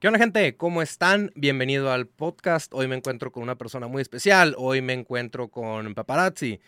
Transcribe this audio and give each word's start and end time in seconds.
¿Qué 0.00 0.06
onda 0.06 0.20
gente? 0.20 0.56
¿Cómo 0.56 0.80
están? 0.80 1.32
Bienvenido 1.34 1.90
al 1.90 2.06
podcast. 2.06 2.72
Hoy 2.72 2.86
me 2.86 2.94
encuentro 2.94 3.32
con 3.32 3.42
una 3.42 3.58
persona 3.58 3.88
muy 3.88 4.00
especial. 4.00 4.54
Hoy 4.56 4.80
me 4.80 4.92
encuentro 4.92 5.48
con 5.48 5.92
Paparazzi. 5.96 6.60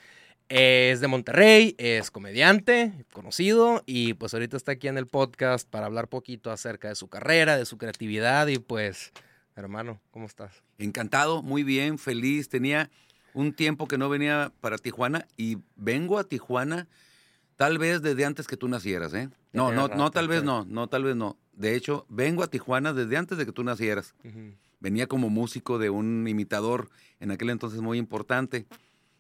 Es 0.49 1.01
de 1.01 1.07
Monterrey, 1.07 1.77
es 1.79 2.11
comediante, 2.11 3.07
conocido 3.13 3.85
y 3.87 4.15
pues 4.15 4.35
ahorita 4.35 4.57
está 4.57 4.73
aquí 4.73 4.89
en 4.89 4.99
el 4.99 5.07
podcast 5.07 5.71
para 5.71 5.87
hablar 5.87 6.09
poquito 6.09 6.51
acerca 6.51 6.89
de 6.89 6.97
su 6.97 7.07
carrera, 7.07 7.57
de 7.57 7.67
su 7.67 7.79
creatividad 7.79 8.49
y 8.49 8.59
pues, 8.59 9.13
hermano, 9.55 10.01
¿cómo 10.11 10.27
estás? 10.27 10.65
Encantado, 10.79 11.41
muy 11.41 11.63
bien, 11.63 11.99
feliz. 11.99 12.49
Tenía 12.49 12.91
un 13.33 13.53
tiempo 13.53 13.87
que 13.87 13.97
no 13.97 14.09
venía 14.09 14.53
para 14.61 14.77
Tijuana 14.77 15.29
y 15.37 15.59
vengo 15.77 16.19
a 16.19 16.25
Tijuana 16.25 16.89
tal 17.55 17.79
vez 17.79 18.03
desde 18.03 18.25
antes 18.25 18.47
que 18.47 18.57
tú 18.57 18.67
nacieras, 18.67 19.15
¿eh? 19.15 19.29
No, 19.53 19.71
no, 19.71 19.87
no, 19.87 20.11
tal 20.11 20.27
vez 20.27 20.43
no, 20.43 20.65
no, 20.65 20.89
tal 20.89 21.05
vez 21.05 21.15
no. 21.15 21.37
De 21.61 21.77
hecho, 21.77 22.07
vengo 22.09 22.43
a 22.43 22.49
Tijuana 22.49 22.95
desde 22.95 23.19
antes 23.19 23.37
de 23.37 23.45
que 23.45 23.53
tú 23.53 23.63
nacieras. 23.63 24.15
Venía 24.81 25.07
como 25.07 25.29
músico 25.29 25.79
de 25.79 25.91
un 25.91 26.27
imitador 26.27 26.89
en 27.21 27.33
aquel 27.33 27.51
entonces 27.51 27.83
muy 27.83 27.99
importante 27.99 28.65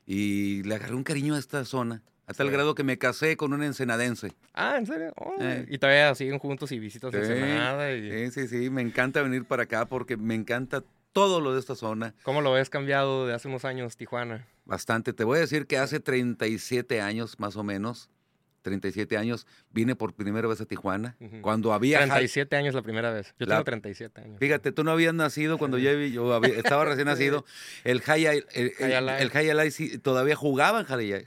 y 0.06 0.62
le 0.62 0.76
agarré 0.76 0.94
un 0.94 1.04
cariño 1.04 1.34
a 1.34 1.38
esta 1.38 1.66
zona. 1.66 2.02
A 2.26 2.32
tal 2.32 2.50
grado 2.50 2.74
que 2.74 2.82
me 2.82 2.96
casé 2.96 3.36
con 3.36 3.52
un 3.52 3.62
ensenadense. 3.62 4.32
Ah, 4.54 4.76
¿en 4.78 4.86
serio? 4.86 5.12
Oh, 5.16 5.34
eh. 5.38 5.66
Y 5.68 5.76
todavía 5.76 6.14
siguen 6.14 6.38
juntos 6.38 6.72
y 6.72 6.78
visitas 6.78 7.10
sí, 7.10 7.18
Ensenada. 7.18 7.90
Sí, 7.90 8.30
sí, 8.30 8.48
sí. 8.48 8.70
Me 8.70 8.80
encanta 8.80 9.20
venir 9.20 9.44
para 9.44 9.64
acá 9.64 9.84
porque 9.84 10.16
me 10.16 10.34
encanta 10.34 10.82
todo 11.12 11.42
lo 11.42 11.52
de 11.52 11.60
esta 11.60 11.74
zona. 11.74 12.14
¿Cómo 12.22 12.40
lo 12.40 12.52
ves 12.52 12.70
cambiado 12.70 13.26
de 13.26 13.34
hace 13.34 13.48
unos 13.48 13.66
años, 13.66 13.98
Tijuana? 13.98 14.46
Bastante. 14.64 15.12
Te 15.12 15.24
voy 15.24 15.38
a 15.38 15.40
decir 15.40 15.66
que 15.66 15.76
hace 15.76 16.00
37 16.00 17.02
años, 17.02 17.38
más 17.38 17.56
o 17.56 17.64
menos, 17.64 18.08
37 18.62 19.16
años, 19.16 19.46
vine 19.70 19.96
por 19.96 20.14
primera 20.14 20.48
vez 20.48 20.60
a 20.60 20.66
Tijuana. 20.66 21.16
Cuando 21.40 21.72
había. 21.72 21.98
37 21.98 22.56
años 22.56 22.74
la 22.74 22.82
primera 22.82 23.10
vez. 23.10 23.34
Yo 23.38 23.46
tengo 23.46 23.64
37 23.64 24.20
años. 24.20 24.38
Fíjate, 24.38 24.72
tú 24.72 24.84
no 24.84 24.90
habías 24.90 25.14
nacido 25.14 25.58
cuando 25.58 25.78
yo, 25.78 25.92
yo 25.92 26.42
estaba 26.44 26.84
recién 26.84 27.06
nacido. 27.06 27.44
El 27.84 28.00
High 28.00 28.26
el, 28.26 28.46
el, 28.78 30.00
todavía 30.02 30.36
jugaba 30.36 30.80
en 30.80 30.86
High, 30.86 31.24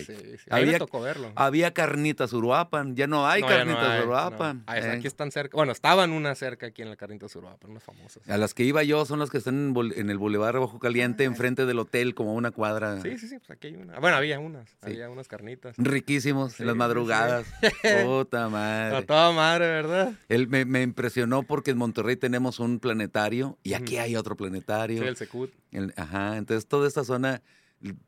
sí, 0.00 0.14
sí, 0.14 0.46
Había, 0.50 0.72
me 0.72 0.78
tocó 0.78 1.00
verlo. 1.00 1.32
Había 1.34 1.72
carnitas 1.72 2.32
Uruapan. 2.32 2.96
Ya 2.96 3.06
no 3.06 3.26
hay 3.26 3.42
carnitas 3.42 4.04
Uruapan. 4.04 4.64
Ah, 4.66 4.78
¿eh? 4.78 4.90
Aquí 4.90 5.06
están 5.06 5.30
cerca. 5.30 5.56
Bueno, 5.56 5.72
estaban 5.72 6.12
una 6.12 6.34
cerca 6.34 6.66
aquí 6.66 6.82
en 6.82 6.90
la 6.90 6.96
carnitas 6.96 7.34
Uruapan, 7.36 7.70
unas 7.70 7.82
famosas. 7.82 8.28
A 8.28 8.36
las 8.36 8.54
que 8.54 8.64
iba 8.64 8.82
yo 8.82 9.04
son 9.06 9.18
las 9.18 9.30
que 9.30 9.38
están 9.38 9.74
en, 9.94 10.10
el 10.10 10.18
Boulevard 10.18 10.58
Bajo 10.58 10.78
Caliente, 10.78 11.24
ah, 11.24 11.26
enfrente 11.26 11.66
del 11.66 11.78
hotel, 11.78 12.14
como 12.14 12.34
una 12.34 12.50
cuadra. 12.50 13.00
Sí, 13.00 13.18
sí, 13.18 13.28
sí. 13.28 13.38
Pues 13.38 13.50
aquí 13.50 13.68
hay 13.68 13.76
una. 13.76 13.98
Bueno, 13.98 14.16
había 14.16 14.38
unas. 14.38 14.76
Había 14.82 15.08
unas 15.10 15.28
carnitas. 15.28 15.74
Riquísimos 15.78 16.60
las 16.66 16.76
madrugadas. 16.76 17.46
Puta 18.04 18.48
madre. 18.48 18.96
A 18.96 19.06
toda 19.06 19.32
madre, 19.32 19.66
¿verdad? 19.66 20.12
Él 20.28 20.48
me, 20.48 20.82
impresionó 20.82 21.42
porque 21.42 21.70
en 21.70 21.78
Monterrey 21.78 22.16
tenemos 22.16 22.60
un 22.60 22.78
planetario 22.78 23.58
y 23.62 23.74
aquí 23.74 23.98
hay 23.98 24.16
otro 24.16 24.36
planetario. 24.36 25.02
Sí, 25.02 25.08
el 25.08 25.16
Secut. 25.16 25.52
ajá, 25.96 26.36
entonces 26.36 26.66
toda 26.66 26.88
esta 26.88 27.04
zona, 27.04 27.42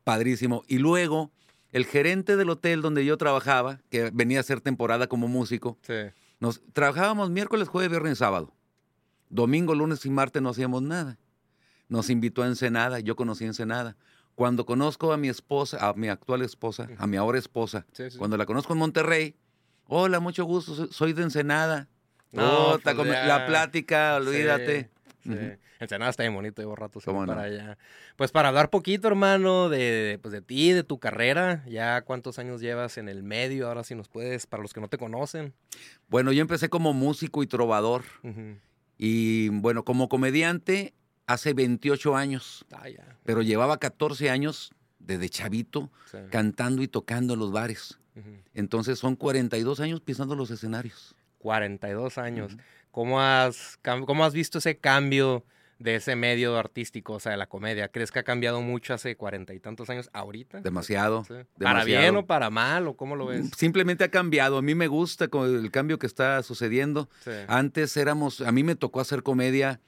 padrísimo. 0.04 0.64
Y 0.68 0.78
luego, 0.78 1.30
el 1.72 1.86
gerente 1.86 2.36
del 2.36 2.50
hotel 2.50 2.82
donde 2.82 3.04
yo 3.04 3.16
trabajaba, 3.16 3.80
que 3.90 4.10
venía 4.12 4.38
a 4.38 4.40
hacer 4.40 4.60
temporada 4.60 5.06
como 5.06 5.28
músico, 5.28 5.78
nos 6.40 6.60
trabajábamos 6.72 7.30
miércoles, 7.30 7.68
jueves, 7.68 7.90
viernes 7.90 8.12
y 8.12 8.16
sábado. 8.16 8.54
Domingo, 9.30 9.74
lunes 9.74 10.04
y 10.06 10.10
martes 10.10 10.42
no 10.42 10.50
hacíamos 10.50 10.82
nada. 10.82 11.18
Nos 11.88 12.10
invitó 12.10 12.42
a 12.42 12.46
Ensenada, 12.46 13.00
yo 13.00 13.16
conocí 13.16 13.44
Ensenada. 13.44 13.96
Cuando 14.38 14.64
conozco 14.64 15.12
a 15.12 15.16
mi 15.16 15.28
esposa, 15.28 15.88
a 15.88 15.94
mi 15.94 16.06
actual 16.06 16.42
esposa, 16.42 16.88
a 16.98 17.08
mi 17.08 17.16
ahora 17.16 17.40
esposa, 17.40 17.84
cuando 18.18 18.36
la 18.36 18.46
conozco 18.46 18.72
en 18.72 18.78
Monterrey, 18.78 19.34
hola, 19.88 20.20
mucho 20.20 20.44
gusto, 20.44 20.86
soy 20.92 21.12
de 21.12 21.24
Ensenada. 21.24 21.88
No, 22.30 22.78
pues 22.80 22.96
la 22.96 23.46
plática, 23.48 24.14
olvídate. 24.14 24.90
Sí, 25.24 25.34
Ensenada 25.80 26.12
está 26.12 26.22
bien 26.22 26.36
bonito, 26.36 26.62
llevo 26.62 26.76
rato 26.76 27.00
para 27.00 27.42
allá. 27.42 27.78
Pues 28.14 28.30
para 28.30 28.50
hablar 28.50 28.70
poquito, 28.70 29.08
hermano, 29.08 29.68
de, 29.68 30.20
pues 30.22 30.30
de 30.30 30.40
ti, 30.40 30.70
de 30.70 30.84
tu 30.84 31.00
carrera, 31.00 31.64
ya 31.66 32.02
cuántos 32.02 32.38
años 32.38 32.60
llevas 32.60 32.96
en 32.96 33.08
el 33.08 33.24
medio, 33.24 33.66
ahora 33.66 33.82
si 33.82 33.96
nos 33.96 34.08
puedes, 34.08 34.46
para 34.46 34.62
los 34.62 34.72
que 34.72 34.80
no 34.80 34.86
te 34.86 34.98
conocen. 34.98 35.52
Bueno, 36.06 36.30
yo 36.30 36.42
empecé 36.42 36.68
como 36.68 36.92
músico 36.92 37.42
y 37.42 37.48
trovador. 37.48 38.04
Y 38.98 39.48
bueno, 39.48 39.84
como 39.84 40.08
comediante 40.08 40.94
hace 41.28 41.52
28 41.54 42.16
años. 42.16 42.66
Ah, 42.72 42.86
pero 43.24 43.42
llevaba 43.42 43.78
14 43.78 44.30
años 44.30 44.72
desde 44.98 45.28
chavito 45.28 45.92
cantando 46.30 46.82
y 46.82 46.88
tocando 46.88 47.34
en 47.34 47.40
los 47.40 47.52
bares. 47.52 48.00
Entonces 48.52 48.98
son 48.98 49.14
42 49.14 49.78
años 49.78 50.00
pisando 50.00 50.34
los 50.34 50.50
escenarios. 50.50 51.14
42 51.38 52.18
años. 52.18 52.56
¿Cómo, 52.90 53.20
has, 53.20 53.78
¿Cómo 53.82 54.24
has 54.24 54.32
visto 54.32 54.58
ese 54.58 54.78
cambio 54.78 55.44
de 55.78 55.94
ese 55.94 56.16
medio 56.16 56.58
artístico, 56.58 57.12
o 57.12 57.20
sea, 57.20 57.32
de 57.32 57.38
la 57.38 57.46
comedia? 57.46 57.88
¿Crees 57.88 58.10
que 58.10 58.18
ha 58.18 58.24
cambiado 58.24 58.60
mucho 58.60 58.92
hace 58.92 59.14
cuarenta 59.16 59.54
y 59.54 59.60
tantos 59.60 59.88
años 59.90 60.10
ahorita? 60.12 60.62
Demasiado, 60.62 61.24
¿Para 61.60 61.84
bien 61.84 62.16
o 62.16 62.26
para 62.26 62.50
mal 62.50 62.88
o 62.88 62.96
cómo 62.96 63.14
lo 63.14 63.26
ves? 63.26 63.50
Simplemente 63.56 64.02
ha 64.02 64.10
cambiado. 64.10 64.58
A 64.58 64.62
mí 64.62 64.74
me 64.74 64.88
gusta 64.88 65.26
el 65.32 65.70
cambio 65.70 66.00
que 66.00 66.06
está 66.06 66.42
sucediendo. 66.42 67.08
Antes 67.46 67.96
éramos, 67.96 68.40
a 68.40 68.50
mí 68.50 68.64
me 68.64 68.74
tocó 68.74 68.98
hacer 68.98 69.22
comedia 69.22 69.80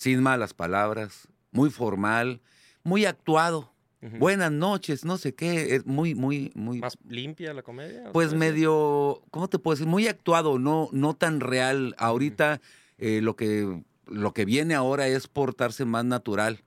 sin 0.00 0.22
malas 0.22 0.54
palabras, 0.54 1.28
muy 1.52 1.68
formal, 1.68 2.40
muy 2.82 3.04
actuado. 3.04 3.70
Buenas 4.18 4.50
noches, 4.50 5.04
no 5.04 5.18
sé 5.18 5.34
qué, 5.34 5.74
es 5.74 5.84
muy, 5.84 6.14
muy, 6.14 6.50
muy... 6.54 6.78
¿Más 6.78 6.96
limpia 7.06 7.52
la 7.52 7.62
comedia? 7.62 8.10
Pues 8.14 8.32
medio, 8.32 9.22
¿cómo 9.30 9.48
te 9.48 9.58
puedo 9.58 9.74
decir? 9.74 9.86
Muy 9.86 10.08
actuado, 10.08 10.58
no, 10.58 10.88
no 10.92 11.12
tan 11.12 11.40
real. 11.40 11.94
Ahorita 11.98 12.62
eh, 12.96 13.20
lo, 13.20 13.36
que, 13.36 13.82
lo 14.06 14.32
que 14.32 14.46
viene 14.46 14.74
ahora 14.74 15.06
es 15.06 15.28
portarse 15.28 15.84
más 15.84 16.06
natural, 16.06 16.64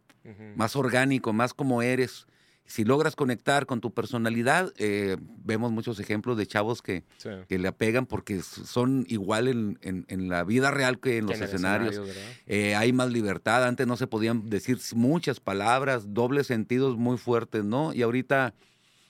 más 0.56 0.76
orgánico, 0.76 1.34
más 1.34 1.56
como 1.56 1.82
eres 1.82 2.28
si 2.66 2.86
logras 2.86 3.16
conectar 3.16 3.66
con 3.66 3.82
tu 3.82 3.94
personalidad, 3.94 4.74
eh, 4.78 5.18
vemos 5.44 5.72
muchos 5.72 6.00
ejemplos 6.00 6.38
de 6.38 6.48
chavos 6.48 6.82
que, 6.82 7.04
que, 7.48 7.60
le 7.60 7.68
apegan 7.68 8.06
porque 8.06 8.42
son 8.42 9.06
igual 9.10 9.48
en, 9.48 9.78
en, 9.82 10.30
la 10.30 10.44
vida 10.44 10.72
real 10.72 11.00
que 11.00 11.18
en 11.18 11.26
los 11.26 11.40
escenarios. 11.40 12.02
Eh, 12.48 12.76
hay 12.76 12.94
más 12.94 13.12
libertad. 13.12 13.66
Antes 13.66 13.86
no 13.86 13.98
se 13.98 14.08
podían 14.08 14.50
decir 14.50 14.80
muchas 14.96 15.40
palabras, 15.40 16.14
dobles 16.14 16.48
sentidos 16.48 16.98
muy 16.98 17.18
fuertes, 17.18 17.66
¿no? 17.66 17.94
Y 17.94 18.02
ahorita, 18.02 18.54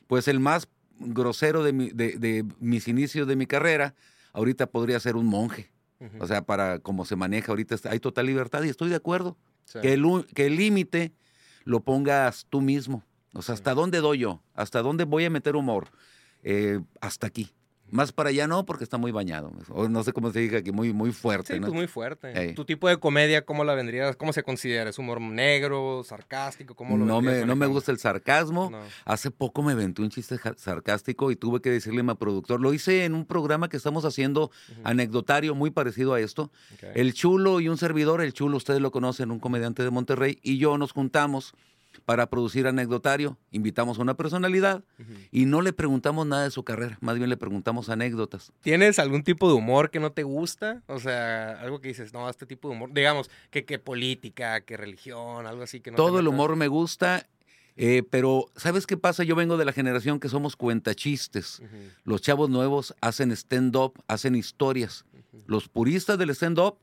pues 0.08 0.28
el 0.28 0.40
más 0.40 0.68
grosero 1.00 1.64
de, 1.64 1.72
de, 1.72 2.46
mis 2.60 2.88
inicios 2.88 3.28
de 3.28 3.36
mi 3.36 3.46
carrera, 3.46 3.94
ahorita 4.34 4.68
podría 4.68 5.00
ser 5.00 5.16
un 5.16 5.28
monje. 5.28 5.72
O 6.20 6.28
sea, 6.28 6.42
para 6.42 6.80
cómo 6.80 7.06
se 7.06 7.16
maneja 7.16 7.54
ahorita, 7.54 7.78
hay 7.90 8.00
total 8.00 8.26
libertad 8.26 8.62
y 8.64 8.70
estoy 8.70 8.90
de 8.90 8.96
acuerdo. 8.96 9.38
Que 9.82 9.94
el 9.94 10.56
límite 10.58 11.14
lo 11.64 11.82
pongas 11.82 12.46
tú 12.50 12.60
mismo. 12.60 13.06
O 13.34 13.42
sea, 13.42 13.54
¿hasta 13.54 13.74
dónde 13.74 14.00
doy 14.00 14.20
yo? 14.20 14.42
¿Hasta 14.54 14.82
dónde 14.82 15.04
voy 15.06 15.26
a 15.26 15.30
meter 15.30 15.56
humor? 15.56 15.90
Eh, 16.44 16.80
hasta 17.02 17.28
aquí. 17.28 17.54
Más 17.94 18.12
para 18.12 18.30
allá 18.30 18.48
no, 18.48 18.66
porque 18.66 18.84
está 18.84 18.98
muy 18.98 19.12
bañado. 19.12 19.52
O 19.70 19.88
no 19.88 20.04
sé 20.04 20.14
cómo 20.14 20.32
se 20.32 20.40
diga, 20.40 20.64
que 20.64 20.72
muy, 20.72 20.92
muy 20.94 21.12
fuerte. 21.12 21.54
Sí, 21.54 21.60
¿no? 21.60 21.68
pues 21.68 21.76
muy 21.76 21.86
fuerte. 21.86 22.54
¿Tu 22.54 22.66
tipo 22.66 22.90
de 22.90 22.98
comedia 22.98 23.46
cómo 23.46 23.64
la 23.64 23.76
vendrías? 23.76 24.16
¿Cómo 24.16 24.34
se 24.34 24.42
considera? 24.42 24.90
¿Es 24.90 24.98
humor 24.98 25.22
negro, 25.22 26.04
sarcástico? 26.04 26.74
¿Cómo 26.74 26.98
lo 26.98 27.06
no 27.06 27.22
me, 27.22 27.46
no 27.46 27.56
me 27.56 27.68
gusta 27.68 27.92
el 27.92 28.00
sarcasmo. 28.00 28.72
Hace 29.06 29.30
poco 29.30 29.62
me 29.62 29.74
aventé 29.74 30.02
un 30.02 30.10
chiste 30.10 30.38
sarcástico 30.58 31.30
y 31.30 31.36
tuve 31.36 31.62
que 31.62 31.70
decirle 31.70 32.00
a 32.00 32.04
mi 32.04 32.16
productor. 32.16 32.62
Lo 32.62 32.74
hice 32.74 33.06
en 33.06 33.14
un 33.14 33.26
programa 33.28 33.70
que 33.70 33.78
estamos 33.78 34.06
haciendo 34.06 34.50
anecdotario 34.84 35.54
muy 35.54 35.70
parecido 35.70 36.16
a 36.16 36.20
esto. 36.20 36.52
El 36.96 37.14
Chulo 37.14 37.60
y 37.60 37.70
un 37.70 37.78
servidor, 37.78 38.22
el 38.22 38.34
Chulo, 38.34 38.58
ustedes 38.58 38.82
lo 38.82 38.90
conocen, 38.90 39.30
un 39.30 39.40
comediante 39.40 39.84
de 39.84 39.92
Monterrey, 39.92 40.40
y 40.42 40.58
yo 40.58 40.80
nos 40.80 40.94
juntamos 40.94 41.54
para 42.06 42.30
producir 42.30 42.68
anecdotario. 42.68 43.38
Invitamos 43.52 43.98
a 43.98 44.02
una 44.02 44.16
personalidad 44.16 44.84
y 45.32 45.46
no 45.46 45.62
le 45.62 45.74
preguntamos 45.74 46.28
nada 46.28 46.44
de 46.44 46.52
su 46.52 46.64
carrera, 46.64 46.98
más 47.02 47.18
bien 47.18 47.30
le 47.30 47.38
preguntamos 47.38 47.90
anécdotas. 47.90 48.52
¿Tienes 48.62 49.00
algún 49.00 49.24
tipo 49.24 49.48
de 49.48 49.56
humor 49.56 49.90
que 49.90 50.00
no 50.00 50.12
te 50.12 50.24
gusta? 50.24 50.82
O 50.88 51.00
sea, 51.00 51.60
algo 51.62 51.80
que 51.82 51.90
dices, 51.90 52.14
no, 52.14 52.30
este 52.30 52.46
tipo 52.46 52.70
de 52.70 52.76
humor, 52.76 52.90
digamos, 52.94 53.30
que, 53.50 53.66
que 53.66 53.80
política, 53.80 54.62
que 54.62 54.78
religión, 54.78 55.46
algo 55.48 55.64
así 55.64 55.80
que 55.80 55.92
no 55.92 55.98
Todo 55.98 56.20
el 56.20 56.28
humor 56.28 56.56
me 56.56 56.68
gusta. 56.68 57.28
Eh, 57.76 58.04
pero, 58.10 58.46
¿sabes 58.56 58.86
qué 58.86 58.98
pasa? 58.98 59.24
Yo 59.24 59.36
vengo 59.36 59.58
de 59.58 59.66
la 59.66 59.74
generación 59.74 60.20
que 60.20 60.30
somos 60.30 60.56
cuentachistes. 60.56 61.62
Los 62.04 62.22
chavos 62.22 62.50
nuevos 62.50 62.94
hacen 63.02 63.32
stand-up, 63.32 63.94
hacen 64.08 64.36
historias. 64.36 65.06
Los 65.48 65.70
puristas 65.70 66.18
del 66.18 66.30
stand-up 66.32 66.78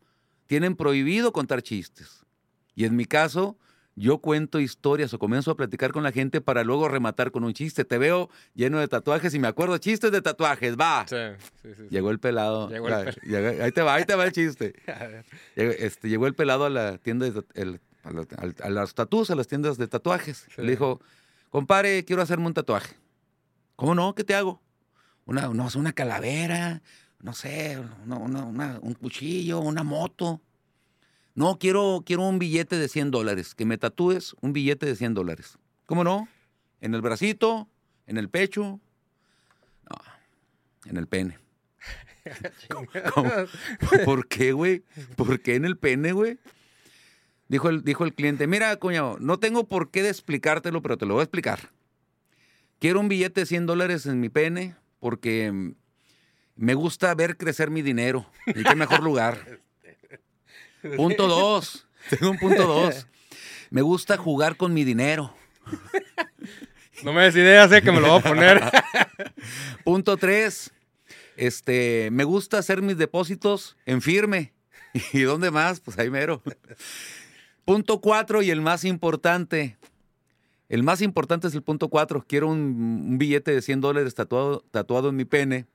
tienen 0.47 0.75
prohibido 0.75 1.33
contar 1.33 1.63
chistes. 1.63 2.27
Y 2.75 2.85
en 2.85 2.97
mi 2.97 3.05
caso, 3.05 3.57
yo 4.01 4.19
cuento 4.19 4.61
historias 4.61 5.13
o 5.13 5.19
comienzo 5.19 5.51
a 5.51 5.57
platicar 5.57 5.93
con 5.93 6.03
la 6.03 6.11
gente 6.11 6.41
para 6.41 6.65
luego 6.65 6.89
rematar 6.89 7.31
con 7.31 7.45
un 7.45 7.53
chiste. 7.53 7.85
Te 7.85 7.99
veo 7.99 8.31
lleno 8.55 8.79
de 8.79 8.89
tatuajes 8.89 9.35
y 9.35 9.39
me 9.39 9.47
acuerdo 9.47 9.77
chistes 9.77 10.11
de 10.11 10.23
tatuajes, 10.23 10.77
va. 10.77 11.05
Sí, 11.07 11.17
sí, 11.63 11.69
sí. 11.77 11.83
Llegó 11.91 12.11
el 12.11 12.19
pelado. 12.19 12.71
Llegó 12.71 12.89
el 12.89 13.15
pelado. 13.15 13.63
ahí 13.63 13.73
te 13.73 13.83
va, 13.83 13.95
ahí 13.95 14.05
te 14.07 14.15
va 14.15 14.25
el 14.25 14.33
chiste. 14.33 14.75
llegó, 15.55 15.73
este, 15.73 16.09
llegó 16.09 16.27
el 16.27 16.35
pelado 16.35 16.65
a 16.65 16.71
la 16.71 16.97
tienda 16.97 17.29
de, 17.29 17.45
el, 17.55 17.81
a, 18.03 18.71
las 18.71 18.95
tatuas, 18.95 19.31
a 19.31 19.35
las 19.35 19.49
tiendas 19.49 19.77
de 19.77 19.87
tatuajes. 19.87 20.47
Le 20.57 20.71
dijo, 20.71 21.01
compare, 21.51 22.03
quiero 22.07 22.23
hacerme 22.23 22.47
un 22.47 22.55
tatuaje. 22.55 22.97
¿Cómo 23.77 23.95
no? 23.95 24.15
¿Qué 24.15 24.25
te 24.25 24.35
hago? 24.35 24.63
Una, 25.27 25.49
no, 25.49 25.69
una 25.75 25.93
calavera, 25.93 26.81
no 27.21 27.35
sé, 27.35 27.79
una, 28.07 28.79
un 28.81 28.95
cuchillo, 28.95 29.61
una 29.61 29.83
moto. 29.83 30.41
No, 31.41 31.59
quiero, 31.59 32.03
quiero 32.05 32.29
un 32.29 32.39
billete 32.39 32.77
de 32.77 32.87
100 32.87 33.13
dólares, 33.13 33.55
que 33.55 33.65
me 33.65 33.79
tatúes 33.79 34.37
un 34.43 34.53
billete 34.53 34.85
de 34.85 34.95
100 34.95 35.15
dólares. 35.15 35.57
¿Cómo 35.87 36.05
no? 36.05 36.29
En 36.83 36.95
el 36.95 37.01
bracito, 37.01 37.67
en 38.07 38.19
el 38.19 38.29
pecho, 38.29 38.79
no, 39.89 39.97
en 40.85 40.99
el 40.99 41.07
pene. 41.07 41.39
¿Cómo? 43.15 43.31
¿Por 44.05 44.29
qué, 44.29 44.53
güey? 44.53 44.83
¿Por 45.17 45.41
qué 45.41 45.55
en 45.55 45.65
el 45.65 45.79
pene, 45.79 46.13
güey? 46.13 46.39
Dijo 47.49 47.71
el, 47.71 47.85
dijo 47.85 48.05
el 48.05 48.13
cliente, 48.13 48.47
mira, 48.47 48.77
cuñado, 48.77 49.17
no 49.19 49.39
tengo 49.39 49.67
por 49.67 49.91
qué 49.91 50.03
de 50.03 50.11
explicártelo, 50.11 50.83
pero 50.83 50.99
te 50.99 51.07
lo 51.07 51.15
voy 51.15 51.23
a 51.23 51.25
explicar. 51.25 51.71
Quiero 52.81 53.01
un 53.01 53.09
billete 53.09 53.41
de 53.41 53.47
100 53.47 53.65
dólares 53.65 54.05
en 54.05 54.21
mi 54.21 54.29
pene 54.29 54.77
porque 54.99 55.51
mm, 55.51 55.73
me 56.57 56.75
gusta 56.75 57.15
ver 57.15 57.39
crecer 57.39 57.71
mi 57.71 57.81
dinero. 57.81 58.27
¿Y 58.47 58.63
qué 58.63 58.75
mejor 58.75 59.03
lugar? 59.03 59.61
Punto 60.97 61.29
dos. 61.29 61.87
Tengo 62.09 62.31
un 62.31 62.39
punto 62.39 62.67
dos. 62.67 63.07
Me 63.71 63.83
gusta 63.83 64.17
jugar 64.17 64.57
con 64.57 64.73
mi 64.75 64.85
dinero. 64.85 65.35
No 67.03 67.13
me 67.13 67.23
des 67.23 67.37
idea, 67.37 67.69
sé 67.69 67.83
que 67.83 67.93
me 67.93 68.01
lo 68.01 68.09
voy 68.09 68.19
a 68.19 68.23
poner. 68.23 68.63
Punto 69.85 70.17
tres. 70.17 70.73
Este, 71.37 72.11
me 72.13 72.25
gusta 72.25 72.59
hacer 72.59 72.83
mis 72.83 72.99
depósitos 72.99 73.77
en 73.87 74.03
firme. 74.03 74.53
¿Y 75.13 75.21
dónde 75.23 75.51
más? 75.51 75.81
Pues 75.81 75.99
ahí 75.99 76.11
mero. 76.11 76.43
Punto 77.65 78.01
cuatro 78.01 78.43
y 78.43 78.51
el 78.51 78.61
más 78.61 78.85
importante. 78.85 79.79
El 80.69 80.83
más 80.83 81.01
importante 81.01 81.49
es 81.49 81.55
el 81.55 81.63
punto 81.63 81.89
cuatro. 81.89 82.25
Quiero 82.27 82.49
un, 82.49 82.59
un 83.11 83.19
billete 83.19 83.53
de 83.53 83.63
100 83.63 83.81
dólares 83.81 84.15
tatuado, 84.15 84.65
tatuado 84.71 85.09
en 85.09 85.17
mi 85.17 85.25
pene 85.25 85.67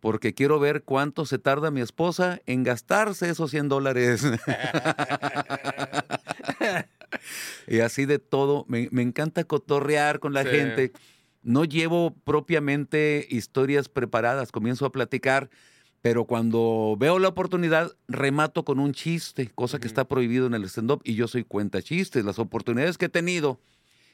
porque 0.00 0.32
quiero 0.34 0.58
ver 0.60 0.82
cuánto 0.84 1.26
se 1.26 1.38
tarda 1.38 1.70
mi 1.70 1.80
esposa 1.80 2.40
en 2.46 2.62
gastarse 2.62 3.28
esos 3.28 3.50
100 3.50 3.68
dólares. 3.68 4.22
y 7.66 7.80
así 7.80 8.06
de 8.06 8.18
todo. 8.18 8.64
Me, 8.68 8.88
me 8.90 9.02
encanta 9.02 9.44
cotorrear 9.44 10.20
con 10.20 10.32
la 10.32 10.42
Sí. 10.44 10.48
gente. 10.50 10.92
No 11.42 11.64
llevo 11.64 12.14
propiamente 12.24 13.26
historias 13.30 13.88
preparadas, 13.88 14.52
comienzo 14.52 14.84
a 14.86 14.92
platicar, 14.92 15.48
pero 16.02 16.24
cuando 16.24 16.96
veo 16.98 17.18
la 17.18 17.28
oportunidad, 17.28 17.92
remato 18.06 18.64
con 18.64 18.78
un 18.80 18.92
chiste, 18.92 19.48
cosa 19.54 19.78
que 19.78 19.86
está 19.86 20.06
prohibido 20.06 20.46
en 20.46 20.54
el 20.54 20.64
stand-up 20.64 21.00
y 21.04 21.14
yo 21.14 21.26
soy 21.28 21.44
cuenta 21.44 21.80
chistes. 21.80 22.24
Las 22.24 22.38
oportunidades 22.38 22.98
que 22.98 23.06
he 23.06 23.10
tenido 23.10 23.60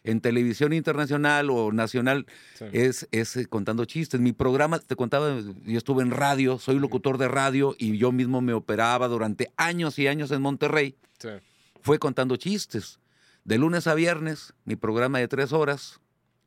en 0.04 0.20
televisión 0.20 0.72
internacional 0.72 1.50
o 1.50 1.72
nacional 1.72 2.26
Sí. 2.54 2.66
es, 2.72 3.08
es 3.10 3.36
eh, 3.36 3.46
contando 3.46 3.84
chistes. 3.86 4.20
Mi 4.20 4.32
programa, 4.32 4.78
te 4.78 4.94
contaba, 4.96 5.34
yo 5.64 5.78
estuve 5.78 6.02
en 6.02 6.10
radio, 6.10 6.58
soy 6.58 6.78
locutor 6.78 7.18
de 7.18 7.26
radio 7.28 7.74
y 7.78 7.96
yo 7.98 8.12
mismo 8.12 8.40
me 8.40 8.52
operaba 8.52 9.08
durante 9.08 9.50
años 9.56 9.98
y 9.98 10.06
años 10.06 10.30
en 10.30 10.42
Monterrey. 10.42 10.94
Sí. 11.18 11.30
Fue 11.80 11.98
contando 11.98 12.36
chistes. 12.36 13.00
De 13.44 13.58
lunes 13.58 13.86
a 13.86 13.94
viernes, 13.94 14.54
mi 14.64 14.76
programa 14.76 15.18
de 15.18 15.28
tres 15.28 15.52
horas, 15.52 16.00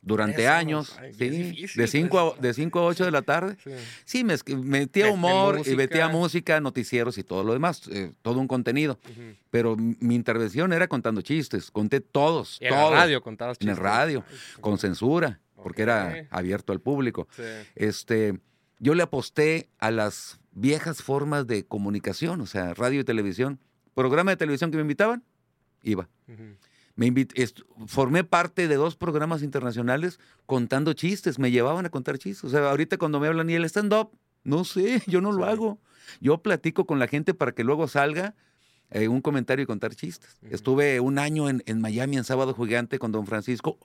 durante 0.08 0.48
años, 0.48 0.96
ay, 1.00 1.12
sí, 1.14 1.20
qué 1.20 1.30
difícil, 1.30 1.82
de 1.82 1.88
5 1.88 2.20
a, 2.20 2.32
tres 2.32 2.42
de 2.42 2.54
cinco 2.54 2.80
a 2.80 2.86
8 2.86 3.06
de 3.06 3.12
la 3.12 3.22
tarde. 3.22 3.58
Sí. 3.64 3.72
Sí, 4.06 4.24
me 4.24 4.36
metía 4.64 5.12
humor 5.12 5.62
y 5.66 5.76
metía 5.76 6.08
música, 6.08 6.60
noticieros 6.62 7.18
y 7.18 7.24
todo 7.24 7.44
lo 7.44 7.54
demás, 7.54 7.82
eh, 7.92 8.12
todo 8.22 8.40
un 8.40 8.48
contenido. 8.48 9.00
Ujú. 9.04 9.22
Pero 9.52 9.74
m- 9.74 9.96
mi 10.00 10.16
intervención 10.16 10.72
era 10.74 10.88
contando 10.88 11.22
chistes, 11.22 11.70
conté 11.72 12.00
todos, 12.02 12.58
Y 12.62 12.66
en 12.66 12.72
la 12.72 12.90
radio 12.90 13.22
contabas 13.22 13.58
en 13.60 13.68
el 13.70 13.76
chistes. 13.76 13.84
radio, 13.92 14.24
Ay, 14.30 14.38
con 14.62 14.78
censura, 14.78 15.40
porque 15.56 15.82
era 15.82 16.26
abierto 16.32 16.72
al 16.74 16.80
público. 16.80 17.28
Sí. 17.36 17.44
Este, 17.76 18.40
yo 18.80 18.94
le 18.96 19.04
aposté 19.04 19.70
a 19.80 19.92
las 19.92 20.40
viejas 20.52 21.02
formas 21.04 21.48
de 21.48 21.66
comunicación, 21.66 22.42
o 22.42 22.46
sea, 22.46 22.74
radio 22.74 23.02
y 23.02 23.04
televisión. 23.04 23.60
Programa 23.94 24.32
de 24.32 24.38
televisión 24.38 24.72
que 24.72 24.78
me 24.78 24.82
invitaban, 24.82 25.24
iba. 25.84 26.08
Me 26.98 27.14
formé 27.86 28.24
parte 28.26 28.68
de 28.68 28.76
dos 28.76 28.96
programas 28.98 29.44
internacionales 29.44 30.20
contando 30.46 30.92
chistes, 30.94 31.40
me 31.40 31.52
llevaban 31.52 31.86
a 31.86 31.90
contar 31.90 32.18
chistes. 32.18 32.44
O 32.44 32.50
sea, 32.50 32.70
ahorita 32.70 32.98
cuando 32.98 33.20
me 33.20 33.28
hablan 33.28 33.50
y 33.50 33.54
el 33.54 33.64
stand-up, 33.66 34.10
no 34.44 34.64
sé, 34.66 35.02
yo 35.08 35.22
no 35.22 35.32
lo 35.32 35.46
Sí. 35.46 35.50
hago. 35.52 35.80
Yo 36.22 36.42
platico 36.42 36.86
con 36.86 37.00
la 37.00 37.08
gente 37.08 37.34
para 37.34 37.52
que 37.54 37.64
luego 37.64 37.88
salga 37.88 38.34
eh, 38.90 39.10
un 39.10 39.20
comentario 39.22 39.62
y 39.64 39.66
contar 39.66 39.94
chistes. 39.94 40.38
Estuve 40.50 41.00
un 41.02 41.20
año 41.20 41.50
en, 41.50 41.62
en 41.66 41.82
Miami 41.82 42.16
en 42.18 42.24
Sábado 42.24 42.54
Gigante 42.56 42.98
con 43.00 43.12
Don 43.12 43.28
Francisco 43.28 43.78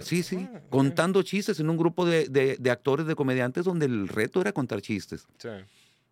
sí, 0.00 0.22
sí, 0.22 0.48
Ah, 0.52 0.60
contando 0.70 1.22
chistes 1.22 1.60
en 1.60 1.68
un 1.70 1.76
grupo 1.76 2.06
de, 2.06 2.26
de- 2.28 2.56
de 2.58 2.70
actores, 2.70 3.06
de 3.06 3.14
comediantes, 3.14 3.66
donde 3.66 3.84
el 3.86 4.08
reto 4.08 4.40
era 4.40 4.52
contar 4.52 4.80
chistes. 4.80 5.26
Sí. 5.38 5.48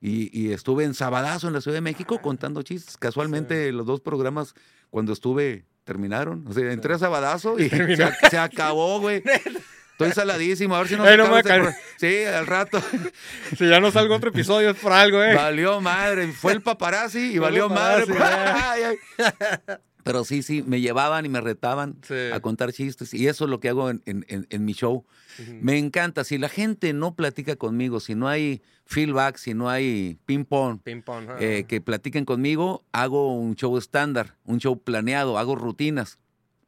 Y, 0.02 0.38
y 0.38 0.52
estuve 0.52 0.84
en 0.84 0.92
Sabadazo, 0.92 1.46
en 1.48 1.54
la 1.54 1.62
Ciudad 1.62 1.76
de 1.78 1.80
México, 1.80 2.20
contando 2.20 2.62
chistes. 2.62 2.98
Casualmente, 2.98 3.72
los 3.72 3.86
dos 3.86 4.02
programas, 4.02 4.54
cuando 4.90 5.14
estuve, 5.14 5.64
terminaron. 5.84 6.44
O 6.48 6.52
sea, 6.52 6.70
entré 6.72 6.94
a 6.94 6.98
Sabadazo 6.98 7.58
y 7.58 7.68
se, 8.30 8.38
acabó, 8.38 9.00
güey. 9.00 9.22
Estoy 9.92 10.10
saladísimo, 10.10 10.74
a 10.74 10.80
ver 10.80 10.88
si 10.88 10.96
no 10.96 11.04
Ey, 11.06 11.12
se 11.12 11.16
no 11.18 11.28
me 11.28 11.36
este 11.38 11.48
cal- 11.50 11.76
Sí, 11.98 12.24
al 12.24 12.46
rato. 12.48 12.82
Si 13.56 13.68
ya 13.68 13.78
no 13.78 13.92
salgo 13.92 14.16
otro 14.16 14.30
episodio 14.30 14.70
es 14.70 14.76
por 14.76 14.92
algo, 14.92 15.22
¿eh? 15.22 15.34
Valió 15.34 15.80
madre. 15.80 16.32
Fue 16.32 16.52
el 16.52 16.62
paparazzi 16.62 17.34
y 17.34 17.38
valió 17.38 17.68
madre. 17.68 18.06
paparazzi, 18.06 18.60
Ay, 18.64 18.82
ay. 19.18 19.76
Pero 20.04 20.22
sí, 20.24 20.42
sí, 20.42 20.62
me 20.62 20.80
llevaban 20.80 21.24
y 21.26 21.28
me 21.28 21.40
retaban 21.40 21.96
Sí. 22.06 22.14
a 22.32 22.38
contar 22.40 22.72
chistes. 22.72 23.12
Y 23.14 23.26
eso 23.26 23.44
es 23.44 23.50
lo 23.50 23.58
que 23.58 23.70
hago 23.70 23.90
en, 23.90 24.02
en- 24.06 24.24
en- 24.28 24.46
en 24.50 24.64
mi 24.64 24.72
show. 24.74 25.04
Me 25.60 25.78
encanta. 25.78 26.22
Si 26.24 26.38
la 26.38 26.48
gente 26.48 26.92
no 26.92 27.14
platica 27.16 27.56
conmigo, 27.56 27.98
si 28.00 28.14
no 28.14 28.28
hay 28.28 28.62
feedback, 28.84 29.36
si 29.38 29.54
no 29.54 29.68
hay 29.70 30.18
ping-pong, 30.26 30.80
Ping 30.82 31.02
pong. 31.02 31.26
eh, 31.40 31.64
que 31.66 31.80
platiquen 31.80 32.24
conmigo, 32.26 32.84
hago 32.92 33.34
un 33.36 33.56
show 33.56 33.76
estándar, 33.78 34.36
un 34.44 34.58
show 34.60 34.78
planeado, 34.78 35.38
hago 35.38 35.56
rutinas. 35.56 36.18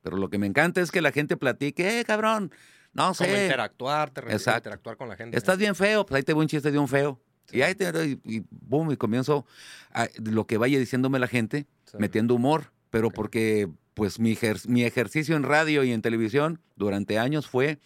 Pero 0.03 0.17
lo 0.17 0.31
que 0.31 0.39
me 0.39 0.47
encanta 0.47 0.81
es 0.81 0.91
que 0.91 1.03
la 1.03 1.12
gente 1.12 1.37
platique, 1.37 2.00
eh, 2.00 2.05
cabrón, 2.05 2.50
no 2.94 3.03
Como 3.12 3.15
sé, 3.15 3.43
interactuar, 3.44 4.11
te 4.11 4.23
interactuar 4.23 4.97
con 4.97 5.09
la 5.11 5.17
gente. 5.17 5.37
estás 5.37 5.59
bien 5.59 5.75
feo, 5.75 6.06
pues 6.06 6.17
ahí 6.17 6.23
te 6.23 6.32
voy 6.32 6.44
un 6.44 6.49
chiste 6.49 6.71
de 6.73 6.79
un 6.79 6.89
feo. 6.89 7.21
Y 7.53 7.61
ahí 7.62 7.75
te, 7.75 7.85
y, 8.06 8.19
y 8.25 8.43
boom, 8.50 8.91
y 8.93 8.97
comienzo 8.97 9.44
a- 9.93 10.09
lo 10.25 10.47
que 10.47 10.56
vaya 10.56 10.79
diciéndome 10.79 11.19
la 11.19 11.29
gente, 11.29 11.67
Sí. 11.85 11.97
metiendo 12.00 12.35
humor, 12.35 12.73
pero 12.96 13.10
porque 13.10 13.69
pues 13.94 14.19
mi, 14.19 14.34
ejer- 14.34 14.66
mi 14.69 14.84
ejercicio 14.84 15.37
en 15.37 15.43
radio 15.43 15.84
y 15.84 15.93
en 15.93 16.00
televisión 16.02 16.60
durante 16.76 17.19
años 17.19 17.46
fue 17.46 17.78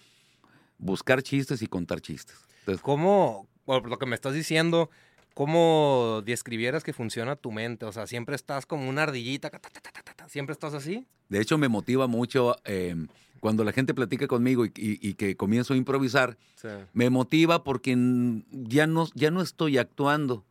buscar 0.78 1.22
chistes 1.22 1.62
y 1.62 1.66
contar 1.66 2.00
chistes. 2.00 2.36
Entonces, 2.60 2.82
¿Cómo, 2.82 3.48
por 3.64 3.88
lo 3.88 3.98
que 3.98 4.06
me 4.06 4.14
estás 4.14 4.34
diciendo, 4.34 4.90
cómo 5.34 6.22
describieras 6.24 6.84
que 6.84 6.92
funciona 6.92 7.36
tu 7.36 7.50
mente? 7.52 7.86
O 7.86 7.92
sea, 7.92 8.06
siempre 8.06 8.34
estás 8.36 8.66
como 8.66 8.88
una 8.88 9.02
ardillita, 9.04 9.50
ta, 9.50 9.58
ta, 9.58 9.68
ta, 9.70 9.80
ta, 9.80 10.02
ta, 10.02 10.14
ta, 10.14 10.28
siempre 10.28 10.52
estás 10.52 10.74
así. 10.74 11.06
De 11.28 11.40
hecho, 11.40 11.58
me 11.58 11.68
motiva 11.68 12.06
mucho 12.06 12.56
eh, 12.64 12.94
cuando 13.40 13.64
la 13.64 13.72
gente 13.72 13.94
platica 13.94 14.26
conmigo 14.26 14.64
y, 14.64 14.72
y- 14.76 14.98
y 15.08 15.14
que 15.14 15.36
comienzo 15.36 15.74
a 15.74 15.76
improvisar. 15.76 16.36
Sí. 16.56 16.68
Me 16.92 17.08
motiva 17.10 17.64
porque 17.64 17.96
ya 18.50 18.86
no, 18.86 19.08
ya 19.14 19.30
no 19.30 19.40
estoy 19.42 19.78
actuando. 19.78 20.44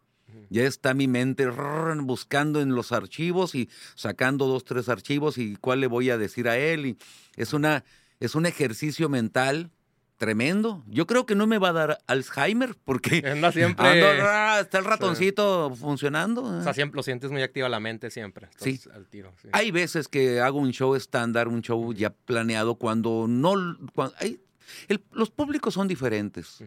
Ya 0.49 0.63
está 0.63 0.93
mi 0.93 1.07
mente 1.07 1.49
rrr, 1.49 2.01
buscando 2.01 2.61
en 2.61 2.75
los 2.75 2.91
archivos 2.91 3.55
y 3.55 3.69
sacando 3.95 4.45
dos, 4.47 4.63
tres 4.63 4.89
archivos 4.89 5.37
y 5.37 5.55
cuál 5.55 5.81
le 5.81 5.87
voy 5.87 6.09
a 6.09 6.17
decir 6.17 6.47
a 6.47 6.57
él. 6.57 6.85
Y 6.85 6.97
es, 7.35 7.53
una, 7.53 7.83
es 8.19 8.35
un 8.35 8.45
ejercicio 8.45 9.09
mental 9.09 9.71
tremendo. 10.17 10.83
Yo 10.87 11.07
creo 11.07 11.25
que 11.25 11.33
no 11.33 11.47
me 11.47 11.57
va 11.59 11.69
a 11.69 11.73
dar 11.73 11.97
Alzheimer 12.07 12.75
porque 12.83 13.23
Anda 13.25 13.51
siempre. 13.53 13.87
ando, 13.87 14.21
rrr, 14.21 14.61
está 14.61 14.79
el 14.79 14.85
ratoncito 14.85 15.73
funcionando. 15.75 16.43
o 16.43 16.61
sea, 16.63 16.73
siempre 16.73 16.97
lo 16.97 17.03
sientes 17.03 17.31
muy 17.31 17.41
activa 17.41 17.69
la 17.69 17.79
mente 17.79 18.11
siempre. 18.11 18.49
Sí. 18.57 18.71
estás 18.71 18.93
Al 18.95 19.07
tiro. 19.07 19.33
Sí. 19.41 19.47
Hay 19.53 19.71
veces 19.71 20.07
que 20.09 20.41
hago 20.41 20.59
un 20.59 20.71
show 20.71 20.95
estándar, 20.95 21.47
un 21.47 21.61
show 21.61 21.93
ya 21.93 22.09
planeado, 22.09 22.75
cuando 22.75 23.27
no... 23.29 23.53
cuando- 23.93 24.13
hay- 24.19 24.41
el- 24.89 25.01
los 25.13 25.31
públicos 25.31 25.73
son 25.73 25.87
diferentes. 25.87 26.61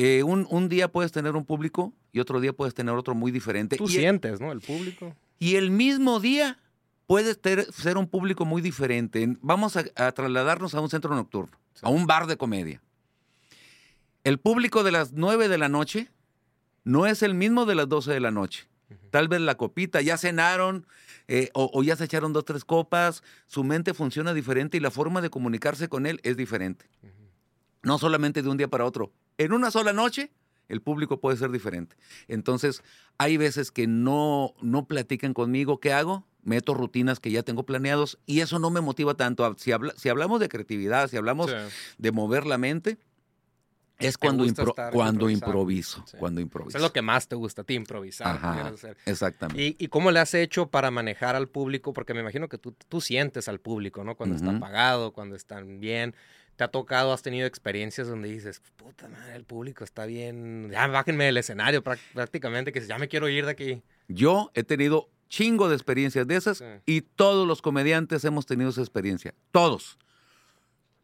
Eh, 0.00 0.22
un, 0.22 0.46
un 0.48 0.68
día 0.68 0.86
puedes 0.92 1.10
tener 1.10 1.34
un 1.34 1.44
público 1.44 1.92
y 2.12 2.20
otro 2.20 2.40
día 2.40 2.52
puedes 2.52 2.72
tener 2.72 2.94
otro 2.94 3.14
muy 3.16 3.32
diferente. 3.32 3.76
Tú 3.76 3.86
y, 3.86 3.88
sientes, 3.88 4.40
¿no? 4.40 4.52
El 4.52 4.60
público. 4.60 5.12
y 5.40 5.56
el 5.56 5.72
mismo 5.72 6.20
día 6.20 6.58
puedes 7.08 7.40
ter- 7.40 7.72
ser 7.72 7.96
un 7.98 8.06
público 8.06 8.44
muy 8.44 8.62
diferente. 8.62 9.22
En- 9.22 9.38
Vamos 9.42 9.76
a, 9.76 9.84
a 9.96 10.12
trasladarnos 10.12 10.74
a 10.76 10.80
un 10.80 10.88
centro 10.88 11.14
nocturno, 11.16 11.58
Sí. 11.74 11.80
a 11.82 11.88
un 11.88 12.06
bar 12.06 12.26
de 12.28 12.36
comedia. 12.36 12.80
El 14.24 14.38
público 14.38 14.82
de 14.84 14.92
las 14.92 15.12
9 15.14 15.48
de 15.48 15.58
la 15.58 15.68
noche 15.68 16.08
no 16.84 17.06
es 17.06 17.22
el 17.22 17.34
mismo 17.34 17.66
de 17.66 17.74
las 17.74 17.88
12 17.88 18.12
de 18.12 18.20
la 18.20 18.30
noche. 18.30 18.68
Tal 19.10 19.28
vez 19.28 19.40
la 19.40 19.56
copita, 19.56 20.00
ya 20.00 20.16
cenaron 20.16 20.86
eh, 21.28 21.50
o, 21.54 21.70
o 21.74 21.82
ya 21.82 21.96
se 21.96 22.04
echaron 22.04 22.32
dos, 22.32 22.44
tres 22.44 22.64
copas, 22.64 23.22
su 23.46 23.64
mente 23.64 23.92
funciona 23.94 24.32
diferente 24.32 24.76
y 24.76 24.80
la 24.80 24.90
forma 24.90 25.20
de 25.20 25.28
comunicarse 25.28 25.88
con 25.88 26.06
él 26.06 26.20
es 26.22 26.36
diferente. 26.36 26.86
No 27.82 27.98
solamente 27.98 28.42
de 28.42 28.48
un 28.48 28.56
día 28.56 28.68
para 28.68 28.84
otro. 28.84 29.12
En 29.38 29.52
una 29.52 29.70
sola 29.70 29.92
noche, 29.92 30.32
el 30.68 30.82
público 30.82 31.20
puede 31.20 31.36
ser 31.36 31.50
diferente. 31.50 31.96
Entonces, 32.26 32.82
hay 33.18 33.36
veces 33.36 33.70
que 33.70 33.86
no, 33.86 34.54
no 34.60 34.86
platican 34.86 35.32
conmigo. 35.34 35.80
¿Qué 35.80 35.92
hago? 35.92 36.26
Meto 36.42 36.74
rutinas 36.74 37.20
que 37.20 37.30
ya 37.30 37.42
tengo 37.42 37.64
planeados 37.64 38.18
y 38.26 38.40
eso 38.40 38.58
no 38.58 38.70
me 38.70 38.80
motiva 38.80 39.14
tanto. 39.14 39.54
Si, 39.58 39.72
habla- 39.72 39.94
si 39.96 40.08
hablamos 40.08 40.40
de 40.40 40.48
creatividad, 40.48 41.08
si 41.08 41.16
hablamos 41.16 41.50
Sí. 41.50 41.56
de 41.98 42.12
mover 42.12 42.46
la 42.46 42.58
mente, 42.58 42.98
Es 43.98 44.16
¿Te 44.16 44.26
cuando, 44.26 44.44
impro- 44.44 44.92
cuando 44.92 45.28
improviso, 45.28 46.04
Sí. 46.06 46.16
cuando 46.18 46.40
Eso 46.40 46.44
improviso. 46.46 46.78
es 46.78 46.82
lo 46.82 46.92
que 46.92 47.02
más 47.02 47.26
te 47.26 47.34
gusta 47.34 47.62
a 47.62 47.64
ti, 47.64 47.74
improvisar. 47.74 48.28
Ajá, 48.36 48.68
hacer. 48.68 48.96
exactamente. 49.06 49.60
¿Y, 49.60 49.76
y 49.78 49.88
cómo 49.88 50.10
le 50.12 50.20
has 50.20 50.34
hecho 50.34 50.68
para 50.68 50.90
manejar 50.92 51.34
al 51.34 51.48
público? 51.48 51.92
Porque 51.92 52.14
me 52.14 52.20
imagino 52.20 52.48
que 52.48 52.58
tú, 52.58 52.76
tú 52.88 53.00
sientes 53.00 53.48
al 53.48 53.58
público, 53.58 54.04
¿no? 54.04 54.14
Cuando 54.14 54.36
está 54.36 54.48
Ujú. 54.48 54.56
apagado, 54.58 55.12
cuando 55.12 55.34
están 55.34 55.80
bien. 55.80 56.14
¿Te 56.54 56.64
ha 56.64 56.68
tocado, 56.68 57.12
has 57.12 57.22
tenido 57.22 57.46
experiencias 57.46 58.08
donde 58.08 58.28
dices, 58.28 58.60
puta 58.76 59.06
madre, 59.08 59.36
el 59.36 59.44
público 59.44 59.84
está 59.84 60.06
bien, 60.06 60.68
ya 60.72 60.88
bájenme 60.88 61.24
del 61.24 61.36
escenario 61.36 61.84
prácticamente, 61.84 62.72
que 62.72 62.80
ya 62.84 62.98
me 62.98 63.06
quiero 63.06 63.28
ir 63.28 63.44
de 63.44 63.52
aquí? 63.52 63.82
Yo 64.08 64.50
he 64.54 64.64
tenido 64.64 65.08
chingo 65.28 65.68
de 65.68 65.76
experiencias 65.76 66.26
de 66.26 66.34
esas 66.36 66.58
Sí. 66.58 66.64
y 66.84 67.02
todos 67.02 67.46
los 67.46 67.62
comediantes 67.62 68.24
hemos 68.24 68.44
tenido 68.46 68.70
esa 68.70 68.80
experiencia. 68.80 69.34
Todos. 69.52 69.98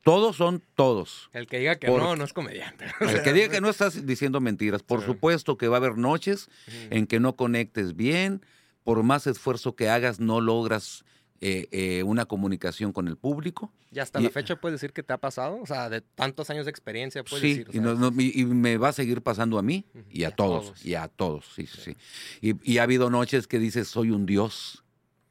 Todos 0.04 0.36
son 0.36 0.62
todos. 0.76 1.30
El 1.32 1.46
que 1.46 1.58
diga 1.58 1.76
que 1.76 1.88
no, 1.88 2.14
no 2.14 2.24
es 2.24 2.32
comediante. 2.32 2.84
El 3.00 3.22
que 3.22 3.32
diga 3.32 3.48
que 3.48 3.60
no 3.60 3.68
estás 3.70 4.06
diciendo 4.06 4.40
mentiras. 4.40 4.82
Por 4.82 5.00
Sí. 5.00 5.06
supuesto 5.06 5.56
que 5.56 5.66
va 5.66 5.76
a 5.76 5.78
haber 5.78 5.96
noches 5.98 6.48
en 6.90 7.06
que 7.06 7.18
no 7.20 7.34
conectes 7.36 7.96
bien, 7.96 8.42
por 8.84 9.02
más 9.02 9.26
esfuerzo 9.26 9.74
que 9.74 9.88
hagas 9.88 10.20
no 10.20 10.40
logras 10.40 11.04
eh, 11.40 11.68
eh, 11.72 12.02
una 12.04 12.24
comunicación 12.26 12.92
con 12.92 13.08
el 13.08 13.16
público. 13.16 13.72
¿Y 13.90 13.98
hasta 13.98 14.20
y- 14.20 14.24
la 14.24 14.30
fecha 14.30 14.56
puedes 14.56 14.80
decir 14.80 14.92
que 14.94 15.02
te 15.02 15.12
ha 15.12 15.18
pasado? 15.18 15.58
O 15.60 15.66
sea, 15.66 15.88
de 15.90 16.00
tantos 16.00 16.48
años 16.50 16.64
de 16.66 16.70
experiencia, 16.70 17.22
puedes 17.24 17.42
Sí, 17.42 17.48
decir. 17.64 17.68
o 17.70 17.72
y, 17.76 17.80
no- 17.80 17.94
no- 17.94 18.12
y- 18.20 18.40
y 18.40 18.44
me 18.44 18.76
va 18.78 18.88
a 18.90 18.92
seguir 18.92 19.20
pasando 19.22 19.58
a 19.58 19.62
mí 19.62 19.84
y 20.10 20.24
a, 20.24 20.30
todos, 20.30 20.66
todos. 20.66 20.84
y 20.86 20.94
a 20.94 21.08
todos, 21.08 21.44
sí, 21.54 21.66
sí, 21.66 21.96
sí. 22.40 22.56
Y 22.62 22.78
ha 22.78 22.82
habido 22.84 23.10
noches 23.10 23.46
que 23.46 23.58
dices, 23.58 23.88
soy 23.88 24.10
un 24.10 24.26
dios. 24.26 24.83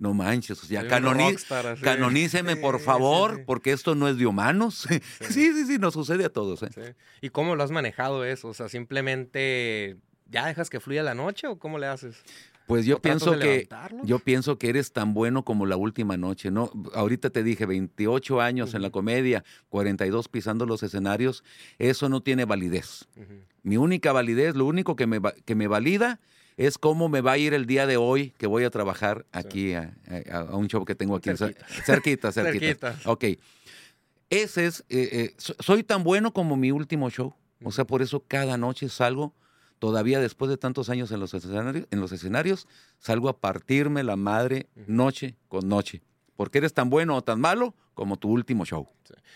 No 0.04 0.14
manches, 0.14 0.62
o 0.62 0.66
sea, 0.66 0.82
soy 0.82 0.90
un 0.90 0.94
canoni- 0.94 1.30
rockstar, 1.30 1.66
así. 1.66 1.82
canoníceme 1.82 2.58
por 2.58 2.82
favor, 2.82 3.32
sí, 3.32 3.38
sí. 3.38 3.44
porque 3.46 3.72
esto 3.72 3.96
no 3.96 4.10
es 4.10 4.18
de 4.18 4.26
humanos. 4.26 4.86
Sí, 4.90 5.00
sí, 5.54 5.66
sí, 5.66 5.78
nos 5.80 5.94
sucede 5.94 6.26
a 6.26 6.30
todos. 6.30 6.62
¿eh? 6.64 6.96
¿Y 7.22 7.30
cómo 7.30 7.56
lo 7.56 7.64
has 7.64 7.72
manejado 7.72 8.26
eso? 8.26 8.50
O 8.50 8.54
sea, 8.54 8.68
simplemente 8.68 9.96
ya 10.30 10.46
dejas 10.46 10.70
que 10.70 10.82
fluya 10.82 11.04
la 11.04 11.16
noche 11.16 11.48
o 11.48 11.58
cómo 11.58 11.80
le 11.80 11.88
haces? 11.88 12.18
Pues 12.68 12.86
yo 12.86 12.98
¿O 12.98 13.00
tratas 13.00 13.24
pienso 13.24 13.40
que 13.40 13.70
yo 14.04 14.20
pienso 14.20 14.58
que 14.58 14.68
eres 14.68 14.92
tan 14.92 15.14
bueno 15.14 15.46
como 15.46 15.66
la 15.66 15.78
última 15.78 16.18
noche, 16.18 16.52
¿no? 16.52 16.70
Ahorita 16.94 17.30
te 17.30 17.42
dije 17.42 17.66
28 17.66 18.42
años 18.42 18.74
en 18.74 18.82
la 18.82 18.90
comedia, 18.90 19.46
42 19.70 20.28
pisando 20.28 20.66
los 20.66 20.84
escenarios, 20.84 21.46
eso 21.80 22.10
no 22.10 22.22
tiene 22.22 22.44
validez. 22.44 23.08
Mi 23.64 23.78
única 23.78 24.12
validez, 24.12 24.56
lo 24.56 24.66
único 24.66 24.98
que 24.98 25.08
me, 25.08 25.22
que 25.46 25.56
me 25.56 25.68
valida 25.68 26.20
es 26.58 26.78
cómo 26.78 27.10
me 27.10 27.22
va 27.22 27.34
a 27.34 27.38
ir 27.38 27.54
el 27.54 27.66
día 27.66 27.86
de 27.88 27.98
hoy 27.98 28.32
que 28.38 28.48
voy 28.48 28.64
a 28.64 28.70
trabajar 28.70 29.26
aquí 29.32 29.74
a, 29.74 29.94
a- 30.32 30.38
a 30.40 30.56
un 30.56 30.68
show 30.68 30.86
que 30.86 30.96
tengo 30.96 31.16
aquí. 31.16 31.30
Cerquita. 31.36 31.66
Cerquita, 31.86 32.32
cerquita. 32.32 32.92
Cerquita. 32.92 33.10
Ok. 33.12 33.24
Ese 34.30 34.66
es, 34.66 34.82
eh, 34.90 35.10
eh, 35.12 35.34
so- 35.38 35.56
soy 35.60 35.84
tan 35.84 36.04
bueno 36.04 36.34
como 36.34 36.56
mi 36.56 36.72
último 36.72 37.10
show. 37.10 37.34
O 37.64 37.72
sea, 37.72 37.86
por 37.86 38.02
eso 38.02 38.24
cada 38.28 38.58
noche 38.58 38.90
salgo, 38.90 39.34
todavía 39.80 40.20
después 40.20 40.50
de 40.50 40.58
tantos 40.58 40.90
años 40.90 41.12
en 41.12 41.20
los 41.20 41.34
escenarios, 41.34 41.88
en 41.92 42.00
los 42.00 42.12
escenarios 42.12 42.68
salgo 43.00 43.30
a 43.30 43.38
partirme 43.40 44.04
la 44.04 44.16
madre 44.16 44.68
noche 44.88 45.36
con 45.48 45.68
noche. 45.70 46.02
Porque 46.36 46.58
eres 46.58 46.74
tan 46.74 46.90
bueno 46.90 47.16
o 47.16 47.22
tan 47.22 47.40
malo 47.40 47.76
como 47.94 48.18
tu 48.18 48.30
último 48.30 48.66
show. 48.66 48.90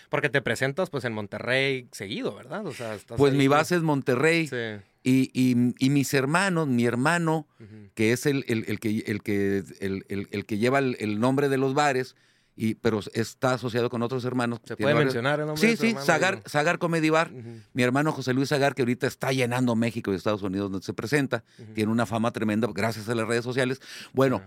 Porque 0.10 0.30
te 0.30 0.42
presentas 0.42 0.90
pues 0.90 1.06
en 1.06 1.14
Monterrey 1.14 1.88
seguido, 1.92 2.34
¿verdad? 2.34 2.66
O 2.66 2.74
sea, 2.74 2.96
estás 2.96 3.18
Pues 3.18 3.32
ahí- 3.34 3.38
mi 3.38 3.48
base 3.48 3.76
es 3.76 3.82
Monterrey. 3.84 4.48
Sí. 4.48 4.82
Y, 5.10 5.32
y- 5.34 5.74
y 5.80 5.90
mis 5.90 6.14
hermanos, 6.14 6.68
mi 6.68 6.86
hermano, 6.86 7.48
que 7.94 8.12
es 8.12 8.26
el, 8.26 8.44
el- 8.48 8.66
el 8.68 8.80
que, 8.82 9.04
el, 9.08 9.22
que, 9.24 9.64
el, 9.80 10.46
que 10.46 10.58
lleva 10.58 10.80
el, 10.80 11.20
nombre 11.20 11.48
de 11.48 11.58
los 11.58 11.74
bares, 11.74 12.16
y, 12.58 12.74
pero 12.76 13.00
está 13.14 13.54
asociado 13.54 13.90
con 13.90 14.02
otros 14.02 14.26
hermanos. 14.26 14.60
¿Se 14.66 14.76
puede 14.76 14.96
mencionar 14.96 15.40
el 15.40 15.46
nombre 15.46 15.66
de 15.66 15.78
Sí, 15.78 15.92
sí? 15.92 15.96
Zagar. 16.04 16.42
Zagar 16.50 16.78
Comedy 16.80 17.10
Bar. 17.10 17.32
Mi 17.74 17.84
hermano 17.84 18.12
José 18.12 18.34
Luis 18.34 18.50
Zagar, 18.50 18.74
que 18.76 18.82
ahorita 18.82 19.08
está 19.08 19.32
llenando 19.32 19.76
México 19.76 20.12
y 20.12 20.16
Estados 20.16 20.42
Unidos 20.42 20.72
donde 20.72 20.84
se 20.86 20.94
presenta, 20.94 21.44
tiene 21.76 21.92
una 21.92 22.06
fama 22.06 22.32
tremenda 22.32 22.68
gracias 22.74 23.08
a 23.08 23.16
las 23.16 23.28
redes 23.28 23.44
sociales. 23.46 23.80
Bueno, 24.12 24.42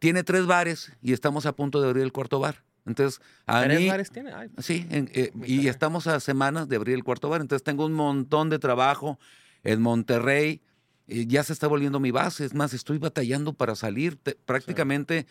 tiene 0.00 0.24
tres 0.24 0.46
bares 0.46 0.90
y 1.02 1.12
estamos 1.12 1.44
a 1.46 1.52
punto 1.52 1.80
de 1.82 1.88
abrir 1.88 2.02
el 2.02 2.12
cuarto 2.12 2.40
bar. 2.40 2.64
Entonces, 2.86 3.20
a 3.46 3.62
¿Tres 3.62 3.78
mí... 3.78 3.88
bares 3.88 4.10
tiene? 4.10 4.32
Ay, 4.32 4.48
Sí, 4.58 4.86
en- 4.90 5.10
eh, 5.12 5.30
y 5.44 5.68
estamos 5.68 6.06
a 6.06 6.18
semanas 6.18 6.66
de 6.68 6.76
abrir 6.76 6.94
el 6.96 7.04
cuarto 7.04 7.28
bar, 7.28 7.42
entonces 7.42 7.62
tengo 7.62 7.84
un 7.84 7.92
montón 7.92 8.48
de 8.48 8.58
trabajo 8.58 9.18
en 9.64 9.80
Monterrey, 9.82 10.60
eh, 11.08 11.26
ya 11.26 11.42
se 11.44 11.52
está 11.52 11.66
volviendo 11.66 12.00
mi 12.00 12.10
base, 12.10 12.44
es 12.44 12.54
más, 12.54 12.72
estoy 12.74 12.98
batallando 12.98 13.52
para 13.52 13.74
salir, 13.74 14.16
te- 14.16 14.34
prácticamente 14.36 15.26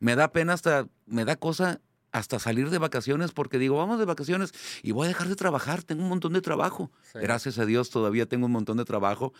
me 0.00 0.16
da 0.16 0.32
pena 0.32 0.52
hasta, 0.52 0.86
me 1.06 1.24
da 1.24 1.36
cosa 1.36 1.80
hasta 2.12 2.38
salir 2.38 2.70
de 2.70 2.78
vacaciones 2.78 3.32
porque 3.32 3.58
digo, 3.58 3.76
vamos 3.76 3.98
de 3.98 4.04
vacaciones 4.04 4.52
y 4.82 4.92
voy 4.92 5.06
a 5.06 5.08
dejar 5.08 5.28
de 5.28 5.34
trabajar, 5.36 5.82
tengo 5.82 6.02
un 6.02 6.08
montón 6.08 6.32
de 6.32 6.40
trabajo. 6.40 6.92
sí. 7.12 7.18
Gracias 7.20 7.58
a 7.58 7.66
Dios 7.66 7.90
todavía 7.90 8.26
tengo 8.26 8.46
un 8.46 8.52
montón 8.52 8.76
de 8.76 8.84
trabajo 8.84 9.32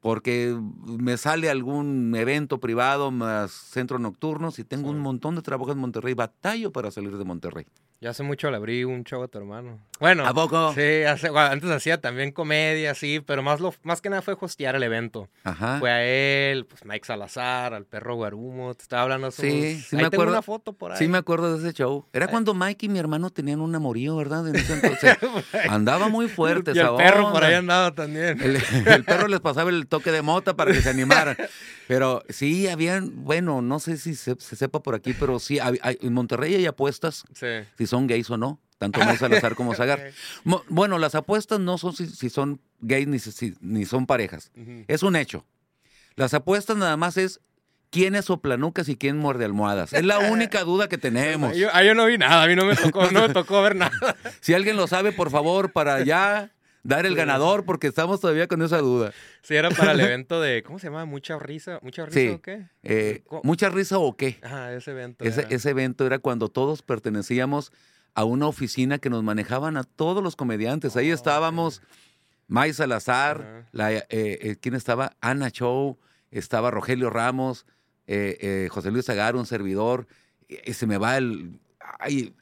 porque 0.00 0.56
me 0.84 1.16
sale 1.16 1.48
algún 1.50 2.14
evento 2.14 2.60
privado 2.60 3.10
más 3.10 3.50
centros 3.50 4.00
nocturnos 4.00 4.58
y 4.58 4.64
tengo 4.64 4.90
Sí. 4.90 4.94
un 4.96 5.00
montón 5.00 5.34
de 5.36 5.42
trabajo 5.42 5.72
en 5.72 5.78
Monterrey, 5.78 6.14
batallo 6.14 6.70
para 6.70 6.90
salir 6.90 7.16
de 7.16 7.24
Monterrey. 7.24 7.66
Ya 8.00 8.10
hace 8.10 8.22
mucho 8.22 8.48
le 8.52 8.56
abrí 8.56 8.84
un 8.84 9.02
show 9.02 9.24
a 9.24 9.26
tu 9.28 9.38
hermano. 9.38 9.80
Bueno, 9.98 10.24
¿A 10.24 10.32
poco? 10.32 10.72
sí, 10.72 11.02
hace- 11.02 11.30
bueno, 11.30 11.48
antes 11.50 11.68
hacía 11.68 12.00
también 12.00 12.30
comedia, 12.30 12.94
sí, 12.94 13.18
pero 13.18 13.42
más, 13.42 13.58
lo, 13.58 13.74
más 13.82 14.00
que 14.00 14.08
nada 14.08 14.22
fue 14.22 14.36
hostear 14.40 14.76
el 14.76 14.84
evento. 14.84 15.28
Ajá. 15.42 15.80
Fue 15.80 15.90
a 15.90 16.04
él, 16.04 16.64
pues 16.66 16.84
Mike 16.84 17.04
Salazar, 17.04 17.74
al 17.74 17.86
perro 17.86 18.14
Guarumo, 18.14 18.72
te 18.74 18.82
estaba 18.82 19.02
hablando. 19.02 19.32
Sí, 19.32 19.42
somos- 19.42 19.50
sí 19.88 19.96
ahí 19.96 20.02
me 20.04 20.10
tengo 20.10 20.22
acuerdo. 20.22 20.32
una 20.34 20.42
foto 20.42 20.72
por 20.74 20.92
ahí. 20.92 20.98
Sí, 20.98 21.08
me 21.08 21.18
acuerdo 21.18 21.58
de 21.58 21.68
ese 21.68 21.76
show. 21.76 22.06
Era 22.12 22.28
cuando 22.28 22.54
Mike 22.54 22.86
y 22.86 22.88
mi 22.88 23.00
hermano 23.00 23.30
tenían 23.30 23.60
un 23.60 23.74
amorío, 23.74 24.14
¿verdad? 24.14 24.46
En 24.46 24.54
ese 24.54 24.74
entonces. 24.80 25.16
Andaba 25.68 26.08
muy 26.08 26.28
fuerte 26.28 26.70
y 26.76 26.78
el 26.78 26.94
perro 26.96 27.32
por 27.32 27.42
ahí 27.42 27.54
andaba 27.54 27.92
también. 27.96 28.40
El, 28.40 28.62
el 28.86 29.04
perro 29.04 29.26
les 29.26 29.40
pasaba 29.40 29.70
el 29.70 29.88
toque 29.88 30.12
de 30.12 30.22
mota 30.22 30.54
para 30.54 30.70
que 30.70 30.80
se 30.82 30.90
animaran. 30.90 31.36
Pero 31.88 32.22
sí, 32.28 32.68
habían, 32.68 33.24
bueno, 33.24 33.62
no 33.62 33.80
sé 33.80 33.96
si 33.96 34.14
se, 34.14 34.36
se 34.38 34.56
sepa 34.56 34.82
por 34.82 34.94
aquí, 34.94 35.14
pero 35.18 35.38
sí, 35.40 35.58
hay- 35.58 35.78
en 36.02 36.12
Monterrey 36.12 36.54
hay 36.54 36.66
apuestas, 36.66 37.24
Sí. 37.34 37.46
Son 37.88 38.06
gays 38.06 38.30
o 38.30 38.36
no, 38.36 38.60
tanto 38.78 39.00
Mike 39.00 39.16
Salazar 39.18 39.54
como 39.56 39.74
Zagar. 39.74 40.12
Mo- 40.44 40.62
Bueno, 40.68 40.98
las 40.98 41.14
apuestas 41.16 41.58
no 41.58 41.76
son 41.78 41.94
si, 41.96 42.06
si 42.06 42.30
son 42.30 42.60
gays 42.80 43.08
ni, 43.08 43.18
si- 43.18 43.56
ni 43.60 43.84
son 43.84 44.06
parejas. 44.06 44.52
Es 44.86 45.02
un 45.02 45.16
hecho. 45.16 45.44
Las 46.14 46.32
apuestas 46.34 46.76
nada 46.76 46.96
más 46.96 47.16
es 47.16 47.40
quién 47.90 48.14
es 48.14 48.26
soplanucas 48.26 48.88
y 48.88 48.96
quién 48.96 49.16
muerde 49.16 49.44
almohadas. 49.44 49.92
Es 49.92 50.04
la 50.04 50.18
única 50.30 50.62
duda 50.64 50.88
que 50.88 50.98
tenemos. 50.98 51.56
Yo, 51.56 51.68
yo 51.84 51.94
no 51.94 52.06
vi 52.06 52.18
nada, 52.18 52.42
a 52.44 52.46
mí 52.46 52.54
no 52.54 52.64
me 52.66 52.76
tocó, 52.76 53.10
no 53.10 53.26
me 53.26 53.32
tocó 53.34 53.62
ver 53.62 53.74
nada. 53.76 54.16
Si 54.40 54.54
alguien 54.54 54.76
lo 54.76 54.86
sabe, 54.86 55.12
por 55.12 55.30
favor, 55.30 55.72
para 55.72 56.04
ya 56.04 56.52
dar 56.82 57.06
el 57.06 57.14
ganador, 57.14 57.64
porque 57.64 57.86
estamos 57.86 58.20
todavía 58.20 58.46
con 58.46 58.62
esa 58.62 58.78
duda. 58.78 59.12
Sí, 59.42 59.54
era 59.56 59.70
para 59.70 59.92
el 59.92 60.00
evento 60.00 60.40
de, 60.40 60.62
¿cómo 60.62 60.78
se 60.78 60.86
llama? 60.88 61.04
Mucha 61.04 61.38
risa, 61.38 61.78
mucha 61.82 62.06
risa 62.06 62.18
Sí. 62.20 62.28
o 62.28 62.40
qué? 62.40 62.66
Eh. 62.82 63.22
¿Mucha 63.42 63.68
risa 63.68 63.98
o 63.98 64.16
qué? 64.16 64.38
Ajá, 64.42 64.72
ese 64.74 64.90
evento. 64.92 65.24
Ese, 65.24 65.40
era. 65.42 65.48
ese 65.50 65.70
evento 65.70 66.06
era 66.06 66.18
cuando 66.18 66.48
todos 66.48 66.82
pertenecíamos 66.82 67.72
a 68.14 68.24
una 68.24 68.46
oficina 68.46 68.98
que 68.98 69.10
nos 69.10 69.22
manejaban 69.22 69.76
a 69.76 69.84
todos 69.84 70.22
los 70.22 70.34
comediantes. 70.36 70.96
Ahí 70.96 71.10
Oh, 71.10 71.14
estábamos 71.14 71.82
May 72.46 72.72
Salazar, 72.72 73.66
la, 73.72 73.92
eh, 73.92 74.04
eh, 74.10 74.56
¿quién 74.60 74.74
estaba? 74.74 75.12
Ana 75.20 75.50
Chow, 75.50 75.98
estaba 76.30 76.70
Rogelio 76.70 77.10
Ramos, 77.10 77.66
José 78.06 78.90
Luis 78.90 79.08
Agar, 79.10 79.36
un 79.36 79.44
servidor. 79.46 80.06
Se 80.72 80.86
me 80.86 80.96
va 80.96 81.18
el... 81.18 81.60
Ay, 81.98 82.34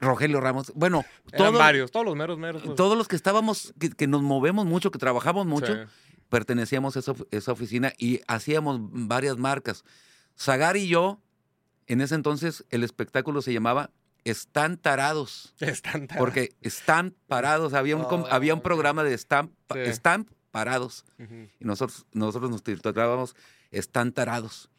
Rogelio 0.00 0.40
Ramos. 0.40 0.72
Bueno, 0.74 1.04
Eran 1.32 1.50
todo- 1.50 1.58
varios, 1.58 1.90
todos 1.90 2.04
los 2.06 2.16
meros 2.16 2.38
meros. 2.38 2.62
pues. 2.62 2.76
todos 2.76 2.96
los 2.98 3.08
que 3.08 3.16
estábamos, 3.16 3.72
que, 3.78 3.90
que 3.90 4.06
nos 4.06 4.22
movemos 4.22 4.66
mucho, 4.66 4.90
que 4.90 4.98
trabajamos 4.98 5.46
mucho, 5.46 5.72
Sí. 5.74 5.80
pertenecíamos 6.28 6.96
a 6.96 7.00
esa, 7.00 7.12
of- 7.12 7.22
esa 7.30 7.52
oficina 7.52 7.92
y 7.98 8.20
hacíamos 8.26 8.78
varias 8.80 9.36
marcas. 9.38 9.84
Zagar 10.38 10.76
y 10.76 10.88
yo, 10.88 11.20
en 11.86 12.00
ese 12.00 12.14
entonces, 12.14 12.64
el 12.70 12.82
espectáculo 12.82 13.40
se 13.42 13.52
llamaba 13.52 13.90
Están 14.24 14.78
Tarados, 14.78 15.54
Están 15.60 16.06
tan- 16.08 16.18
porque 16.18 16.54
están 16.62 17.14
parados. 17.28 17.74
Había 17.74 17.96
un, 17.96 18.02
Oh, 18.02 18.26
había 18.30 18.54
un 18.54 18.58
ok. 18.60 18.64
programa 18.64 19.04
de 19.04 19.14
Están, 19.14 19.52
Sí. 19.72 19.78
están 19.80 20.28
Parados. 20.50 21.04
Y 21.18 21.64
nosotros, 21.64 22.06
nosotros 22.12 22.48
nos 22.50 22.62
titulábamos 22.62 23.34
Están 23.72 24.12
Tarados. 24.12 24.70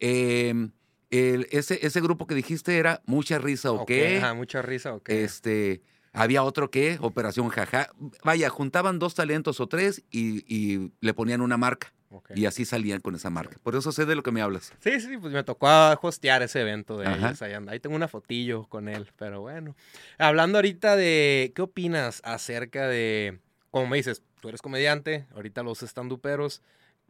Eh, 0.00 0.70
el- 1.10 1.46
ese, 1.50 1.84
ese 1.86 2.00
grupo 2.00 2.26
que 2.26 2.34
dijiste 2.34 2.78
era 2.78 3.02
Mucha 3.06 3.38
Risa 3.38 3.72
o 3.72 3.86
qué. 3.86 4.18
Ajá, 4.18 4.34
mucha 4.34 4.62
risa, 4.62 4.94
ok. 4.94 5.08
Este, 5.08 5.82
había 6.12 6.42
otro 6.42 6.70
que, 6.70 6.98
Operación 7.00 7.48
Jaja. 7.48 7.90
Vaya, 8.24 8.48
juntaban 8.50 8.98
dos 8.98 9.14
talentos 9.14 9.60
o 9.60 9.66
tres 9.66 10.02
y, 10.10 10.44
y 10.52 10.92
le 11.00 11.14
ponían 11.14 11.40
una 11.40 11.56
marca. 11.56 11.92
ok. 12.10 12.30
Y 12.34 12.46
así 12.46 12.64
salían 12.64 13.00
con 13.00 13.14
esa 13.14 13.30
marca. 13.30 13.56
Por 13.62 13.76
eso 13.76 13.92
sé 13.92 14.06
de 14.06 14.14
lo 14.16 14.22
que 14.22 14.32
me 14.32 14.40
hablas. 14.42 14.72
Sí, 14.80 15.00
sí, 15.00 15.16
pues 15.18 15.32
me 15.32 15.44
tocó 15.44 15.68
hostear 16.02 16.42
ese 16.42 16.60
evento 16.60 16.98
de 16.98 17.06
Ajá. 17.06 17.28
ellos. 17.28 17.42
Ahí, 17.42 17.52
anda. 17.52 17.72
Ahí 17.72 17.80
tengo 17.80 17.94
una 17.96 18.08
fotillo 18.08 18.64
con 18.66 18.88
él, 18.88 19.08
pero 19.16 19.40
bueno. 19.40 19.76
Hablando 20.18 20.58
ahorita 20.58 20.96
de, 20.96 21.52
¿qué 21.54 21.62
opinas 21.62 22.20
acerca 22.24 22.88
de, 22.88 23.38
como 23.70 23.86
me 23.86 23.96
dices, 23.96 24.22
tú 24.40 24.48
eres 24.48 24.62
comediante, 24.62 25.26
ahorita 25.34 25.62
los 25.62 25.82
estanduperos, 25.82 26.62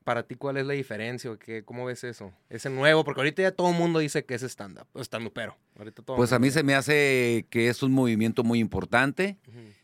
para 0.04 0.22
ti 0.22 0.34
cuál 0.34 0.56
es 0.56 0.66
la 0.66 0.72
diferencia 0.74 1.30
o 1.30 1.38
qué, 1.38 1.62
cómo 1.64 1.84
ves 1.84 2.04
eso? 2.04 2.32
Ese 2.48 2.70
nuevo, 2.70 3.04
porque 3.04 3.20
ahorita 3.20 3.42
ya 3.42 3.52
todo 3.52 3.70
el 3.70 3.76
mundo 3.76 3.98
dice 3.98 4.24
que 4.24 4.34
es 4.34 4.42
stand-up, 4.42 4.86
estandupero. 4.94 5.56
Ahorita 5.78 6.02
todo 6.02 6.16
Pues 6.16 6.32
a 6.32 6.38
mí 6.38 6.50
se 6.50 6.62
me 6.62 6.74
hace 6.74 7.46
que 7.50 7.68
es 7.68 7.82
un 7.82 7.92
movimiento 7.92 8.42
muy 8.42 8.58
importante. 8.58 9.36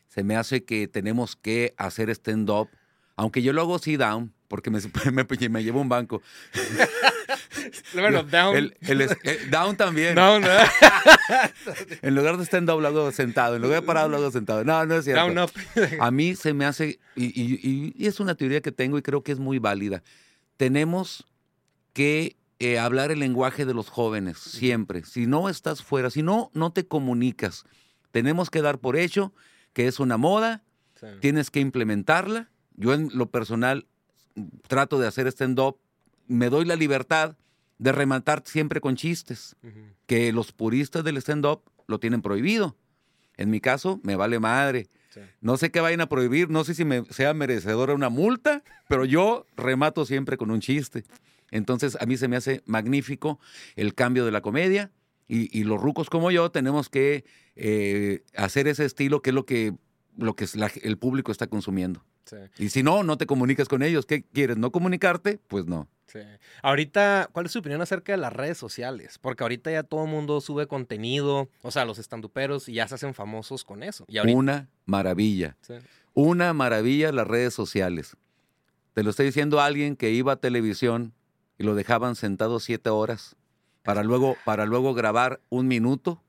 Se 0.07 0.23
me 0.23 0.35
hace 0.35 0.63
que 0.63 0.87
tenemos 0.87 1.35
que 1.35 1.73
hacer 1.77 2.09
stand-up, 2.09 2.69
aunque 3.15 3.41
yo 3.41 3.53
lo 3.53 3.61
hago 3.61 3.79
sí 3.79 3.97
down, 3.97 4.33
porque 4.47 4.69
me, 4.69 4.79
me, 5.11 5.49
me 5.49 5.63
llevo 5.63 5.81
un 5.81 5.89
banco. 5.89 6.21
bueno, 7.93 8.23
down. 8.23 8.55
El, 8.55 9.09
down 9.49 9.75
también. 9.75 10.15
Down, 10.15 10.41
¿no? 10.41 10.47
en 12.01 12.15
lugar 12.15 12.37
de 12.37 12.45
stand-up 12.45 12.79
lo 12.79 12.87
hago 12.87 13.11
sentado, 13.11 13.55
en 13.55 13.61
lugar 13.61 13.81
de 13.81 13.85
parado 13.85 14.09
lo 14.09 14.17
hago 14.17 14.31
sentado. 14.31 14.63
No, 14.63 14.85
no 14.85 14.95
es 14.95 15.05
cierto. 15.05 15.21
Down 15.23 15.37
up. 15.39 15.51
A 15.99 16.11
mí 16.11 16.35
se 16.35 16.53
me 16.53 16.65
hace, 16.65 16.99
y, 17.15 17.25
y, 17.25 18.05
es 18.05 18.19
una 18.19 18.35
teoría 18.35 18.61
que 18.61 18.71
tengo 18.71 18.97
y 18.97 19.01
creo 19.01 19.23
que 19.23 19.31
es 19.31 19.39
muy 19.39 19.59
válida. 19.59 20.03
Tenemos 20.57 21.25
que 21.93 22.37
eh, 22.59 22.79
hablar 22.79 23.11
el 23.11 23.19
lenguaje 23.19 23.65
de 23.65 23.73
los 23.73 23.89
jóvenes, 23.89 24.37
siempre. 24.37 25.03
Si 25.05 25.27
no 25.27 25.49
estás 25.49 25.83
fuera, 25.83 26.09
si 26.09 26.23
no, 26.23 26.49
no 26.53 26.71
te 26.71 26.87
comunicas. 26.87 27.65
Tenemos 28.11 28.49
que 28.49 28.61
dar 28.61 28.79
por 28.79 28.95
hecho 28.95 29.33
que 29.73 29.87
es 29.87 29.99
una 29.99 30.17
moda, 30.17 30.63
tienes 31.19 31.51
que 31.51 31.59
implementarla. 31.59 32.49
Yo 32.75 32.93
en 32.95 33.09
lo 33.13 33.29
personal 33.29 33.85
trato 34.67 34.97
de 34.97 35.07
hacer 35.07 35.27
stand-up, 35.27 35.77
me 36.27 36.49
doy 36.49 36.65
la 36.65 36.75
libertad 36.75 37.35
de 37.77 37.91
rematar 37.91 38.43
siempre 38.45 38.81
con 38.81 38.95
chistes, 38.95 39.55
que 40.05 40.31
los 40.31 40.51
puristas 40.51 41.03
del 41.03 41.17
stand-up 41.17 41.61
lo 41.87 41.99
tienen 41.99 42.21
prohibido. 42.21 42.75
En 43.35 43.49
mi 43.49 43.59
caso, 43.59 43.99
me 44.03 44.15
vale 44.15 44.39
madre. 44.39 44.87
No 45.41 45.57
sé 45.57 45.71
qué 45.71 45.79
vayan 45.79 46.01
a 46.01 46.09
prohibir, 46.09 46.49
no 46.49 46.63
sé 46.63 46.75
si 46.75 46.85
me 46.85 47.03
sea 47.05 47.33
merecedora 47.33 47.95
una 47.95 48.09
multa, 48.09 48.63
pero 48.87 49.03
yo 49.05 49.45
remato 49.55 50.05
siempre 50.05 50.37
con 50.37 50.51
un 50.51 50.59
chiste. 50.59 51.05
Entonces, 51.49 51.97
a 51.99 52.05
mí 52.05 52.17
se 52.17 52.27
me 52.27 52.35
hace 52.35 52.61
magnífico 52.65 53.39
el 53.75 53.95
cambio 53.95 54.25
de 54.25 54.31
la 54.31 54.41
comedia 54.41 54.91
y, 55.27 55.63
los 55.63 55.81
rucos 55.81 56.09
como 56.09 56.31
yo 56.31 56.51
tenemos 56.51 56.87
que 56.89 57.25
eh, 57.55 58.23
hacer 58.35 58.67
ese 58.67 58.85
estilo 58.85 59.21
que 59.21 59.31
es 59.31 59.33
lo 59.33 59.45
que, 59.45 59.73
lo 60.17 60.35
que 60.35 60.45
el 60.83 60.97
público 60.97 61.31
está 61.31 61.47
consumiendo. 61.47 62.03
Y 62.57 62.69
si 62.69 62.83
no, 62.83 63.03
no 63.03 63.17
te 63.17 63.25
comunicas 63.25 63.67
con 63.69 63.83
ellos. 63.83 64.05
¿Qué 64.05 64.23
quieres? 64.23 64.57
¿No 64.57 64.71
comunicarte? 64.71 65.39
Pues 65.47 65.65
no. 65.65 65.87
Sí. 66.07 66.19
Ahorita, 66.61 67.29
¿cuál 67.31 67.45
es 67.45 67.51
su 67.51 67.59
opinión 67.59 67.81
acerca 67.81 68.13
de 68.13 68.17
las 68.17 68.33
redes 68.33 68.57
sociales? 68.57 69.19
Porque 69.19 69.43
ahorita 69.43 69.71
ya 69.71 69.83
todo 69.83 70.05
el 70.05 70.09
mundo 70.09 70.41
sube 70.41 70.67
contenido, 70.67 71.49
o 71.61 71.71
sea, 71.71 71.85
los 71.85 71.99
estanduperos 71.99 72.69
y 72.69 72.73
ya 72.73 72.87
se 72.87 72.95
hacen 72.95 73.13
famosos 73.13 73.63
con 73.63 73.83
eso. 73.83 74.05
Una 74.25 74.69
maravilla. 74.85 75.57
Una 76.13 76.53
maravilla 76.53 77.11
las 77.11 77.27
redes 77.27 77.53
sociales. 77.53 78.15
Te 78.93 79.03
lo 79.03 79.11
está 79.11 79.23
diciendo 79.23 79.61
alguien 79.61 79.95
que 79.95 80.11
iba 80.11 80.33
a 80.33 80.35
televisión 80.37 81.13
y 81.57 81.63
lo 81.63 81.75
dejaban 81.75 82.15
sentado 82.15 82.59
siete 82.59 82.89
horas 82.89 83.35
para 83.83 84.03
luego, 84.03 84.35
para 84.43 84.65
luego 84.65 84.93
grabar 84.93 85.39
un 85.49 85.67
minuto 85.67 86.21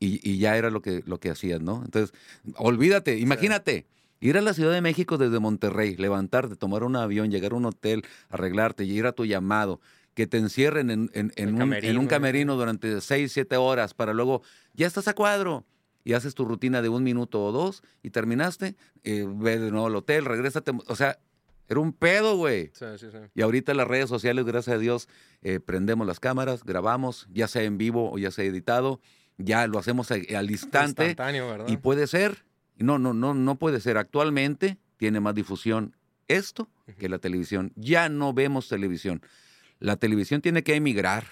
y, 0.00 0.38
ya 0.38 0.56
era 0.56 0.70
lo 0.70 0.82
que, 0.82 1.02
lo 1.06 1.18
que 1.18 1.30
hacían, 1.30 1.64
¿no? 1.64 1.82
Entonces, 1.84 2.16
olvídate, 2.56 3.18
imagínate. 3.18 3.86
Ir 4.20 4.36
a 4.36 4.40
la 4.40 4.52
Ciudad 4.52 4.72
de 4.72 4.80
México 4.80 5.16
desde 5.16 5.38
Monterrey, 5.38 5.96
levantarte, 5.96 6.56
tomar 6.56 6.82
un 6.82 6.96
avión, 6.96 7.30
llegar 7.30 7.52
a 7.52 7.56
un 7.56 7.66
hotel, 7.66 8.04
arreglarte, 8.30 8.84
ir 8.84 9.06
a 9.06 9.12
tu 9.12 9.24
llamado, 9.24 9.80
que 10.14 10.26
te 10.26 10.38
encierren 10.38 10.90
en, 10.90 11.10
un, 11.54 12.06
camerino, 12.08 12.56
durante 12.56 13.00
seis, 13.00 13.30
siete 13.32 13.56
horas 13.56 13.94
para 13.94 14.12
luego, 14.12 14.42
ya 14.74 14.88
estás 14.88 15.06
a 15.06 15.14
cuadro 15.14 15.64
y 16.02 16.14
haces 16.14 16.34
tu 16.34 16.44
rutina 16.44 16.82
de 16.82 16.88
un 16.88 17.04
minuto 17.04 17.44
o 17.44 17.52
dos 17.52 17.84
y 18.02 18.10
terminaste, 18.10 18.74
eh, 19.04 19.24
ve 19.28 19.60
de 19.60 19.70
nuevo 19.70 19.86
al 19.86 19.94
hotel, 19.94 20.24
regrésate. 20.24 20.72
O 20.88 20.96
sea, 20.96 21.20
era 21.68 21.78
un 21.78 21.92
pedo, 21.92 22.36
güey. 22.36 22.72
Sí, 22.74 22.86
sí, 22.96 23.06
sí. 23.12 23.18
Y 23.34 23.42
ahorita 23.42 23.74
las 23.74 23.86
redes 23.86 24.08
sociales, 24.08 24.44
gracias 24.44 24.74
a 24.74 24.78
Dios, 24.80 25.08
eh, 25.42 25.60
prendemos 25.60 26.04
las 26.04 26.18
cámaras, 26.18 26.64
grabamos, 26.64 27.28
ya 27.30 27.46
sea 27.46 27.62
en 27.62 27.78
vivo 27.78 28.10
o 28.10 28.18
ya 28.18 28.32
sea 28.32 28.44
editado, 28.44 29.00
ya 29.36 29.68
lo 29.68 29.78
hacemos 29.78 30.10
al 30.10 30.50
instante. 30.50 31.04
Instantáneo, 31.04 31.46
¿verdad? 31.48 31.68
Y 31.68 31.76
puede 31.76 32.08
ser 32.08 32.47
no, 32.84 32.98
no, 32.98 33.14
no, 33.14 33.34
no 33.34 33.56
puede 33.56 33.80
ser. 33.80 33.98
Actualmente 33.98 34.78
tiene 34.96 35.20
más 35.20 35.34
difusión 35.34 35.96
esto 36.28 36.68
que 36.98 37.08
la 37.08 37.18
televisión. 37.18 37.72
Ya 37.76 38.08
no 38.08 38.32
vemos 38.32 38.68
televisión. 38.68 39.22
La 39.80 39.96
televisión 39.96 40.40
tiene 40.40 40.62
que 40.62 40.74
emigrar, 40.74 41.24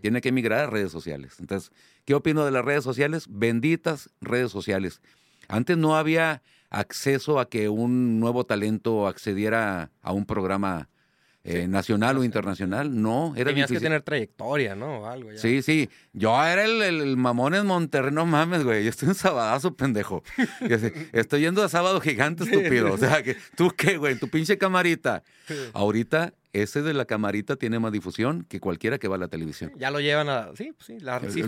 tiene 0.00 0.20
que 0.20 0.30
emigrar 0.30 0.60
a 0.60 0.70
redes 0.70 0.92
sociales. 0.92 1.36
Entonces, 1.38 1.72
¿qué 2.04 2.14
opino 2.14 2.44
de 2.44 2.50
las 2.50 2.64
redes 2.64 2.84
sociales? 2.84 3.26
Benditas 3.28 4.10
redes 4.20 4.50
sociales. 4.50 5.00
Antes 5.48 5.76
no 5.76 5.96
había 5.96 6.42
acceso 6.70 7.40
a 7.40 7.48
que 7.48 7.68
un 7.68 8.20
nuevo 8.20 8.44
talento 8.44 9.06
accediera 9.06 9.90
a 10.02 10.12
un 10.12 10.24
programa 10.24 10.88
eh, 11.42 11.66
nacional 11.66 12.18
o 12.18 12.24
internacional, 12.24 13.00
no. 13.00 13.32
Era 13.34 13.50
Tenías 13.50 13.70
que 13.70 13.80
tener 13.80 14.02
trayectoria, 14.02 14.74
¿no? 14.74 15.06
algo 15.06 15.30
Sí, 15.36 15.62
sí. 15.62 15.88
Yo 16.12 16.30
era 16.44 16.64
el, 16.64 17.16
mamón 17.16 17.54
en 17.54 17.66
Monterrey, 17.66 18.12
no 18.12 18.26
mames, 18.26 18.62
güey. 18.62 18.84
Yo 18.84 18.90
estoy 18.90 19.08
en 19.08 19.14
sabadazo, 19.14 19.74
pendejo. 19.74 20.22
estoy 21.12 21.40
yendo 21.40 21.62
a 21.62 21.70
sábado 21.70 22.00
gigante, 22.00 22.44
estúpido. 22.44 22.92
O 22.92 22.98
sea, 22.98 23.22
que 23.22 23.36
tú 23.56 23.72
qué, 23.74 23.96
güey, 23.96 24.18
tu 24.18 24.28
pinche 24.28 24.58
camarita. 24.58 25.22
Ahorita 25.72 26.34
ese 26.52 26.82
de 26.82 26.92
la 26.92 27.06
camarita 27.06 27.56
tiene 27.56 27.78
más 27.78 27.92
difusión 27.92 28.44
que 28.48 28.60
cualquiera 28.60 28.98
que 28.98 29.08
va 29.08 29.16
a 29.16 29.18
la 29.18 29.28
televisión. 29.28 29.72
Ya 29.78 29.90
lo 29.90 30.00
llevan 30.00 30.28
a. 30.28 30.50
Sí, 30.56 30.74
sí, 30.78 30.98
la, 31.00 31.20
sí 31.30 31.42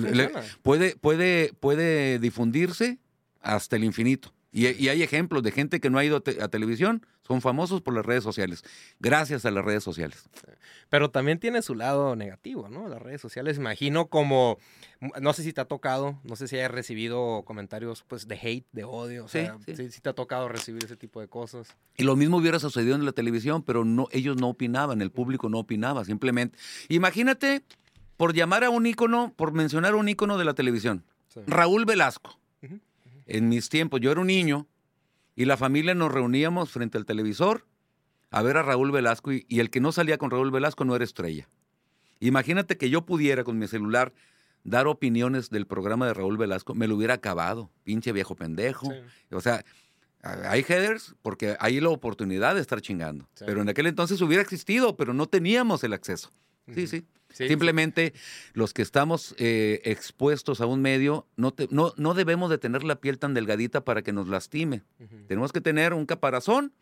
puede, 0.62 0.96
puede, 0.96 1.52
puede 1.60 2.18
difundirse 2.18 2.98
hasta 3.40 3.76
el 3.76 3.84
infinito. 3.84 4.32
Y, 4.54 4.66
hay 4.66 5.02
ejemplos 5.02 5.42
de 5.42 5.50
gente 5.50 5.80
que 5.80 5.88
no 5.88 5.98
ha 5.98 6.04
ido 6.04 6.22
a, 6.40 6.48
televisión, 6.48 7.06
son 7.26 7.40
famosos 7.40 7.80
por 7.80 7.94
las 7.94 8.04
redes 8.04 8.24
sociales, 8.24 8.64
gracias 8.98 9.44
a 9.44 9.50
las 9.50 9.64
redes 9.64 9.84
sociales. 9.84 10.28
Pero 10.88 11.10
también 11.10 11.38
tiene 11.38 11.62
su 11.62 11.74
lado 11.74 12.16
negativo, 12.16 12.68
¿no? 12.68 12.88
Las 12.88 13.00
redes 13.00 13.20
sociales, 13.20 13.56
imagino 13.56 14.08
como, 14.08 14.58
no 15.20 15.32
sé 15.32 15.42
si 15.42 15.52
te 15.52 15.60
ha 15.60 15.64
tocado, 15.64 16.18
no 16.24 16.36
sé 16.36 16.48
si 16.48 16.56
hayas 16.56 16.70
recibido 16.70 17.42
comentarios 17.44 18.04
pues 18.06 18.28
de 18.28 18.38
hate, 18.42 18.66
de 18.72 18.84
odio, 18.84 19.24
o 19.24 19.28
sea, 19.28 19.56
sí, 19.64 19.90
sí. 19.90 20.00
te 20.00 20.08
ha 20.08 20.14
tocado 20.14 20.48
recibir 20.48 20.84
ese 20.84 20.96
tipo 20.96 21.20
de 21.20 21.28
cosas. 21.28 21.76
Y 21.96 22.04
lo 22.04 22.16
mismo 22.16 22.38
hubiera 22.38 22.58
sucedido 22.58 22.94
en 22.96 23.04
la 23.04 23.12
televisión, 23.12 23.62
pero 23.62 23.84
no, 23.84 24.08
ellos 24.10 24.36
no 24.36 24.48
opinaban, 24.48 25.00
el 25.00 25.10
público 25.10 25.48
no 25.48 25.60
opinaba, 25.60 26.04
simplemente. 26.04 26.58
Imagínate, 26.88 27.62
por 28.16 28.34
llamar 28.34 28.64
a 28.64 28.70
un 28.70 28.86
ícono, 28.86 29.32
por 29.36 29.52
mencionar 29.52 29.94
un 29.94 30.08
ícono 30.08 30.38
de 30.38 30.44
la 30.44 30.54
televisión, 30.54 31.04
Raúl 31.46 31.86
Velasco 31.86 32.38
en 33.26 33.48
mis 33.48 33.68
tiempos, 33.68 34.00
yo 34.00 34.10
era 34.10 34.20
un 34.20 34.26
niño 34.26 34.66
y 35.36 35.44
la 35.44 35.56
familia 35.56 35.94
nos 35.94 36.12
reuníamos 36.12 36.70
frente 36.70 36.98
al 36.98 37.06
televisor 37.06 37.66
a 38.30 38.42
ver 38.42 38.56
a 38.56 38.62
Raúl 38.62 38.90
Velasco 38.90 39.32
y, 39.32 39.44
el 39.48 39.70
que 39.70 39.80
no 39.80 39.92
salía 39.92 40.18
con 40.18 40.30
Raúl 40.30 40.50
Velasco 40.50 40.84
no 40.84 40.96
era 40.96 41.04
estrella. 41.04 41.48
Imagínate 42.20 42.76
que 42.76 42.88
yo 42.88 43.04
pudiera 43.04 43.44
con 43.44 43.58
mi 43.58 43.66
celular 43.68 44.12
dar 44.64 44.86
opiniones 44.86 45.50
del 45.50 45.66
programa 45.66 46.06
de 46.06 46.14
Raúl 46.14 46.38
Velasco, 46.38 46.74
me 46.74 46.86
lo 46.86 46.96
hubiera 46.96 47.14
acabado, 47.14 47.70
pinche 47.84 48.12
viejo 48.12 48.36
pendejo. 48.36 48.88
O 49.30 49.40
sea, 49.40 49.64
hay 50.22 50.64
headers 50.66 51.14
porque 51.20 51.56
hay 51.58 51.80
la 51.80 51.90
oportunidad 51.90 52.54
de 52.54 52.60
estar 52.60 52.80
chingando. 52.80 53.28
Pero 53.44 53.60
en 53.60 53.68
aquel 53.68 53.86
entonces 53.86 54.20
hubiera 54.20 54.42
existido, 54.42 54.96
pero 54.96 55.12
no 55.14 55.26
teníamos 55.26 55.82
el 55.84 55.92
acceso. 55.92 56.32
Sí, 56.72 56.86
sí. 56.86 57.06
Simplemente 57.32 58.12
los 58.52 58.74
que 58.74 58.82
estamos 58.82 59.34
eh, 59.38 59.80
expuestos 59.84 60.60
a 60.60 60.66
un 60.66 60.82
medio, 60.82 61.26
no, 61.36 61.54
no, 61.70 61.92
no, 61.96 62.14
debemos 62.14 62.50
de 62.50 62.58
tener 62.58 62.84
la 62.84 62.96
piel 62.96 63.18
tan 63.18 63.34
delgadita 63.34 63.84
para 63.84 64.02
que 64.02 64.12
nos 64.12 64.28
lastime. 64.28 64.82
Tenemos 65.26 65.52
que 65.52 65.60
tener 65.60 65.94
un 65.94 66.06
caparazón, 66.06 66.72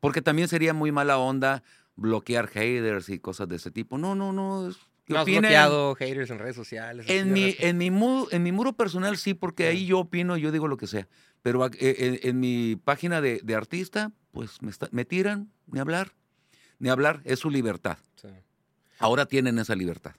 porque 0.00 0.22
también 0.22 0.48
sería 0.48 0.74
muy 0.74 0.92
mala 0.92 1.18
onda 1.18 1.62
bloquear 1.96 2.48
haters 2.48 3.08
y 3.08 3.18
cosas 3.18 3.48
de 3.48 3.56
ese 3.56 3.70
tipo. 3.70 3.98
No, 3.98 4.14
no, 4.14 4.32
no. 4.32 4.70
¿No 5.08 5.18
has 5.18 5.26
bloqueado 5.26 5.94
haters 5.94 6.30
en 6.30 6.38
redes 6.38 6.56
sociales? 6.56 7.06
En 7.08 7.32
mi, 7.32 7.56
en, 7.58 7.76
mi 7.76 7.90
muro, 7.90 8.28
en 8.30 8.42
mi 8.42 8.52
muro 8.52 8.72
personal 8.74 9.16
sí, 9.16 9.34
porque 9.34 9.66
ahí 9.66 9.84
yo 9.84 9.98
opino, 9.98 10.36
yo 10.36 10.52
digo 10.52 10.68
lo 10.68 10.76
que 10.76 10.86
sea. 10.86 11.08
Pero 11.42 11.66
eh, 11.66 12.20
en, 12.22 12.38
mi 12.38 12.76
página 12.76 13.20
de, 13.20 13.40
de 13.42 13.54
artista, 13.54 14.12
pues 14.30 14.62
me, 14.62 14.72
me 14.92 15.04
tiran, 15.04 15.50
ni 15.66 15.80
hablar. 15.80 16.12
Ni 16.78 16.88
hablar, 16.88 17.20
es 17.24 17.40
su 17.40 17.50
libertad. 17.50 17.98
Ahora 18.98 19.26
tienen 19.26 19.58
esa 19.58 19.74
libertad. 19.74 20.12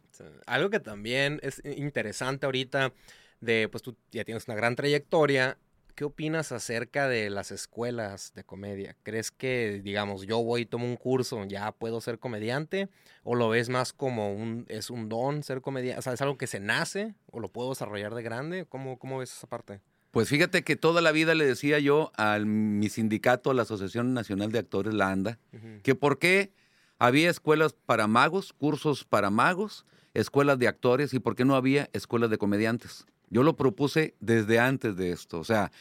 Algo 0.45 0.69
que 0.69 0.79
también 0.79 1.39
es 1.43 1.61
interesante 1.63 2.45
ahorita, 2.45 2.93
de 3.41 3.67
pues 3.69 3.81
tú 3.81 3.95
ya 4.11 4.23
tienes 4.23 4.47
una 4.47 4.55
gran 4.55 4.75
trayectoria. 4.75 5.57
¿Qué 5.95 6.05
opinas 6.05 6.51
acerca 6.51 7.07
de 7.07 7.29
las 7.29 7.51
escuelas 7.51 8.33
de 8.33 8.43
comedia? 8.43 8.95
¿Crees 9.03 9.29
que, 9.29 9.79
digamos, 9.83 10.25
yo 10.25 10.41
voy 10.41 10.61
y 10.61 10.65
tomo 10.65 10.87
un 10.87 10.95
curso, 10.95 11.45
ya 11.45 11.71
puedo 11.71 12.01
ser 12.01 12.17
comediante? 12.17 12.89
¿O 13.23 13.35
lo 13.35 13.49
ves 13.49 13.69
más 13.69 13.93
como 13.93 14.33
un, 14.33 14.65
es 14.69 14.89
un 14.89 15.07
don 15.07 15.43
ser 15.43 15.61
comediante? 15.61 15.99
O 15.99 16.01
sea, 16.01 16.13
¿es 16.13 16.21
algo 16.21 16.35
que 16.37 16.47
se 16.47 16.59
nace 16.59 17.13
o 17.27 17.39
lo 17.39 17.49
puedo 17.49 17.69
desarrollar 17.69 18.15
de 18.15 18.23
grande? 18.23 18.65
¿Cómo, 18.65 18.97
cómo 18.97 19.19
ves 19.19 19.37
esa 19.37 19.45
parte? 19.45 19.81
Pues 20.09 20.29
fíjate 20.29 20.63
que 20.63 20.75
toda 20.75 21.01
la 21.01 21.11
vida 21.11 21.35
le 21.35 21.45
decía 21.45 21.77
yo 21.77 22.11
a 22.15 22.39
mi 22.39 22.89
sindicato, 22.89 23.51
a 23.51 23.53
la 23.53 23.63
Asociación 23.63 24.13
Nacional 24.13 24.51
de 24.51 24.59
Actores, 24.59 24.93
la 24.95 25.09
ANDA, 25.09 25.39
que 25.81 25.95
por 25.95 26.19
qué 26.19 26.51
había 26.99 27.29
escuelas 27.29 27.73
para 27.73 28.07
magos, 28.07 28.53
cursos 28.53 29.03
para 29.03 29.29
magos, 29.29 29.85
escuelas 30.13 30.59
de 30.59 30.67
actores 30.67 31.13
y 31.13 31.19
por 31.19 31.35
qué 31.35 31.45
no 31.45 31.55
había 31.55 31.89
escuelas 31.93 32.29
de 32.29 32.37
comediantes. 32.37 33.05
Yo 33.29 33.43
lo 33.43 33.55
propuse 33.55 34.15
desde 34.19 34.59
antes 34.59 34.95
de 34.95 35.11
esto. 35.11 35.39
O 35.39 35.43
sea, 35.43 35.71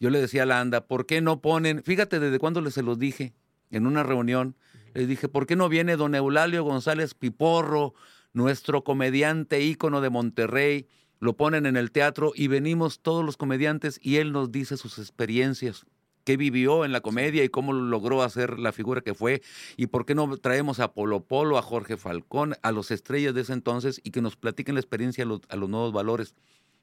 yo 0.00 0.10
le 0.10 0.20
decía 0.20 0.44
a 0.44 0.46
la 0.46 0.60
ANDA, 0.60 0.86
¿por 0.86 1.06
qué 1.06 1.20
no 1.20 1.40
ponen? 1.40 1.82
Fíjate 1.82 2.18
desde 2.18 2.38
cuándo 2.38 2.60
les 2.60 2.74
se 2.74 2.82
los 2.82 2.98
dije 2.98 3.34
en 3.70 3.86
una 3.86 4.02
reunión. 4.02 4.56
Les 4.94 5.06
dije, 5.06 5.28
¿por 5.28 5.46
qué 5.46 5.56
no 5.56 5.68
viene 5.68 5.96
don 5.96 6.14
Eulalio 6.14 6.64
González 6.64 7.14
Piporro, 7.14 7.94
nuestro 8.32 8.84
comediante 8.84 9.60
ícono 9.60 10.00
de 10.00 10.10
Monterrey? 10.10 10.88
lo 11.24 11.36
ponen 11.36 11.64
en 11.64 11.76
el 11.76 11.90
teatro 11.90 12.32
y 12.34 12.48
venimos 12.48 13.00
todos 13.00 13.24
los 13.24 13.38
comediantes 13.38 13.98
y 14.02 14.16
él 14.16 14.30
nos 14.30 14.52
dice 14.52 14.76
sus 14.76 14.98
experiencias 14.98 15.86
qué 16.24 16.36
vivió 16.36 16.84
en 16.84 16.92
la 16.92 17.00
comedia 17.00 17.44
y 17.44 17.48
cómo 17.48 17.72
logró 17.72 18.22
hacer 18.22 18.58
la 18.58 18.72
figura 18.72 19.02
que 19.02 19.14
fue 19.14 19.42
y 19.76 19.86
por 19.86 20.06
qué 20.06 20.14
no 20.14 20.36
traemos 20.38 20.80
a 20.80 20.92
Polo 20.92 21.20
Polo, 21.24 21.58
a 21.58 21.62
Jorge 21.62 21.96
Falcón, 21.96 22.56
a 22.62 22.72
los 22.72 22.90
estrellas 22.90 23.34
de 23.34 23.42
ese 23.42 23.52
entonces 23.52 24.00
y 24.02 24.10
que 24.10 24.22
nos 24.22 24.36
platiquen 24.36 24.74
la 24.74 24.80
experiencia 24.80 25.24
a 25.24 25.26
los, 25.26 25.40
a 25.48 25.56
los 25.56 25.68
nuevos 25.68 25.92
valores. 25.92 26.34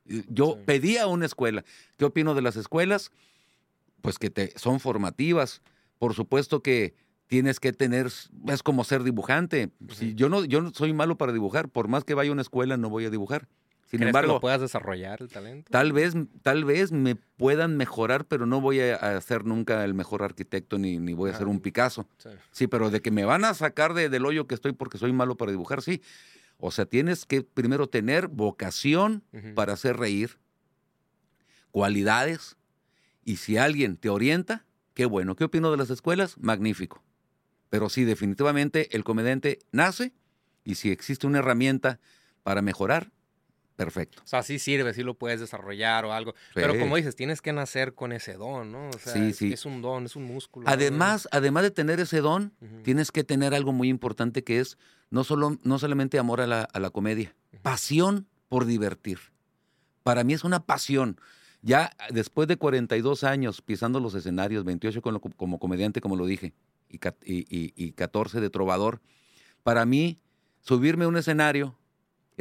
Yo 0.05 0.55
pedí 0.65 0.81
pedía 0.81 1.07
una 1.07 1.25
escuela. 1.25 1.63
¿Qué 1.97 2.05
opino 2.05 2.33
de 2.33 2.41
las 2.41 2.55
escuelas? 2.55 3.11
Pues 4.01 4.17
que 4.17 4.29
te, 4.29 4.57
son 4.57 4.79
formativas. 4.79 5.61
Por 5.99 6.15
supuesto 6.15 6.63
que 6.63 6.95
tienes 7.27 7.59
que 7.59 7.71
tener, 7.71 8.07
es 8.47 8.63
como 8.63 8.83
ser 8.83 9.03
dibujante. 9.03 9.71
Si 9.95 10.15
yo 10.15 10.27
no, 10.27 10.43
yo 10.43 10.61
no 10.61 10.73
soy 10.73 10.91
malo 10.91 11.17
para 11.17 11.31
dibujar, 11.31 11.69
por 11.69 11.87
más 11.87 12.03
que 12.03 12.13
vaya 12.13 12.29
a 12.29 12.33
una 12.33 12.41
escuela 12.41 12.77
no 12.77 12.89
voy 12.89 13.05
a 13.05 13.09
dibujar. 13.09 13.47
Sin 13.91 14.03
embargo, 14.03 14.35
que 14.35 14.39
puedas 14.39 14.61
desarrollar 14.61 15.21
el 15.21 15.27
talento? 15.27 15.69
Tal 15.69 15.91
vez, 15.91 16.13
tal 16.43 16.63
vez 16.63 16.93
me 16.93 17.15
puedan 17.15 17.75
mejorar, 17.75 18.23
pero 18.23 18.45
no 18.45 18.61
voy 18.61 18.79
a, 18.79 19.19
ser 19.19 19.43
nunca 19.43 19.83
el 19.83 19.93
mejor 19.93 20.23
arquitecto 20.23 20.77
ni, 20.77 20.97
ni 20.97 21.13
voy 21.13 21.29
a 21.29 21.37
ser 21.37 21.47
un 21.47 21.59
Picasso. 21.59 22.07
Sí. 22.51 22.67
pero 22.67 22.89
de 22.89 23.01
que 23.01 23.11
me 23.11 23.25
van 23.25 23.43
a 23.43 23.53
sacar 23.53 23.93
de, 23.93 24.07
del 24.07 24.25
hoyo 24.25 24.47
que 24.47 24.55
estoy 24.55 24.71
porque 24.71 24.97
soy 24.97 25.11
malo 25.11 25.35
para 25.35 25.51
dibujar, 25.51 25.81
sí. 25.81 26.01
O 26.57 26.71
sea, 26.71 26.85
tienes 26.85 27.25
que 27.25 27.41
primero 27.41 27.89
tener 27.89 28.29
vocación 28.29 29.23
para 29.55 29.73
hacer 29.73 29.97
reír, 29.97 30.37
cualidades, 31.71 32.55
y 33.25 33.37
si 33.37 33.57
alguien 33.57 33.97
te 33.97 34.07
orienta, 34.07 34.65
qué 34.93 35.05
bueno. 35.05 35.35
¿Qué 35.35 35.43
opino 35.43 35.69
de 35.69 35.75
las 35.75 35.89
escuelas? 35.89 36.37
Magnífico. 36.37 37.03
Pero 37.69 37.89
sí, 37.89 38.05
definitivamente 38.05 38.95
el 38.95 39.03
comediante 39.03 39.59
nace 39.73 40.13
y 40.63 40.75
si 40.75 40.91
existe 40.91 41.27
una 41.27 41.39
herramienta 41.39 41.99
para 42.43 42.61
mejorar, 42.61 43.11
perfecto. 43.75 44.21
O 44.23 44.27
sea, 44.27 44.43
sí 44.43 44.59
sirve, 44.59 44.93
sí 44.93 45.03
lo 45.03 45.15
puedes 45.15 45.39
desarrollar 45.39 46.05
o 46.05 46.13
algo. 46.13 46.33
Pero 46.53 46.77
como 46.77 46.95
dices, 46.95 47.15
tienes 47.15 47.41
que 47.41 47.53
nacer 47.53 47.93
con 47.93 48.11
ese 48.11 48.33
don, 48.33 48.71
¿no? 48.71 48.89
O 48.89 48.99
sea, 48.99 49.13
sí, 49.13 49.33
sí. 49.33 49.53
es 49.53 49.65
un 49.65 49.81
don, 49.81 50.05
es 50.05 50.15
un 50.15 50.23
músculo. 50.23 50.67
Además, 50.69 51.27
además 51.31 51.63
de 51.63 51.71
tener 51.71 51.99
ese 51.99 52.21
don, 52.21 52.53
tienes 52.83 53.11
que 53.11 53.23
tener 53.23 53.53
algo 53.53 53.71
muy 53.71 53.89
importante 53.89 54.43
que 54.43 54.59
es 54.59 54.77
no, 55.09 55.23
solo, 55.23 55.57
no 55.63 55.79
solamente 55.79 56.19
amor 56.19 56.41
a 56.41 56.47
la, 56.47 56.63
a 56.63 56.79
la 56.79 56.89
comedia, 56.89 57.35
pasión 57.61 58.27
por 58.49 58.65
divertir. 58.65 59.19
Para 60.03 60.23
mí 60.23 60.33
es 60.33 60.43
una 60.43 60.65
pasión. 60.65 61.19
Ya 61.61 61.91
después 62.09 62.47
de 62.47 62.57
42 62.57 63.23
años 63.23 63.61
pisando 63.61 63.99
los 63.99 64.15
escenarios, 64.15 64.63
28 64.65 65.01
como, 65.01 65.19
como 65.19 65.59
comediante, 65.59 66.01
como 66.01 66.15
lo 66.15 66.25
dije, 66.25 66.53
y, 66.89 66.97
y, 67.25 67.73
y 67.75 67.91
14 67.91 68.41
de 68.41 68.49
trovador, 68.49 69.01
para 69.63 69.85
mí 69.85 70.19
subirme 70.61 71.05
a 71.05 71.07
un 71.07 71.17
escenario 71.17 71.77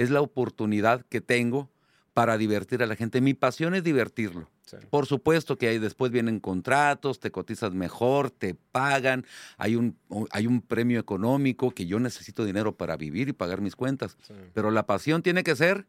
es 0.03 0.11
la 0.11 0.21
oportunidad 0.21 1.05
que 1.07 1.21
tengo 1.21 1.71
para 2.15 2.39
divertir 2.39 2.83
a 2.83 2.87
la 2.87 2.97
gente. 2.97 3.21
Mi 3.21 3.35
pasión 3.35 3.75
es 3.75 3.85
divertirlo. 3.85 4.49
Por 4.89 5.07
supuesto 5.07 5.59
que 5.59 5.69
ahí 5.69 5.79
después 5.79 6.13
vienen 6.13 6.39
contratos, 6.39 7.19
te 7.19 7.31
cotizas 7.31 7.75
mejor, 7.75 8.31
te 8.31 8.55
pagan, 8.55 9.27
hay 9.59 9.75
un, 9.75 9.97
hay 10.31 10.47
un 10.47 10.63
premio 10.63 11.01
económico 11.01 11.73
que 11.73 11.87
yo 11.87 11.99
necesito 11.99 12.45
dinero 12.45 12.77
para 12.77 12.97
vivir 12.97 13.29
y 13.29 13.33
pagar 13.33 13.61
mis 13.61 13.75
cuentas. 13.75 14.17
Pero 14.55 14.71
la 14.71 14.87
pasión 14.87 15.23
tiene 15.23 15.43
que 15.43 15.57
ser 15.57 15.87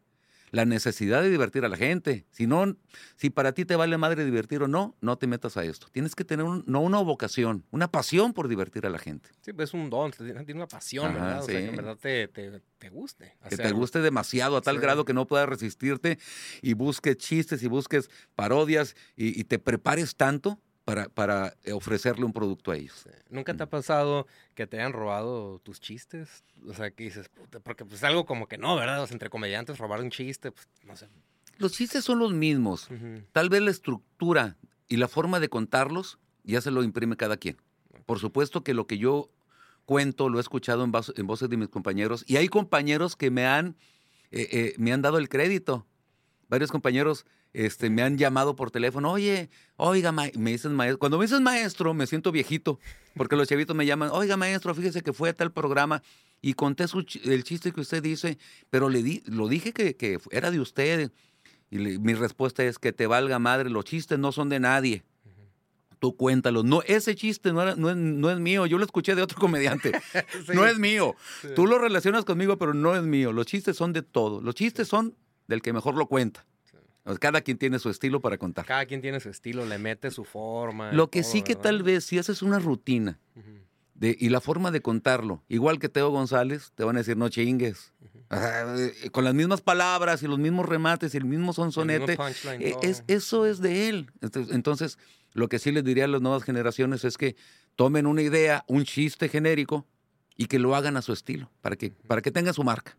la 0.52 0.66
necesidad 0.66 1.22
de 1.22 1.30
divertir 1.30 1.64
a 1.64 1.68
la 1.68 1.76
gente. 1.76 2.26
Si 2.30 2.46
no, 2.46 2.76
si 3.16 3.30
para 3.30 3.52
ti 3.52 3.64
te 3.64 3.74
vale 3.74 3.96
madre 3.96 4.24
divertir 4.24 4.62
o 4.62 4.68
no, 4.68 4.94
no 5.00 5.16
te 5.16 5.26
metas 5.26 5.56
a 5.56 5.64
esto. 5.64 5.88
Tienes 5.90 6.14
que 6.14 6.24
tener 6.24 6.46
no 6.46 6.80
una 6.80 6.98
vocación, 6.98 7.64
una 7.70 7.90
pasión 7.90 8.34
por 8.34 8.48
divertir 8.48 8.86
a 8.86 8.90
la 8.90 8.98
gente. 8.98 9.30
Sí, 9.40 9.54
pues 9.54 9.70
es 9.70 9.74
un 9.74 9.88
don, 9.88 10.12
tiene 10.12 10.52
una 10.54 10.68
pasión, 10.68 11.14
¿verdad? 11.14 11.40
O 11.40 11.46
sea, 11.46 11.58
que 11.58 11.68
en 11.68 11.76
verdad 11.76 11.96
te, 11.96 12.28
te, 12.28 12.90
guste. 12.90 13.34
Que 13.48 13.56
te 13.56 13.72
guste 13.72 14.00
demasiado, 14.00 14.58
a 14.58 14.60
tal 14.60 14.78
grado 14.78 15.06
que 15.06 15.14
no 15.14 15.26
puedas 15.26 15.48
resistirte 15.48 16.18
y 16.60 16.74
busques 16.74 17.16
chistes 17.16 17.62
y 17.62 17.68
busques 17.68 18.10
parodias 18.36 18.94
y 19.16 19.42
te 19.44 19.58
prepares 19.58 20.16
tanto 20.16 20.60
para, 20.84 21.08
para 21.08 21.54
eh, 21.64 21.72
ofrecerle 21.72 22.24
un 22.24 22.32
producto 22.32 22.70
a 22.70 22.76
ellos. 22.76 23.06
¿Nunca 23.30 23.54
te 23.54 23.62
ha 23.62 23.70
pasado 23.70 24.26
que 24.54 24.66
te 24.66 24.78
hayan 24.78 24.92
robado 24.92 25.60
tus 25.60 25.80
chistes? 25.80 26.44
O 26.68 26.74
sea, 26.74 26.90
que 26.90 27.04
dices, 27.04 27.30
porque 27.62 27.84
pues 27.84 28.02
algo 28.04 28.26
como 28.26 28.46
que 28.48 28.58
no, 28.58 28.76
¿verdad? 28.76 29.06
entre 29.10 29.30
comediantes 29.30 29.78
robar 29.78 30.00
un 30.00 30.10
chiste, 30.10 30.52
pues 30.52 30.68
no 30.84 30.96
sé. 30.96 31.08
Los 31.58 31.72
chistes 31.72 32.04
son 32.04 32.18
los 32.18 32.32
mismos. 32.32 32.88
Tal 33.32 33.48
vez 33.48 33.62
la 33.62 33.70
estructura 33.70 34.56
y 34.88 34.96
la 34.96 35.06
forma 35.06 35.38
de 35.38 35.48
contarlos 35.48 36.18
ya 36.44 36.60
se 36.60 36.70
lo 36.70 36.82
imprime 36.82 37.16
cada 37.16 37.36
quien. 37.36 37.56
Por 38.04 38.18
supuesto 38.18 38.64
que 38.64 38.74
lo 38.74 38.86
que 38.86 38.98
yo 38.98 39.30
cuento 39.84 40.28
lo 40.28 40.38
he 40.38 40.40
escuchado 40.40 40.84
en, 40.84 40.92
en 41.16 41.26
voces 41.26 41.48
de 41.48 41.56
mis 41.56 41.68
compañeros 41.68 42.24
y 42.26 42.36
hay 42.36 42.48
compañeros 42.48 43.14
que 43.14 43.30
me 43.30 43.46
han, 43.46 43.76
eh, 44.30 44.48
eh, 44.50 44.74
me 44.78 44.92
han 44.92 45.02
dado 45.02 45.18
el 45.18 45.28
crédito. 45.28 45.86
Varios 46.52 46.70
compañeros 46.70 47.24
este, 47.54 47.88
me 47.88 48.02
han 48.02 48.18
llamado 48.18 48.56
por 48.56 48.70
teléfono, 48.70 49.10
oye, 49.10 49.48
oiga, 49.76 50.12
me 50.12 50.30
dicen 50.50 50.74
maestro. 50.74 50.98
Cuando 50.98 51.16
me 51.16 51.24
dicen 51.24 51.42
maestro, 51.42 51.94
me 51.94 52.06
siento 52.06 52.30
viejito, 52.30 52.78
porque 53.16 53.36
los 53.36 53.48
chavitos 53.48 53.74
me 53.74 53.86
llaman, 53.86 54.10
oiga, 54.12 54.36
maestro, 54.36 54.74
fíjese 54.74 55.00
que 55.00 55.14
fue 55.14 55.30
a 55.30 55.32
tal 55.32 55.50
programa 55.50 56.02
y 56.42 56.52
conté 56.52 56.84
el 57.24 57.44
chiste 57.44 57.72
que 57.72 57.80
usted 57.80 58.02
dice, 58.02 58.36
pero 58.68 58.90
le 58.90 59.02
di, 59.02 59.22
lo 59.24 59.48
dije 59.48 59.72
que, 59.72 60.18
era 60.30 60.50
de 60.50 60.60
usted. 60.60 61.10
Y 61.70 61.78
mi 61.78 62.12
respuesta 62.12 62.62
es 62.64 62.78
que 62.78 62.92
te 62.92 63.06
valga 63.06 63.38
madre, 63.38 63.70
los 63.70 63.86
chistes 63.86 64.18
no 64.18 64.30
son 64.30 64.50
de 64.50 64.60
nadie. 64.60 65.04
Tú 66.00 66.18
cuéntalo. 66.18 66.64
No, 66.64 66.82
ese 66.82 67.14
chiste 67.14 67.54
no, 67.54 67.76
no, 67.76 68.30
es, 68.30 68.38
mío. 68.40 68.66
Yo 68.66 68.76
lo 68.76 68.84
escuché 68.84 69.14
de 69.14 69.22
otro 69.22 69.38
comediante. 69.38 69.92
No 70.52 70.66
es 70.66 70.78
mío. 70.78 71.16
Tú 71.56 71.66
lo 71.66 71.78
relacionas 71.78 72.26
conmigo, 72.26 72.58
pero 72.58 72.74
no 72.74 72.94
es 72.94 73.02
mío. 73.04 73.32
Los 73.32 73.46
chistes 73.46 73.74
son 73.74 73.94
de 73.94 74.02
todo. 74.02 74.42
Los 74.42 74.54
chistes 74.54 74.88
son 74.88 75.16
del 75.48 75.62
que 75.62 75.72
mejor 75.72 75.94
lo 75.94 76.06
cuenta. 76.06 76.46
Cada 77.18 77.40
quien 77.40 77.58
tiene 77.58 77.78
su 77.78 77.90
estilo 77.90 78.20
para 78.20 78.38
contar. 78.38 78.64
Cada 78.64 78.86
quien 78.86 79.00
tiene 79.00 79.18
su 79.18 79.28
estilo, 79.28 79.66
le 79.66 79.78
mete 79.78 80.10
su 80.10 80.24
forma. 80.24 80.92
Lo 80.92 81.10
que 81.10 81.24
sí 81.24 81.42
que 81.42 81.56
tal 81.56 81.82
vez 81.82 82.04
si 82.04 82.18
haces 82.18 82.42
una 82.42 82.60
rutina 82.60 83.18
de, 83.94 84.16
y 84.18 84.28
la 84.28 84.40
forma 84.40 84.70
de 84.70 84.80
contarlo, 84.80 85.42
igual 85.48 85.78
que 85.78 85.88
Teo 85.88 86.10
González, 86.10 86.72
te 86.74 86.84
van 86.84 86.96
a 86.96 87.00
decir 87.00 87.16
no 87.16 87.28
chingues. 87.28 87.92
Eh, 88.30 89.10
con 89.10 89.24
las 89.24 89.34
mismas 89.34 89.60
palabras 89.60 90.22
y 90.22 90.26
los 90.26 90.38
mismos 90.38 90.66
remates 90.66 91.14
y 91.14 91.18
el 91.18 91.24
mismo 91.24 91.52
sonsonete. 91.52 92.16
Eh, 92.60 92.76
es, 92.82 93.04
eso 93.06 93.46
es 93.46 93.60
de 93.60 93.88
él. 93.88 94.10
Entonces, 94.20 94.98
lo 95.32 95.48
que 95.48 95.58
sí 95.58 95.72
les 95.72 95.84
diría 95.84 96.04
a 96.04 96.08
las 96.08 96.22
nuevas 96.22 96.42
generaciones 96.42 97.04
es 97.04 97.18
que 97.18 97.36
tomen 97.76 98.06
una 98.06 98.22
idea, 98.22 98.64
un 98.68 98.84
chiste 98.84 99.28
genérico 99.28 99.86
y 100.36 100.46
que 100.46 100.58
lo 100.58 100.74
hagan 100.74 100.96
a 100.96 101.02
su 101.02 101.12
estilo, 101.12 101.50
para 101.60 101.76
que, 101.76 101.90
para 101.90 102.22
que 102.22 102.30
tenga 102.30 102.52
su 102.52 102.64
marca. 102.64 102.96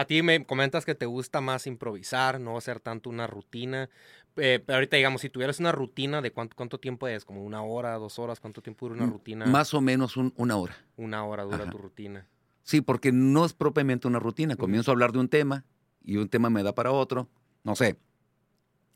A 0.00 0.06
ti 0.06 0.22
me 0.22 0.46
comentas 0.46 0.86
que 0.86 0.94
te 0.94 1.04
gusta 1.04 1.42
más 1.42 1.66
improvisar, 1.66 2.40
no 2.40 2.56
hacer 2.56 2.80
tanto 2.80 3.10
una 3.10 3.26
rutina. 3.26 3.90
Eh, 4.36 4.58
pero 4.64 4.76
ahorita, 4.76 4.96
digamos, 4.96 5.20
si 5.20 5.28
tuvieras 5.28 5.60
una 5.60 5.72
rutina, 5.72 6.22
¿de 6.22 6.32
cuánto, 6.32 6.56
cuánto 6.56 6.80
tiempo 6.80 7.06
es? 7.06 7.26
¿Como 7.26 7.44
una 7.44 7.62
hora, 7.62 7.98
dos 7.98 8.18
horas? 8.18 8.40
¿Cuánto 8.40 8.62
tiempo 8.62 8.88
dura 8.88 9.02
una 9.02 9.12
rutina? 9.12 9.44
Más 9.44 9.74
o 9.74 9.82
menos 9.82 10.16
una 10.16 10.56
hora. 10.56 10.74
Una 10.96 11.22
hora 11.26 11.42
dura 11.42 11.68
tu 11.68 11.76
rutina. 11.76 12.26
Sí, 12.62 12.80
porque 12.80 13.12
no 13.12 13.44
es 13.44 13.52
propiamente 13.52 14.08
una 14.08 14.18
rutina. 14.18 14.56
Comienzo 14.56 14.90
a 14.90 14.94
hablar 14.94 15.12
de 15.12 15.18
un 15.18 15.28
tema 15.28 15.66
y 16.02 16.16
un 16.16 16.30
tema 16.30 16.48
me 16.48 16.62
da 16.62 16.74
para 16.74 16.92
otro. 16.92 17.28
No 17.62 17.76
sé, 17.76 17.98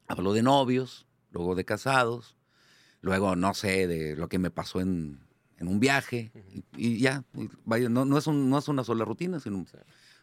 hablo 0.08 0.32
de 0.32 0.42
novios, 0.42 1.06
luego 1.32 1.54
de 1.54 1.66
casados, 1.66 2.34
luego, 3.02 3.36
no 3.36 3.52
sé, 3.52 3.86
de 3.86 4.16
lo 4.16 4.30
que 4.30 4.38
me 4.38 4.50
pasó 4.50 4.80
en, 4.80 5.20
un 5.60 5.80
viaje 5.80 6.32
y, 6.78 6.98
ya. 6.98 7.24
vaya, 7.66 7.90
no, 7.90 8.06
no, 8.06 8.16
es 8.16 8.26
no 8.26 8.58
es 8.58 8.68
una 8.68 8.84
sola 8.84 9.04
rutina, 9.04 9.38
sino... 9.38 9.66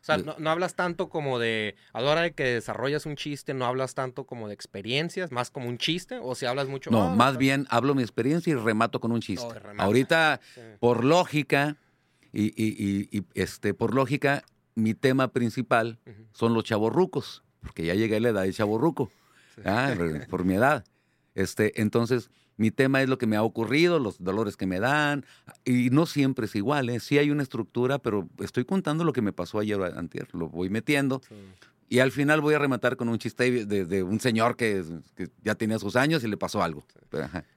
O 0.01 0.03
sea, 0.03 0.17
no, 0.17 0.49
hablas 0.49 0.73
tanto 0.73 1.09
como 1.09 1.37
de, 1.37 1.75
a 1.93 2.01
la 2.01 2.09
hora 2.09 2.21
de 2.21 2.31
que 2.31 2.43
desarrollas 2.43 3.05
un 3.05 3.15
chiste, 3.15 3.53
no 3.53 3.65
hablas 3.65 3.93
tanto 3.93 4.25
como 4.25 4.47
de 4.47 4.53
experiencias, 4.55 5.31
más 5.31 5.51
como 5.51 5.69
un 5.69 5.77
chiste, 5.77 6.17
o 6.19 6.33
si 6.33 6.47
hablas 6.47 6.67
mucho... 6.67 6.89
No, 6.89 7.03
ah, 7.03 7.15
más 7.15 7.37
bien 7.37 7.67
hablo 7.69 7.93
mi 7.93 8.01
experiencia 8.01 8.51
y 8.51 8.55
remato 8.55 8.99
con 8.99 9.11
un 9.11 9.21
chiste. 9.21 9.47
Ahorita, 9.77 10.41
por 10.79 11.05
lógica, 11.05 11.77
y, 12.33 13.23
este, 13.35 13.75
por 13.75 13.93
lógica, 13.93 14.43
mi 14.73 14.95
tema 14.95 15.27
principal 15.27 15.99
son 16.33 16.55
los 16.55 16.63
chavorrucos, 16.63 17.43
porque 17.61 17.85
ya 17.85 17.93
llegué 17.93 18.15
a 18.15 18.19
la 18.21 18.29
edad 18.29 18.41
de 18.41 18.53
chavorruco, 18.53 19.11
ah, 19.65 19.93
por 20.29 20.45
mi 20.45 20.55
edad. 20.55 20.83
Este, 21.33 21.81
entonces, 21.81 22.29
mi 22.57 22.71
tema 22.71 23.01
es 23.01 23.09
lo 23.09 23.17
que 23.17 23.27
me 23.27 23.35
ha 23.35 23.43
ocurrido, 23.43 23.99
los 23.99 24.23
dolores 24.23 24.57
que 24.57 24.65
me 24.65 24.79
dan, 24.79 25.25
y 25.65 25.89
no 25.89 26.05
siempre 26.05 26.45
es 26.45 26.55
igual, 26.55 26.89
¿eh? 26.89 26.99
sí 26.99 27.17
hay 27.17 27.31
una 27.31 27.43
estructura, 27.43 27.99
pero 27.99 28.27
estoy 28.39 28.65
contando 28.65 29.03
lo 29.03 29.13
que 29.13 29.21
me 29.21 29.33
pasó 29.33 29.59
ayer 29.59 29.81
antier, 29.81 30.27
lo 30.33 30.49
voy 30.49 30.69
metiendo. 30.69 31.21
Y 31.89 31.99
al 31.99 32.13
final 32.13 32.39
voy 32.39 32.53
a 32.53 32.59
rematar 32.59 32.95
con 32.95 33.09
un 33.09 33.17
chiste 33.17 33.65
de, 33.65 34.03
un 34.03 34.21
señor 34.21 34.55
que, 34.55 34.81
ya 35.43 35.55
tenía 35.55 35.77
sus 35.77 35.97
años 35.97 36.23
y 36.23 36.27
le 36.29 36.37
pasó 36.37 36.63
algo. 36.63 36.85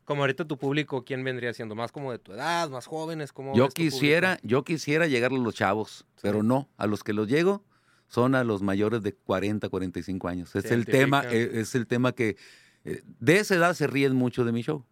como 0.05 0.23
ahorita 0.23 0.45
tu 0.45 0.59
público, 0.59 1.05
¿quién 1.05 1.23
vendría 1.23 1.55
siendo? 1.55 1.77
¿Más 1.77 1.93
como 1.93 2.11
de 2.11 2.19
tu 2.19 2.33
edad, 2.33 2.69
más 2.69 2.87
jóvenes? 2.87 3.33
como 3.33 3.55
yo 3.55 3.69
quisiera, 3.69 4.39
yo 4.43 4.65
quisiera 4.65 5.07
llegarle 5.07 5.39
a 5.39 5.43
los 5.43 5.55
chavos, 5.55 6.05
pero 6.21 6.43
no, 6.43 6.69
a 6.77 6.89
los 6.89 7.05
que 7.05 7.13
los 7.13 7.29
llego 7.29 7.63
son 8.09 8.35
a 8.35 8.43
los 8.45 8.63
mayores 8.63 9.03
de 9.03 9.13
40, 9.13 9.69
45 9.69 10.29
años. 10.29 10.57
Es 10.57 10.71
el 10.71 10.85
tema, 10.85 11.23
eh, 11.31 11.51
es 11.55 11.75
el 11.75 11.87
tema 11.87 12.13
que 12.13 12.37
de 12.85 13.39
esa 13.39 13.55
edad 13.55 13.75
se 13.75 13.87
ríen 13.87 14.15
mucho 14.15 14.45
de 14.45 14.53
mi 14.53 14.63
show. 14.63 14.85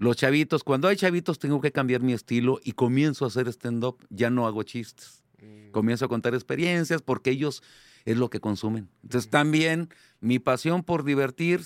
Los 0.00 0.16
chavitos, 0.16 0.64
cuando 0.64 0.88
hay 0.88 0.96
chavitos 0.96 1.38
tengo 1.38 1.60
que 1.60 1.70
cambiar 1.70 2.00
mi 2.00 2.12
estilo 2.12 2.58
y 2.64 2.72
comienzo 2.72 3.24
a 3.24 3.28
hacer 3.28 3.46
stand-up, 3.48 4.04
ya 4.08 4.28
no 4.30 4.46
hago 4.46 4.62
chistes. 4.64 5.22
Mm. 5.40 5.70
Comienzo 5.70 6.06
a 6.06 6.08
contar 6.08 6.34
experiencias 6.34 7.02
porque 7.02 7.30
ellos 7.30 7.62
es 8.04 8.16
lo 8.16 8.30
que 8.30 8.40
consumen. 8.40 8.88
Entonces 9.02 9.30
también 9.30 9.88
mi 10.20 10.38
pasión 10.38 10.82
por 10.82 11.04
divertir 11.04 11.60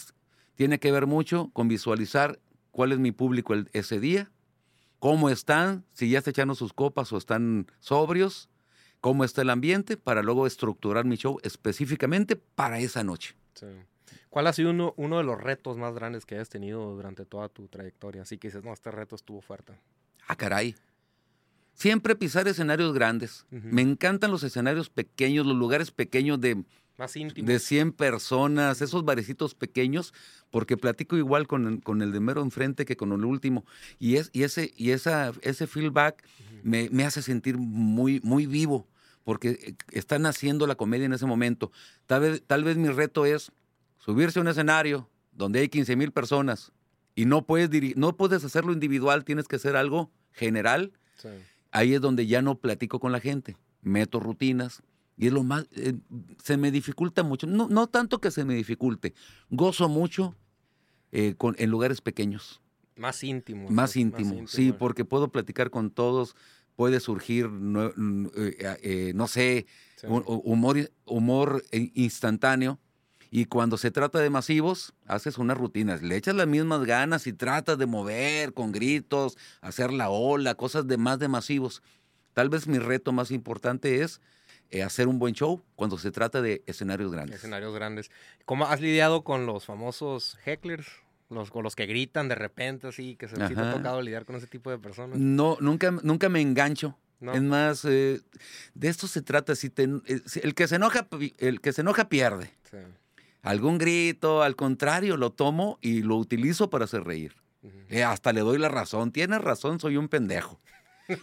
tiene 0.54 0.78
que 0.78 0.92
ver 0.92 1.06
mucho 1.06 1.50
con 1.52 1.68
visualizar 1.68 2.40
cuál 2.70 2.92
es 2.92 2.98
mi 2.98 3.12
público 3.12 3.54
ese 3.72 4.00
día, 4.00 4.30
cómo 4.98 5.30
están, 5.30 5.84
si 5.92 6.10
ya 6.10 6.18
están 6.18 6.32
echando 6.32 6.54
sus 6.54 6.72
copas 6.72 7.12
o 7.12 7.16
están 7.16 7.66
sobrios, 7.78 8.48
cómo 9.00 9.24
está 9.24 9.42
el 9.42 9.50
ambiente, 9.50 9.96
para 9.96 10.22
luego 10.22 10.46
estructurar 10.46 11.04
mi 11.04 11.16
show 11.16 11.38
específicamente 11.42 12.36
para 12.36 12.80
esa 12.80 13.04
noche. 13.04 13.34
¿Cuál 14.30 14.46
ha 14.46 14.52
sido 14.52 14.70
uno, 14.70 14.94
uno, 14.96 15.18
de 15.18 15.24
los 15.24 15.40
retos 15.40 15.76
más 15.76 15.94
grandes 15.94 16.26
que 16.26 16.34
hayas 16.34 16.48
tenido 16.48 16.94
durante 16.94 17.24
toda 17.24 17.48
tu 17.48 17.68
trayectoria? 17.68 18.22
Así 18.22 18.38
que 18.38 18.48
dices, 18.48 18.64
no, 18.64 18.72
este 18.72 18.90
reto 18.90 19.14
estuvo 19.14 19.40
fuerte. 19.40 19.74
Ah, 20.26 20.36
caray. 20.36 20.74
Siempre 21.74 22.14
pisar 22.14 22.46
escenarios 22.46 22.94
grandes. 22.94 23.46
Me 23.50 23.82
encantan 23.82 24.30
los 24.30 24.44
escenarios 24.44 24.90
pequeños, 24.90 25.44
los 25.44 25.56
lugares 25.56 25.90
pequeños 25.90 26.40
de, 26.40 26.64
de 27.34 27.58
100 27.58 27.92
personas, 27.92 28.80
esos 28.80 29.04
barecitos 29.04 29.56
pequeños, 29.56 30.14
porque 30.50 30.76
platico 30.76 31.16
igual 31.16 31.48
con, 31.48 31.80
con, 31.80 32.00
el 32.00 32.12
de 32.12 32.20
mero 32.20 32.42
enfrente 32.42 32.84
que 32.84 32.96
con 32.96 33.12
el 33.12 33.24
último. 33.24 33.64
Y, 33.98 34.16
es, 34.16 34.30
y, 34.32 34.44
ese, 34.44 34.72
y 34.76 34.92
esa, 34.92 35.32
ese 35.42 35.66
feedback 35.66 36.24
me, 36.62 36.88
me, 36.90 37.04
hace 37.04 37.22
sentir 37.22 37.58
muy, 37.58 38.20
muy 38.22 38.46
vivo, 38.46 38.86
porque 39.24 39.50
eh, 39.50 39.74
están 39.90 40.26
haciendo 40.26 40.68
la 40.68 40.76
comedia 40.76 41.06
en 41.06 41.12
ese 41.12 41.26
momento. 41.26 41.72
Tal 42.06 42.20
vez, 42.20 42.42
tal 42.46 42.62
vez 42.62 42.76
mi 42.76 42.88
reto 42.88 43.26
es 43.26 43.50
subirse 44.04 44.38
a 44.38 44.42
un 44.42 44.48
escenario 44.48 45.08
donde 45.32 45.60
hay 45.60 45.68
15 45.68 45.96
mil 45.96 46.12
personas 46.12 46.72
y 47.14 47.24
no 47.24 47.46
puedes, 47.46 47.70
no 47.96 48.16
puedes 48.16 48.44
hacerlo 48.44 48.72
individual, 48.72 49.24
tienes 49.24 49.48
que 49.48 49.56
hacer 49.56 49.76
algo 49.76 50.10
general. 50.32 50.92
Ahí 51.70 51.94
es 51.94 52.00
donde 52.00 52.26
ya 52.26 52.42
no 52.42 52.58
platico 52.58 53.00
con 53.00 53.12
la 53.12 53.20
gente, 53.20 53.56
meto 53.82 54.20
rutinas. 54.20 54.82
Y 55.16 55.28
es 55.28 55.32
lo 55.32 55.44
más, 55.44 55.66
eh, 55.72 55.94
se 56.42 56.56
me 56.56 56.72
dificulta 56.72 57.22
mucho, 57.22 57.46
no, 57.46 57.68
no 57.68 57.86
tanto 57.86 58.20
que 58.20 58.32
se 58.32 58.44
me 58.44 58.54
dificulte, 58.54 59.14
gozo 59.48 59.88
mucho 59.88 60.34
eh, 61.12 61.34
con, 61.36 61.54
en 61.58 61.70
lugares 61.70 62.00
pequeños. 62.00 62.60
Más 62.96 63.22
íntimo. 63.22 63.70
Más 63.70 63.96
íntimo, 63.96 64.46
sí, 64.48 64.72
porque 64.72 65.04
puedo 65.04 65.28
platicar 65.28 65.70
con 65.70 65.90
todos, 65.90 66.34
puede 66.74 66.98
surgir, 66.98 67.48
no, 67.48 67.92
eh, 68.36 69.12
no 69.14 69.28
sé, 69.28 69.66
humor, 70.02 70.90
humor 71.04 71.62
instantáneo 71.72 72.80
y 73.36 73.46
cuando 73.46 73.78
se 73.78 73.90
trata 73.90 74.20
de 74.20 74.30
masivos, 74.30 74.94
haces 75.08 75.38
unas 75.38 75.58
rutinas, 75.58 76.02
le 76.02 76.16
echas 76.16 76.36
las 76.36 76.46
mismas 76.46 76.84
ganas 76.84 77.26
y 77.26 77.32
tratas 77.32 77.76
de 77.76 77.86
mover 77.86 78.54
con 78.54 78.70
gritos, 78.70 79.36
hacer 79.60 79.92
la 79.92 80.08
ola, 80.08 80.54
cosas 80.54 80.86
de 80.86 80.98
más 80.98 81.18
de 81.18 81.26
masivos. 81.26 81.82
Tal 82.32 82.48
vez 82.48 82.68
mi 82.68 82.78
reto 82.78 83.10
más 83.10 83.32
importante 83.32 84.02
es 84.02 84.20
eh, 84.70 84.84
hacer 84.84 85.08
un 85.08 85.18
buen 85.18 85.34
show 85.34 85.64
cuando 85.74 85.98
se 85.98 86.12
trata 86.12 86.42
de 86.42 86.62
escenarios 86.66 87.10
grandes. 87.10 87.38
Escenarios 87.38 87.74
grandes. 87.74 88.12
¿Cómo 88.44 88.66
has 88.66 88.80
lidiado 88.80 89.24
con 89.24 89.46
los 89.46 89.64
famosos 89.64 90.38
hecklers? 90.44 90.86
Los, 91.28 91.50
con 91.50 91.64
los 91.64 91.74
que 91.74 91.86
gritan 91.86 92.28
de 92.28 92.36
repente, 92.36 92.86
así, 92.86 93.16
que 93.16 93.26
se 93.26 93.34
te 93.34 93.42
ha 93.42 93.72
tocado 93.72 94.00
lidiar 94.00 94.26
con 94.26 94.36
ese 94.36 94.46
tipo 94.46 94.70
de 94.70 94.78
personas. 94.78 95.18
No, 95.18 95.56
nunca, 95.58 95.90
nunca 95.90 96.28
me 96.28 96.40
engancho. 96.40 96.96
Es 97.20 97.42
más, 97.42 97.84
eh, 97.84 98.20
de 98.74 98.88
esto 98.88 99.08
se 99.08 99.22
trata. 99.22 99.56
Si 99.56 99.72
eh, 99.76 100.22
el, 100.40 100.54
que 100.54 100.68
se 100.68 100.76
enoja, 100.76 101.08
el 101.38 101.60
que 101.60 101.72
se 101.72 101.80
enoja 101.80 102.08
pierde. 102.08 102.52
Sí 102.70 102.78
algún 103.44 103.78
grito, 103.78 104.42
al 104.42 104.56
contrario, 104.56 105.16
lo 105.16 105.30
tomo 105.30 105.78
y 105.80 106.02
lo 106.02 106.16
utilizo 106.16 106.70
para 106.70 106.86
hacer 106.86 107.04
reír. 107.04 107.36
Eh, 107.88 108.02
hasta 108.02 108.32
le 108.32 108.40
doy 108.40 108.58
la 108.58 108.68
razón. 108.68 109.12
Tienes 109.12 109.40
razón, 109.40 109.78
soy 109.80 109.96
un 109.96 110.08
pendejo. 110.08 110.60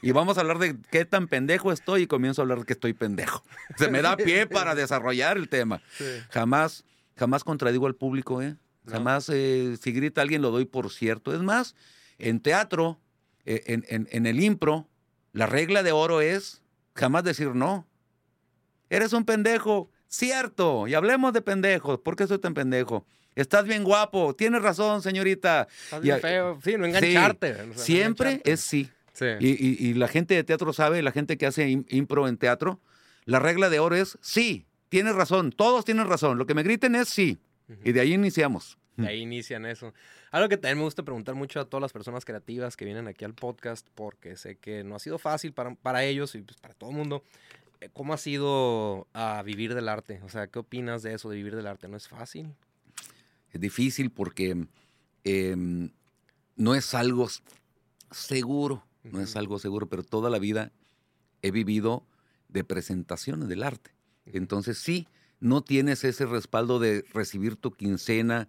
Y 0.01 0.11
vamos 0.11 0.37
a 0.37 0.41
hablar 0.41 0.59
de 0.59 0.77
qué 0.91 1.05
tan 1.05 1.27
pendejo 1.27 1.71
estoy 1.71 2.03
y 2.03 2.07
comienzo 2.07 2.41
a 2.41 2.43
hablar 2.43 2.59
de 2.59 2.65
que 2.65 2.73
estoy 2.73 2.93
pendejo. 2.93 3.43
Se 3.77 3.89
me 3.89 4.01
da 4.01 4.15
pie 4.15 4.45
para 4.45 4.75
desarrollar 4.75 5.37
el 5.37 5.49
tema. 5.49 5.81
Jamás, 6.29 6.85
jamás 7.15 7.43
contradigo 7.43 7.87
al 7.87 7.95
público, 7.95 8.41
¿eh? 8.41 8.55
Jamás, 8.87 9.29
eh, 9.29 9.77
si 9.81 9.91
grita 9.91 10.21
alguien, 10.21 10.41
lo 10.41 10.51
doy 10.51 10.65
por 10.65 10.91
cierto. 10.91 11.33
Es 11.33 11.41
más, 11.41 11.75
en 12.17 12.39
teatro, 12.39 12.99
eh, 13.45 13.63
en, 13.65 14.07
en 14.11 14.25
el 14.25 14.39
impro, 14.39 14.87
la 15.33 15.47
regla 15.47 15.81
de 15.81 15.91
oro 15.91 16.21
es 16.21 16.61
jamás 16.95 17.23
decir 17.23 17.55
no. 17.55 17.87
Eres 18.89 19.13
un 19.13 19.25
pendejo. 19.25 19.89
Cierto, 20.11 20.89
y 20.89 20.93
hablemos 20.93 21.31
de 21.31 21.41
pendejos. 21.41 21.97
¿Por 22.01 22.17
qué 22.17 22.27
soy 22.27 22.37
tan 22.37 22.53
pendejo? 22.53 23.05
Estás 23.33 23.63
bien 23.63 23.85
guapo, 23.85 24.35
tienes 24.35 24.61
razón, 24.61 25.01
señorita. 25.01 25.69
Estás 25.85 26.01
bien 26.01 26.19
feo, 26.19 26.59
sí, 26.61 26.75
no 26.77 26.85
engancharte. 26.85 27.55
siempre 27.75 28.41
es 28.43 28.59
sí. 28.59 28.89
sí. 29.13 29.25
Y, 29.39 29.93
la 29.93 30.09
gente 30.09 30.33
de 30.33 30.43
teatro 30.43 30.73
sabe, 30.73 31.01
la 31.01 31.13
gente 31.13 31.37
que 31.37 31.45
hace 31.45 31.85
impro 31.87 32.27
en 32.27 32.35
teatro, 32.35 32.81
la 33.23 33.39
regla 33.39 33.69
de 33.69 33.79
oro 33.79 33.95
es 33.95 34.17
sí, 34.21 34.65
tienes 34.89 35.15
razón, 35.15 35.53
todos 35.53 35.85
tienen 35.85 36.05
razón. 36.07 36.37
Lo 36.37 36.45
que 36.45 36.55
me 36.55 36.63
griten 36.63 36.95
es 36.95 37.07
sí. 37.07 37.39
Y 37.85 37.93
de 37.93 38.01
ahí 38.01 38.13
iniciamos. 38.13 38.77
De 38.97 39.07
ahí 39.07 39.21
inician 39.21 39.65
eso. 39.65 39.93
Algo 40.31 40.49
que 40.49 40.57
también 40.57 40.79
me 40.79 40.83
gusta 40.83 41.03
preguntar 41.03 41.35
mucho 41.35 41.61
a 41.61 41.65
todas 41.65 41.81
las 41.81 41.93
personas 41.93 42.25
creativas 42.25 42.75
que 42.75 42.83
vienen 42.83 43.07
aquí 43.07 43.23
al 43.23 43.33
podcast, 43.33 43.87
porque 43.95 44.35
sé 44.35 44.57
que 44.57 44.83
no 44.83 44.95
ha 44.95 44.99
sido 44.99 45.19
fácil 45.19 45.53
para, 45.53 45.73
para 45.75 46.03
ellos 46.03 46.35
y 46.35 46.41
pues 46.41 46.57
para 46.57 46.73
todo 46.73 46.89
el 46.89 46.97
mundo, 46.97 47.23
eh, 47.23 47.60
¿Cómo 47.93 48.13
ha 48.13 48.17
sido 48.17 49.07
a 49.13 49.41
vivir 49.43 49.73
del 49.73 49.89
arte? 49.89 50.21
O 50.23 50.29
sea, 50.29 50.47
¿qué 50.47 50.59
opinas 50.59 51.01
de 51.01 51.13
eso, 51.13 51.29
de 51.29 51.37
vivir 51.37 51.55
del 51.55 51.67
arte? 51.67 51.87
¿No 51.87 51.97
es 51.97 52.07
fácil? 52.07 52.53
Es 53.51 53.59
difícil 53.59 54.11
porque 54.11 54.67
em, 55.23 55.89
no 56.55 56.75
es 56.75 56.93
algo 56.93 57.27
seguro, 58.11 58.85
no 59.03 59.19
es 59.19 59.35
algo 59.35 59.57
seguro, 59.57 59.87
pero 59.87 60.03
toda 60.03 60.29
la 60.29 60.37
vida 60.37 60.71
he 61.41 61.51
vivido 61.51 62.05
de 62.49 62.63
presentaciones 62.63 63.47
del 63.47 63.63
arte. 63.63 63.91
Entonces 64.25 64.77
sí, 64.77 65.07
no 65.39 65.63
tienes 65.63 66.03
ese 66.03 66.27
respaldo 66.27 66.79
de 66.79 67.03
recibir 67.13 67.55
tu 67.55 67.71
quincena 67.71 68.47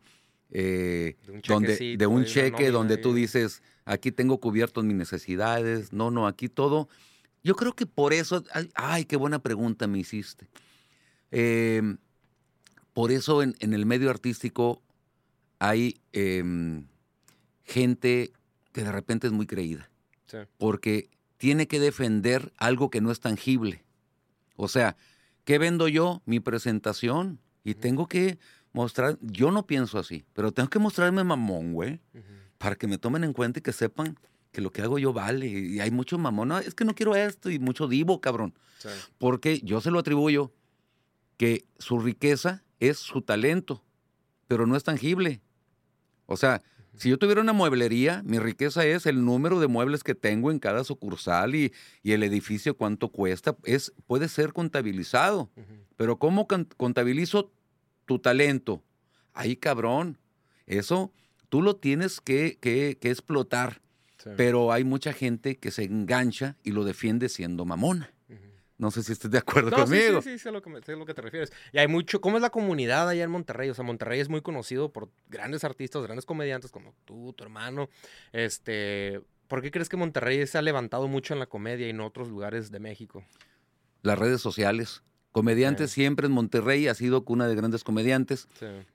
eh, 0.51 1.16
de 1.27 1.33
un, 1.33 1.40
donde, 1.40 1.97
de 1.97 2.07
un 2.07 2.25
cheque 2.27 2.71
donde 2.71 2.99
tú 2.99 3.14
dices, 3.14 3.62
aquí 3.87 4.12
tengo 4.12 4.38
cubiertos 4.38 4.85
mis 4.85 4.97
necesidades. 4.97 5.92
No, 5.95 6.11
no, 6.11 6.27
aquí 6.27 6.51
todo 6.51 6.90
yo 7.45 7.57
creo 7.57 7.75
que 7.75 7.87
por 7.87 8.13
eso, 8.13 8.45
ay, 8.75 9.05
qué 9.05 9.17
buena 9.17 9.41
pregunta 9.41 9.87
me 9.87 9.99
hiciste. 9.99 10.49
Em, 11.31 11.99
por 12.93 13.11
eso 13.11 13.43
en, 13.43 13.55
el 13.61 13.87
medio 13.87 14.11
artístico 14.11 14.83
hay 15.59 16.01
em, 16.13 16.87
gente 17.65 18.33
que 18.73 18.83
de 18.83 18.93
repente 18.93 19.27
es 19.27 19.33
muy 19.33 19.47
creída. 19.47 19.89
Porque 20.57 21.11
tiene 21.37 21.67
que 21.69 21.79
defender 21.79 22.53
algo 22.57 22.89
que 22.89 23.03
no 23.03 23.11
es 23.11 23.21
tangible. 23.21 23.85
O 24.57 24.69
sea, 24.69 24.97
¿qué 25.45 25.59
vendo 25.59 25.89
yo? 25.89 26.23
Mi 26.25 26.41
presentación. 26.41 27.39
Y 27.65 27.75
tengo 27.75 28.07
que 28.07 28.39
mostrar, 28.73 29.19
yo 29.21 29.51
no 29.51 29.67
pienso 29.67 29.99
así, 29.99 30.25
pero 30.33 30.53
tengo 30.53 30.71
que 30.71 30.79
mostrarme 30.79 31.23
mamón, 31.23 31.75
güey, 31.75 32.01
para 32.59 32.77
que 32.77 32.87
me 32.87 32.99
tomen 32.99 33.25
en 33.25 33.33
cuenta 33.33 33.59
y 33.59 33.63
que 33.63 33.73
sepan 33.73 34.19
que 34.53 34.61
lo 34.61 34.71
que 34.71 34.83
hago 34.83 34.99
yo 34.99 35.12
vale. 35.12 35.47
Y 35.47 35.81
hay 35.81 35.91
mucho 35.91 36.19
mamón, 36.19 36.49
no, 36.49 36.59
es 36.59 36.75
que 36.75 36.85
no 36.85 36.95
quiero 36.95 37.17
esto 37.17 37.51
y 37.51 37.59
mucho 37.59 37.88
divo, 37.88 38.21
cabrón. 38.21 38.55
Porque 39.19 39.61
yo 39.61 39.81
se 39.81 39.91
lo 39.91 39.99
atribuyo 39.99 40.53
que 41.37 41.65
su 41.79 41.99
riqueza 41.99 42.62
es 42.79 42.99
su 42.99 43.23
talento, 43.23 43.83
pero 44.47 44.67
no 44.67 44.77
es 44.77 44.85
tangible. 44.85 45.41
O 46.27 46.37
sea, 46.37 46.62
si 46.97 47.09
yo 47.09 47.19
tuviera 47.19 47.41
una 47.41 47.53
mueblería, 47.53 48.23
mi 48.25 48.38
riqueza 48.38 48.85
es 48.85 49.07
el 49.07 49.25
número 49.25 49.61
de 49.61 49.67
muebles 49.67 50.05
que 50.05 50.15
tengo 50.15 50.51
en 50.51 50.59
cada 50.59 50.85
sucursal 50.85 51.55
y, 51.55 51.73
el 52.03 52.23
edificio 52.23 52.77
cuánto 52.77 53.09
cuesta. 53.09 53.57
Es, 53.65 53.93
puede 54.07 54.29
ser 54.29 54.53
contabilizado. 54.53 55.51
Pero 55.97 56.19
¿cómo 56.19 56.47
contabilizo 56.77 57.51
tu 58.05 58.19
talento? 58.19 58.83
Ahí, 59.33 59.57
cabrón. 59.57 60.19
Eso 60.67 61.12
tú 61.49 61.62
lo 61.62 61.77
tienes 61.77 62.21
que, 62.21 62.59
que 62.61 62.99
explotar. 63.03 63.81
Pero 64.37 64.73
hay 64.73 64.85
mucha 64.85 65.13
gente 65.13 65.57
que 65.57 65.71
se 65.71 65.85
engancha 65.85 66.57
y 66.63 66.73
lo 66.73 66.85
defiende 66.85 67.29
siendo 67.29 67.65
mamona. 67.65 68.13
No 68.79 68.91
sé 68.91 69.05
si 69.05 69.13
estés 69.13 69.31
de 69.31 69.39
acuerdo 69.39 69.71
conmigo. 69.71 70.21
Sí, 70.23 70.31
sí, 70.31 70.39
sí, 70.39 70.43
sé, 70.43 70.49
a 70.49 70.53
lo 70.53 70.61
que 70.61 70.71
lo 70.71 71.07
que 71.07 71.15
te 71.15 71.23
refieres. 71.23 71.53
Y 71.73 71.79
hay 71.79 71.87
mucho, 71.87 72.21
¿cómo 72.21 72.37
es 72.37 72.43
la 72.43 72.51
comunidad 72.51 73.09
allá 73.09 73.23
en 73.23 73.31
Monterrey? 73.31 73.71
O 73.71 73.75
sea, 73.75 73.85
Monterrey 73.85 74.19
es 74.19 74.29
muy 74.29 74.41
conocido 74.41 74.93
por 74.93 75.09
grandes 75.29 75.63
artistas, 75.63 76.03
grandes 76.03 76.27
comediantes 76.27 76.73
como 76.73 76.93
tú, 77.05 77.33
tu 77.33 77.45
hermano. 77.45 77.89
Este, 78.33 79.21
¿Por 79.47 79.63
qué 79.63 79.71
crees 79.71 79.89
que 79.89 79.97
Monterrey 79.97 80.45
se 80.49 80.59
ha 80.59 80.63
levantado 80.63 81.07
mucho 81.07 81.33
en 81.33 81.39
la 81.39 81.47
comedia 81.47 81.87
y 81.87 81.91
en 81.91 82.01
otros 82.01 82.29
lugares 82.29 82.73
de 82.73 82.81
México? 82.81 83.25
Las 84.03 84.19
redes 84.19 84.41
sociales. 84.41 85.05
Comediantes 85.31 85.93
siempre 85.93 86.27
en 86.27 86.33
Monterrey 86.33 86.89
ha 86.89 86.95
sido 86.95 87.25
cuna 87.25 87.47
de 87.47 87.55
grandes 87.55 87.85
comediantes, 87.85 88.49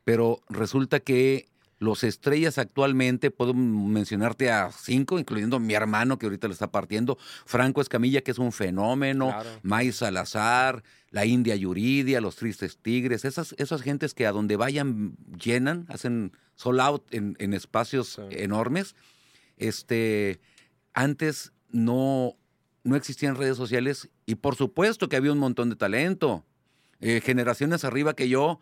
pero 0.03 0.41
resulta 0.49 0.99
que 0.99 1.47
los 1.79 2.03
estrellas 2.03 2.57
actualmente, 2.57 3.29
puedo 3.31 3.53
mencionarte 3.53 4.51
a 4.51 4.71
cinco, 4.71 5.19
incluyendo 5.19 5.59
mi 5.59 5.73
hermano 5.73 6.17
que 6.17 6.25
ahorita 6.25 6.47
le 6.47 6.53
está 6.53 6.71
partiendo, 6.71 7.17
Franco 7.45 7.81
Escamilla, 7.81 8.21
que 8.21 8.31
es 8.31 8.39
un 8.39 8.51
fenómeno, 8.51 9.27
claro. 9.61 9.93
Salazar, 9.93 10.83
la 11.11 11.25
India 11.25 11.55
Yuridia, 11.55 12.19
los 12.19 12.35
Tristes 12.35 12.77
Tigres, 12.77 13.25
esas, 13.25 13.53
esas 13.57 13.81
gentes 13.81 14.13
que 14.13 14.25
a 14.25 14.31
donde 14.31 14.55
vayan 14.55 15.15
llenan, 15.41 15.85
hacen 15.89 16.31
sold 16.55 16.79
out 16.79 17.13
en, 17.13 17.53
espacios 17.53 18.19
enormes. 18.31 18.95
Este, 19.57 20.39
antes 20.93 21.53
no, 21.69 22.35
no 22.83 22.95
existían 22.95 23.35
redes 23.35 23.57
sociales 23.57 24.09
y 24.25 24.35
por 24.35 24.55
supuesto 24.55 25.09
que 25.09 25.15
había 25.15 25.31
un 25.31 25.39
montón 25.39 25.69
de 25.69 25.75
talento. 25.75 26.43
eh, 26.99 27.21
generaciones 27.23 27.83
arriba 27.85 28.15
que 28.15 28.27
yo, 28.27 28.59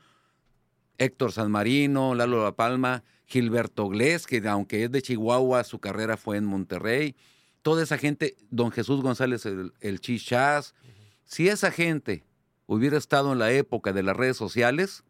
Héctor 0.98 1.32
San 1.32 1.52
Marino, 1.52 2.16
Lalo 2.16 2.44
La 2.44 2.56
Palma, 2.56 3.04
Gilberto 3.26 3.90
Glés, 3.90 4.28
que 4.28 4.46
aunque 4.48 4.84
es 4.84 4.92
de 4.92 5.02
Chihuahua, 5.02 5.64
su 5.64 5.80
carrera 5.80 6.18
fue 6.18 6.38
en 6.38 6.46
Monterrey. 6.46 7.16
Toda 7.62 7.84
esa 7.84 7.98
gente, 7.98 8.36
don 8.52 8.72
Jesús 8.72 9.02
González, 9.02 9.46
el, 9.46 9.74
el 9.82 10.00
Chichás. 10.00 10.76
Si 11.24 11.48
esa 11.48 11.72
gente 11.72 12.24
hubiera 12.68 12.98
estado 12.98 13.34
en 13.34 13.40
la 13.40 13.52
época 13.52 13.94
de 13.94 14.04
las 14.04 14.16
redes 14.16 14.38
sociales, 14.38 15.04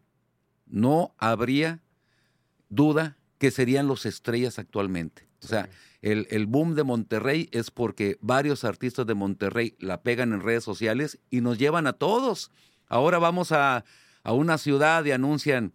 no 0.66 1.14
habría 1.18 1.82
duda 2.68 3.16
que 3.38 3.50
serían 3.50 3.86
los 3.86 4.06
estrellas 4.06 4.58
actualmente. 4.58 5.28
O 5.42 5.46
sea, 5.46 5.68
el, 6.00 6.26
el, 6.30 6.46
boom 6.46 6.74
de 6.74 6.82
Monterrey 6.82 7.48
es 7.52 7.70
porque 7.70 8.18
varios 8.20 8.64
artistas 8.64 9.06
de 9.06 9.14
Monterrey 9.14 9.76
la 9.78 10.02
pegan 10.02 10.32
en 10.32 10.40
redes 10.40 10.64
sociales 10.64 11.18
y 11.30 11.40
nos 11.40 11.58
llevan 11.58 11.86
a 11.86 11.92
todos. 11.92 12.50
Ahora 12.88 13.18
vamos 13.18 13.52
a, 13.52 13.84
a 14.26 14.32
una 14.32 14.58
ciudad 14.58 15.04
y 15.04 15.12
anuncian 15.12 15.72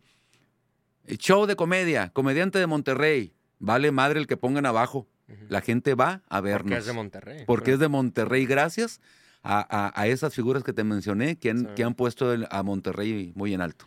eh, 1.06 1.16
show 1.16 1.46
de 1.46 1.56
comedia, 1.56 2.10
comediante 2.10 2.60
de 2.60 2.68
Monterrey. 2.68 3.34
Vale 3.60 3.92
madre 3.92 4.20
el 4.20 4.28
que 4.28 4.36
pongan 4.36 4.66
abajo. 4.66 5.08
La 5.48 5.62
gente 5.62 5.96
va 5.96 6.22
a 6.28 6.42
vernos. 6.42 6.64
Porque 6.66 6.78
es 6.78 6.86
de 6.86 6.94
Monterrey. 6.94 7.44
Porque 7.48 7.72
es 7.72 7.80
de 7.80 7.88
Monterrey, 7.88 8.46
gracias 8.46 9.00
a, 9.42 9.66
a, 9.70 10.02
a 10.02 10.08
esas 10.08 10.34
figuras 10.36 10.64
que 10.64 10.74
te 10.74 10.84
mencioné 10.84 11.38
que 11.38 11.52
han, 11.52 11.60
sí. 11.60 11.68
que 11.78 11.84
han 11.86 11.94
puesto 11.94 12.34
el, 12.34 12.46
a 12.52 12.62
Monterrey 12.64 13.32
muy 13.36 13.54
en 13.54 13.62
alto. 13.62 13.86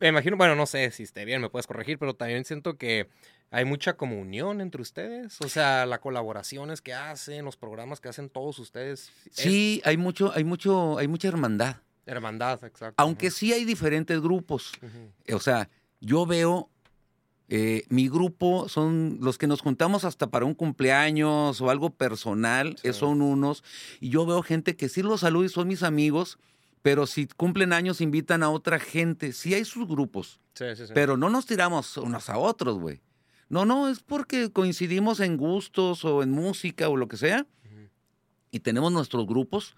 Me 0.00 0.08
imagino, 0.08 0.38
bueno, 0.38 0.54
no 0.56 0.64
sé 0.64 0.90
si 0.92 1.02
esté 1.02 1.26
bien, 1.26 1.42
me 1.42 1.50
puedes 1.50 1.66
corregir, 1.66 1.98
pero 1.98 2.14
también 2.14 2.46
siento 2.46 2.78
que 2.78 3.10
hay 3.50 3.66
mucha 3.66 3.98
comunión 3.98 4.62
entre 4.62 4.80
ustedes, 4.80 5.38
o 5.42 5.48
sea, 5.50 5.84
las 5.84 5.98
colaboraciones 5.98 6.80
que 6.80 6.94
hacen, 6.94 7.44
los 7.44 7.56
programas 7.56 8.00
que 8.00 8.08
hacen 8.08 8.30
todos 8.30 8.58
ustedes. 8.58 9.12
Sí, 9.30 9.80
es... 9.82 9.86
hay 9.86 9.98
mucho, 9.98 10.32
hay 10.34 10.44
mucho, 10.44 10.96
hay 10.96 11.08
mucha 11.08 11.28
hermandad. 11.28 11.76
Hermandad, 12.06 12.64
exacto. 12.64 13.02
Aunque 13.02 13.30
sí 13.30 13.52
hay 13.52 13.64
diferentes 13.64 14.20
grupos. 14.20 14.72
Uh 14.80 14.86
-huh. 14.86 15.34
O 15.36 15.40
sea, 15.40 15.68
yo 16.00 16.24
veo 16.24 16.70
eh, 17.48 17.84
mi 17.90 18.08
grupo 18.08 18.68
son 18.68 19.18
los 19.20 19.38
que 19.38 19.46
nos 19.46 19.60
juntamos 19.60 20.04
hasta 20.04 20.28
para 20.30 20.44
un 20.44 20.54
cumpleaños 20.54 21.60
o 21.60 21.70
algo 21.70 21.90
personal, 21.90 22.76
sí. 22.82 22.92
son 22.92 23.22
unos. 23.22 23.62
Y 24.00 24.08
yo 24.08 24.26
veo 24.26 24.42
gente 24.42 24.76
que 24.76 24.88
sí 24.88 25.02
los 25.02 25.20
saludo 25.20 25.44
y 25.44 25.48
son 25.48 25.68
mis 25.68 25.82
amigos, 25.82 26.38
pero 26.82 27.06
si 27.06 27.26
cumplen 27.26 27.72
años 27.72 28.00
invitan 28.00 28.42
a 28.42 28.50
otra 28.50 28.80
gente. 28.80 29.32
Sí 29.32 29.54
hay 29.54 29.64
sus 29.64 29.86
grupos, 29.86 30.40
sí, 30.54 30.64
sí, 30.74 30.84
pero 30.92 31.16
no 31.16 31.30
nos 31.30 31.46
tiramos 31.46 31.96
unos 31.96 32.28
a 32.28 32.38
otros, 32.38 32.78
güey. 32.78 33.00
No, 33.48 33.64
no, 33.64 33.88
es 33.88 34.00
porque 34.00 34.50
coincidimos 34.50 35.20
en 35.20 35.36
gustos 35.36 36.04
o 36.04 36.24
en 36.24 36.32
música 36.32 36.88
o 36.88 36.96
lo 36.96 37.06
que 37.06 37.16
sea. 37.16 37.46
Uh 37.64 37.68
-huh. 37.68 37.90
Y 38.50 38.60
tenemos 38.60 38.90
nuestros 38.90 39.24
grupos. 39.24 39.76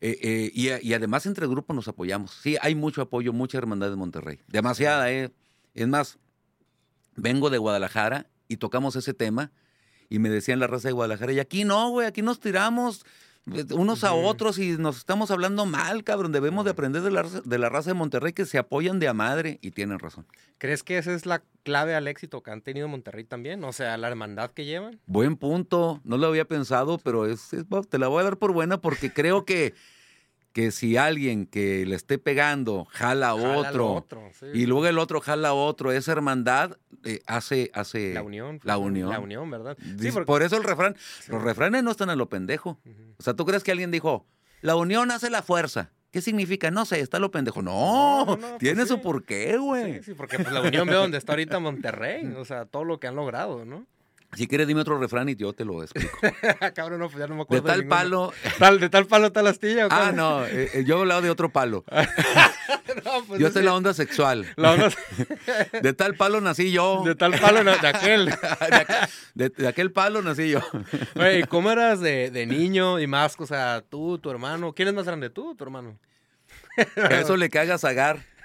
Eh, 0.00 0.18
eh, 0.22 0.80
y, 0.82 0.92
además 0.92 1.26
entre 1.26 1.46
grupos 1.46 1.74
nos 1.74 1.88
apoyamos. 1.88 2.32
Sí, 2.42 2.56
hay 2.60 2.74
mucho 2.74 3.02
apoyo, 3.02 3.32
mucha 3.32 3.58
hermandad 3.58 3.90
de 3.90 3.96
Monterrey. 3.96 4.40
Demasiada, 4.46 5.10
¿eh? 5.10 5.32
Es 5.74 5.88
más, 5.88 6.18
vengo 7.14 7.50
de 7.50 7.58
Guadalajara 7.58 8.26
y 8.48 8.58
tocamos 8.58 8.96
ese 8.96 9.14
tema 9.14 9.52
y 10.08 10.18
me 10.18 10.28
decían 10.28 10.60
la 10.60 10.66
raza 10.66 10.88
de 10.88 10.92
Guadalajara, 10.92 11.32
y 11.32 11.40
aquí 11.40 11.64
no, 11.64 11.90
güey, 11.90 12.06
aquí 12.06 12.22
nos 12.22 12.38
tiramos 12.38 13.04
unos 13.72 14.04
a 14.04 14.12
otros 14.12 14.58
y 14.58 14.76
nos 14.76 14.98
estamos 14.98 15.30
hablando 15.30 15.66
mal, 15.66 16.02
cabrón. 16.04 16.32
Debemos 16.32 16.64
de 16.64 16.72
aprender 16.72 17.02
de 17.02 17.10
la, 17.10 17.22
de 17.22 17.58
la 17.58 17.68
raza 17.68 17.90
de 17.90 17.94
Monterrey 17.94 18.32
que 18.32 18.44
se 18.44 18.58
apoyan 18.58 18.98
de 18.98 19.08
a 19.08 19.14
madre 19.14 19.58
y 19.62 19.70
tienen 19.70 19.98
razón. 19.98 20.26
¿Crees 20.58 20.82
que 20.82 20.98
esa 20.98 21.12
es 21.14 21.26
la 21.26 21.42
clave 21.62 21.94
al 21.94 22.08
éxito 22.08 22.42
que 22.42 22.50
han 22.50 22.62
tenido 22.62 22.88
Monterrey 22.88 23.24
también? 23.24 23.62
O 23.64 23.72
sea, 23.72 23.96
la 23.96 24.08
hermandad 24.08 24.50
que 24.50 24.64
llevan. 24.64 25.00
Buen 25.06 25.36
punto, 25.36 26.00
no 26.04 26.18
lo 26.18 26.26
había 26.26 26.46
pensado, 26.46 26.98
pero 26.98 27.26
es, 27.26 27.52
es 27.52 27.64
te 27.88 27.98
la 27.98 28.08
voy 28.08 28.20
a 28.20 28.24
dar 28.24 28.36
por 28.36 28.52
buena 28.52 28.80
porque 28.80 29.12
creo 29.12 29.44
que 29.44 29.74
que 30.56 30.70
si 30.70 30.96
alguien 30.96 31.44
que 31.44 31.84
le 31.84 31.94
esté 31.96 32.16
pegando 32.16 32.86
jala 32.86 33.28
a 33.28 33.34
otro, 33.34 33.92
otro 33.92 34.22
sí. 34.32 34.46
y 34.54 34.64
luego 34.64 34.86
el 34.86 34.98
otro 34.98 35.20
jala 35.20 35.48
a 35.48 35.52
otro, 35.52 35.92
esa 35.92 36.12
hermandad 36.12 36.78
eh, 37.04 37.20
hace, 37.26 37.70
hace 37.74 38.14
la 38.14 38.22
unión. 38.22 38.58
La 38.62 38.78
unión. 38.78 39.10
La 39.10 39.20
unión, 39.20 39.50
¿verdad? 39.50 39.76
Sí, 40.00 40.10
porque... 40.10 40.24
Por 40.24 40.42
eso 40.42 40.56
el 40.56 40.64
refrán, 40.64 40.96
sí. 41.20 41.30
los 41.30 41.42
refranes 41.42 41.84
no 41.84 41.90
están 41.90 42.08
a 42.08 42.16
lo 42.16 42.30
pendejo. 42.30 42.80
Uh 42.86 42.88
-huh. 42.88 43.14
O 43.18 43.22
sea, 43.22 43.34
¿tú 43.34 43.44
crees 43.44 43.64
que 43.64 43.70
alguien 43.70 43.90
dijo, 43.90 44.24
la 44.62 44.76
unión 44.76 45.10
hace 45.10 45.28
la 45.28 45.42
fuerza? 45.42 45.92
¿Qué 46.10 46.22
significa? 46.22 46.70
No 46.70 46.86
sé, 46.86 47.00
está 47.00 47.18
lo 47.18 47.30
pendejo. 47.30 47.60
No, 47.60 48.24
no, 48.24 48.36
no 48.38 48.56
tiene 48.56 48.76
pues 48.76 48.88
su 48.88 49.02
porqué, 49.02 49.58
güey. 49.58 49.98
Sí, 49.98 50.04
sí, 50.04 50.14
porque 50.14 50.38
pues, 50.38 50.52
la 50.52 50.62
unión 50.62 50.88
ve 50.88 50.94
donde 50.94 51.18
está 51.18 51.32
ahorita 51.32 51.58
Monterrey, 51.58 52.32
o 52.34 52.46
sea, 52.46 52.64
todo 52.64 52.84
lo 52.84 52.98
que 52.98 53.08
han 53.08 53.16
logrado, 53.16 53.66
¿no? 53.66 53.84
Si 54.36 54.46
quieres, 54.46 54.66
dime 54.66 54.82
otro 54.82 54.98
refrán 54.98 55.28
y 55.28 55.34
yo 55.34 55.52
te 55.52 55.64
lo 55.64 55.82
explico. 55.82 56.18
Cabrón, 56.74 57.00
no, 57.00 57.08
pues 57.08 57.18
ya 57.18 57.26
no 57.26 57.36
me 57.36 57.42
acuerdo. 57.42 57.64
De 57.64 57.70
tal 57.70 57.80
de 57.80 57.86
palo. 57.86 58.32
¿Tal, 58.58 58.80
¿De 58.80 58.88
tal 58.90 59.06
palo 59.06 59.32
tal 59.32 59.46
astilla? 59.46 59.88
Ah, 59.90 60.12
no, 60.14 60.44
eh, 60.44 60.84
yo 60.86 60.98
he 60.98 61.00
hablado 61.00 61.22
de 61.22 61.30
otro 61.30 61.48
palo. 61.48 61.84
no, 63.04 63.24
pues 63.26 63.40
yo 63.40 63.46
estoy 63.46 63.62
la 63.62 63.74
onda 63.74 63.94
sexual. 63.94 64.46
La 64.56 64.72
onda... 64.72 64.90
de 65.82 65.92
tal 65.94 66.14
palo 66.16 66.40
nací 66.40 66.70
yo. 66.70 67.02
De 67.04 67.14
tal 67.14 67.38
palo, 67.40 67.64
no, 67.64 67.76
de 67.76 67.88
aquel. 67.88 68.26
de, 68.26 68.32
aquel 68.32 69.08
de, 69.34 69.48
de, 69.48 69.68
aquel 69.68 69.90
palo 69.90 70.20
nací 70.20 70.50
yo. 70.50 70.60
Oye, 71.14 71.46
¿cómo 71.46 71.70
eras 71.70 72.00
de, 72.00 72.46
niño 72.46 73.00
y 73.00 73.06
más? 73.06 73.36
O 73.38 73.46
sea, 73.46 73.82
tú, 73.88 74.18
tu 74.18 74.30
hermano. 74.30 74.74
¿Quién 74.74 74.88
es 74.88 74.94
más 74.94 75.06
grande, 75.06 75.30
tú 75.30 75.52
o 75.52 75.54
tu 75.54 75.64
hermano? 75.64 75.98
Eso 77.10 77.36
le 77.36 77.48
caga 77.48 77.76
a 77.76 77.78
Zagar. 77.78 78.35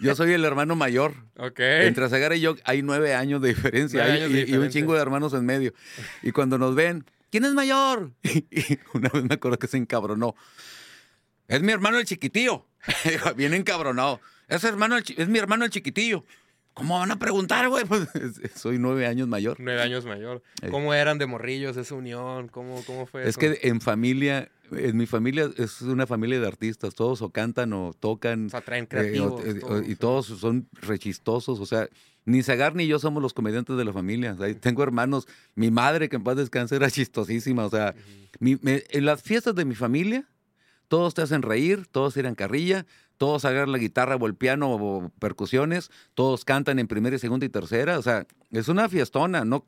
Yo 0.00 0.14
soy 0.14 0.32
el 0.32 0.44
hermano 0.44 0.76
mayor. 0.76 1.14
Ok. 1.36 1.60
Entre 1.60 2.08
Zagar 2.08 2.32
y 2.34 2.40
yo 2.40 2.56
hay 2.64 2.82
nueve 2.82 3.14
años 3.14 3.40
de 3.42 3.48
diferencia. 3.48 4.04
Años 4.04 4.30
y, 4.30 4.56
un 4.56 4.68
chingo 4.70 4.94
de 4.94 5.00
hermanos 5.00 5.34
en 5.34 5.44
medio. 5.44 5.74
Y 6.22 6.32
cuando 6.32 6.58
nos 6.58 6.74
ven, 6.74 7.04
¿quién 7.30 7.44
es 7.44 7.52
mayor? 7.52 8.12
Y 8.22 8.78
una 8.94 9.08
vez 9.10 9.24
me 9.24 9.34
acuerdo 9.34 9.58
que 9.58 9.66
se 9.66 9.76
encabronó. 9.76 10.34
Es 11.48 11.62
mi 11.62 11.72
hermano 11.72 11.98
el 11.98 12.04
chiquitillo. 12.04 12.66
Bien 13.36 13.54
encabronado. 13.54 14.20
Es, 14.48 14.64
hermano 14.64 14.96
el, 14.96 15.04
es 15.16 15.28
mi 15.28 15.38
hermano 15.38 15.64
el 15.64 15.70
chiquitillo. 15.70 16.24
¿Cómo 16.74 16.98
van 16.98 17.10
a 17.10 17.18
preguntar, 17.18 17.68
güey? 17.68 17.84
Pues, 17.88 18.08
soy 18.54 18.78
nueve 18.78 19.06
años 19.06 19.28
mayor. 19.28 19.56
Nueve 19.58 19.82
años 19.82 20.04
mayor. 20.06 20.42
¿Cómo 20.70 20.94
eran 20.94 21.18
de 21.18 21.26
morrillos 21.26 21.76
esa 21.76 21.94
unión? 21.94 22.48
¿Cómo, 22.48 22.82
cómo 22.84 23.06
fue 23.06 23.22
Es 23.22 23.30
eso? 23.30 23.40
que 23.40 23.58
en 23.62 23.80
familia, 23.80 24.50
en 24.72 24.96
mi 24.96 25.06
familia 25.06 25.50
es 25.56 25.82
una 25.82 26.06
familia 26.06 26.40
de 26.40 26.46
artistas. 26.46 26.94
Todos 26.94 27.22
o 27.22 27.30
cantan 27.30 27.72
o 27.72 27.92
tocan. 27.98 28.46
O 28.46 28.50
sea, 28.50 28.60
traen 28.60 28.86
creativos. 28.86 29.44
Eh, 29.44 29.54
todos, 29.54 29.88
y 29.88 29.96
todos 29.96 30.26
son 30.26 30.68
rechistosos. 30.72 31.60
O 31.60 31.66
sea, 31.66 31.88
ni 32.24 32.42
Zagar 32.42 32.74
ni 32.74 32.86
yo 32.86 32.98
somos 32.98 33.22
los 33.22 33.32
comediantes 33.32 33.76
de 33.76 33.84
la 33.84 33.92
familia. 33.92 34.34
O 34.34 34.38
sea, 34.38 34.54
tengo 34.60 34.82
hermanos. 34.82 35.26
Mi 35.54 35.70
madre, 35.70 36.08
que 36.08 36.16
en 36.16 36.24
paz 36.24 36.36
descanse, 36.36 36.76
era 36.76 36.90
chistosísima. 36.90 37.66
O 37.66 37.70
sea, 37.70 37.94
uh 37.96 38.00
-huh. 38.00 38.36
mi, 38.40 38.58
me, 38.62 38.84
en 38.90 39.04
las 39.04 39.22
fiestas 39.22 39.54
de 39.54 39.64
mi 39.64 39.74
familia, 39.74 40.28
todos 40.88 41.14
te 41.14 41.22
hacen 41.22 41.42
reír, 41.42 41.86
todos 41.86 42.14
tiran 42.14 42.34
carrilla, 42.34 42.86
todos 43.20 43.44
agarran 43.44 43.70
la 43.70 43.76
guitarra 43.76 44.16
o 44.16 44.26
el 44.26 44.34
piano 44.34 44.70
o 44.72 45.10
percusiones, 45.18 45.90
todos 46.14 46.46
cantan 46.46 46.78
en 46.78 46.88
primera, 46.88 47.18
segunda 47.18 47.44
y 47.44 47.50
tercera, 47.50 47.98
o 47.98 48.02
sea, 48.02 48.26
es 48.50 48.68
una 48.68 48.88
fiestona, 48.88 49.44
no 49.44 49.62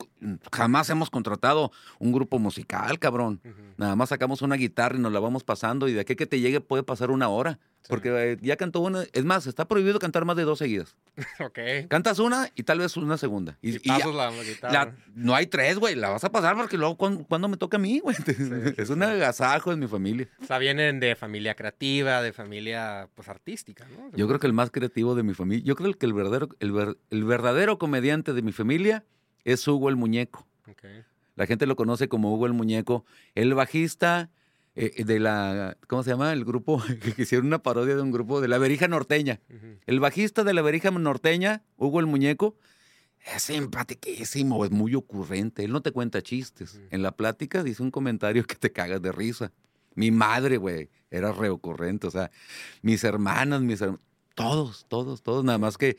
jamás 0.51 0.89
hemos 0.89 1.11
contratado 1.11 1.71
un 1.99 2.13
grupo 2.13 2.39
musical, 2.39 2.97
cabrón. 2.97 3.41
Uh 3.45 3.49
-huh. 3.49 3.73
Nada 3.77 3.95
más 3.95 4.09
sacamos 4.09 4.41
una 4.41 4.55
guitarra 4.55 4.97
y 4.97 5.01
nos 5.01 5.13
la 5.13 5.19
vamos 5.19 5.43
pasando 5.43 5.87
y 5.87 5.93
de 5.93 5.99
aquí 5.99 6.15
que 6.15 6.25
te 6.25 6.39
llegue 6.39 6.61
puede 6.61 6.81
pasar 6.81 7.11
una 7.11 7.29
hora. 7.29 7.59
Porque 7.89 8.09
eh, 8.09 8.37
ya 8.41 8.55
cantó 8.55 8.79
una, 8.79 9.03
es 9.11 9.25
más, 9.25 9.45
está 9.45 9.67
prohibido 9.67 9.99
cantar 9.99 10.25
más 10.25 10.37
de 10.37 10.43
dos 10.43 10.59
seguidas. 10.59 10.95
ok. 11.39 11.87
Cantas 11.89 12.19
una 12.19 12.49
y 12.55 12.63
tal 12.63 12.79
vez 12.79 12.95
una 12.95 13.17
segunda. 13.17 13.57
Y, 13.61 13.75
y, 13.75 13.79
ya, 13.83 14.07
la, 14.07 14.31
la 14.71 14.95
no 15.15 15.35
hay 15.35 15.47
tres, 15.47 15.77
güey, 15.77 15.95
la 15.95 16.09
vas 16.09 16.23
a 16.23 16.31
pasar 16.31 16.55
porque 16.55 16.77
luego 16.77 16.95
cuando, 16.95 17.23
cuando 17.25 17.47
me 17.47 17.57
toca 17.57 17.77
a 17.77 17.79
mí, 17.79 17.99
güey. 17.99 18.15
Sí, 18.15 18.23
es 18.77 18.89
un 18.89 19.03
agasajo 19.03 19.71
en 19.71 19.79
mi 19.79 19.87
familia. 19.87 20.29
O 20.41 20.45
sea, 20.45 20.59
vienen 20.59 20.99
de 20.99 21.15
familia 21.15 21.55
creativa, 21.55 22.21
de 22.21 22.31
familia, 22.33 23.09
pues, 23.15 23.27
artística, 23.27 23.85
¿no? 23.87 24.11
Yo 24.15 24.27
creo 24.27 24.39
que 24.39 24.47
el 24.47 24.53
más 24.53 24.71
creativo 24.71 25.15
de 25.15 25.23
mi 25.23 25.33
familia, 25.33 25.63
yo 25.65 25.75
creo 25.75 25.93
que 25.93 26.05
el 26.05 26.13
verdadero, 26.13 26.49
el, 26.59 26.71
ver, 26.71 26.97
el 27.09 27.23
verdadero 27.25 27.77
comediante 27.77 28.33
de 28.33 28.41
mi 28.41 28.51
familia 28.51 29.03
es 29.43 29.67
Hugo 29.67 29.89
el 29.89 29.95
Muñeco. 29.95 30.47
Okay. 30.71 31.03
La 31.35 31.47
gente 31.47 31.65
lo 31.65 31.75
conoce 31.75 32.07
como 32.07 32.33
Hugo 32.33 32.45
el 32.45 32.53
Muñeco. 32.53 33.05
El 33.35 33.53
bajista 33.53 34.29
eh, 34.75 35.03
de 35.03 35.19
la, 35.19 35.77
¿cómo 35.87 36.03
se 36.03 36.09
llama? 36.09 36.33
El 36.33 36.45
grupo, 36.45 36.81
que 37.15 37.21
hicieron 37.21 37.47
una 37.47 37.61
parodia 37.61 37.95
de 37.95 38.01
un 38.01 38.11
grupo 38.11 38.41
de 38.41 38.47
la 38.47 38.57
Verija 38.57 38.87
Norteña. 38.87 39.39
Uh 39.49 39.53
-huh. 39.53 39.79
El 39.85 39.99
bajista 39.99 40.43
de 40.43 40.53
la 40.53 40.61
Verija 40.61 40.91
Norteña, 40.91 41.63
Hugo 41.77 41.99
el 41.99 42.07
Muñeco, 42.07 42.55
es 43.35 43.43
simpatiquísimo, 43.43 44.65
es 44.65 44.71
muy 44.71 44.95
ocurrente. 44.95 45.63
Él 45.63 45.71
no 45.71 45.81
te 45.81 45.91
cuenta 45.91 46.21
chistes. 46.21 46.75
Uh 46.75 46.77
-huh. 46.77 46.87
En 46.91 47.03
la 47.03 47.11
plática 47.11 47.63
dice 47.63 47.83
un 47.83 47.91
comentario 47.91 48.43
que 48.45 48.55
te 48.55 48.71
cagas 48.71 49.01
de 49.01 49.11
risa. 49.11 49.51
Mi 49.95 50.09
madre, 50.11 50.57
güey, 50.57 50.89
era 51.11 51.31
reocurrente. 51.31 52.07
O 52.07 52.11
sea, 52.11 52.31
mis 52.81 53.03
hermanas, 53.03 53.61
mis 53.61 53.79
hermanos, 53.81 54.01
todos, 54.35 54.85
todos, 54.89 55.21
todos. 55.21 55.43
Nada 55.43 55.59
más 55.59 55.77
que 55.77 55.97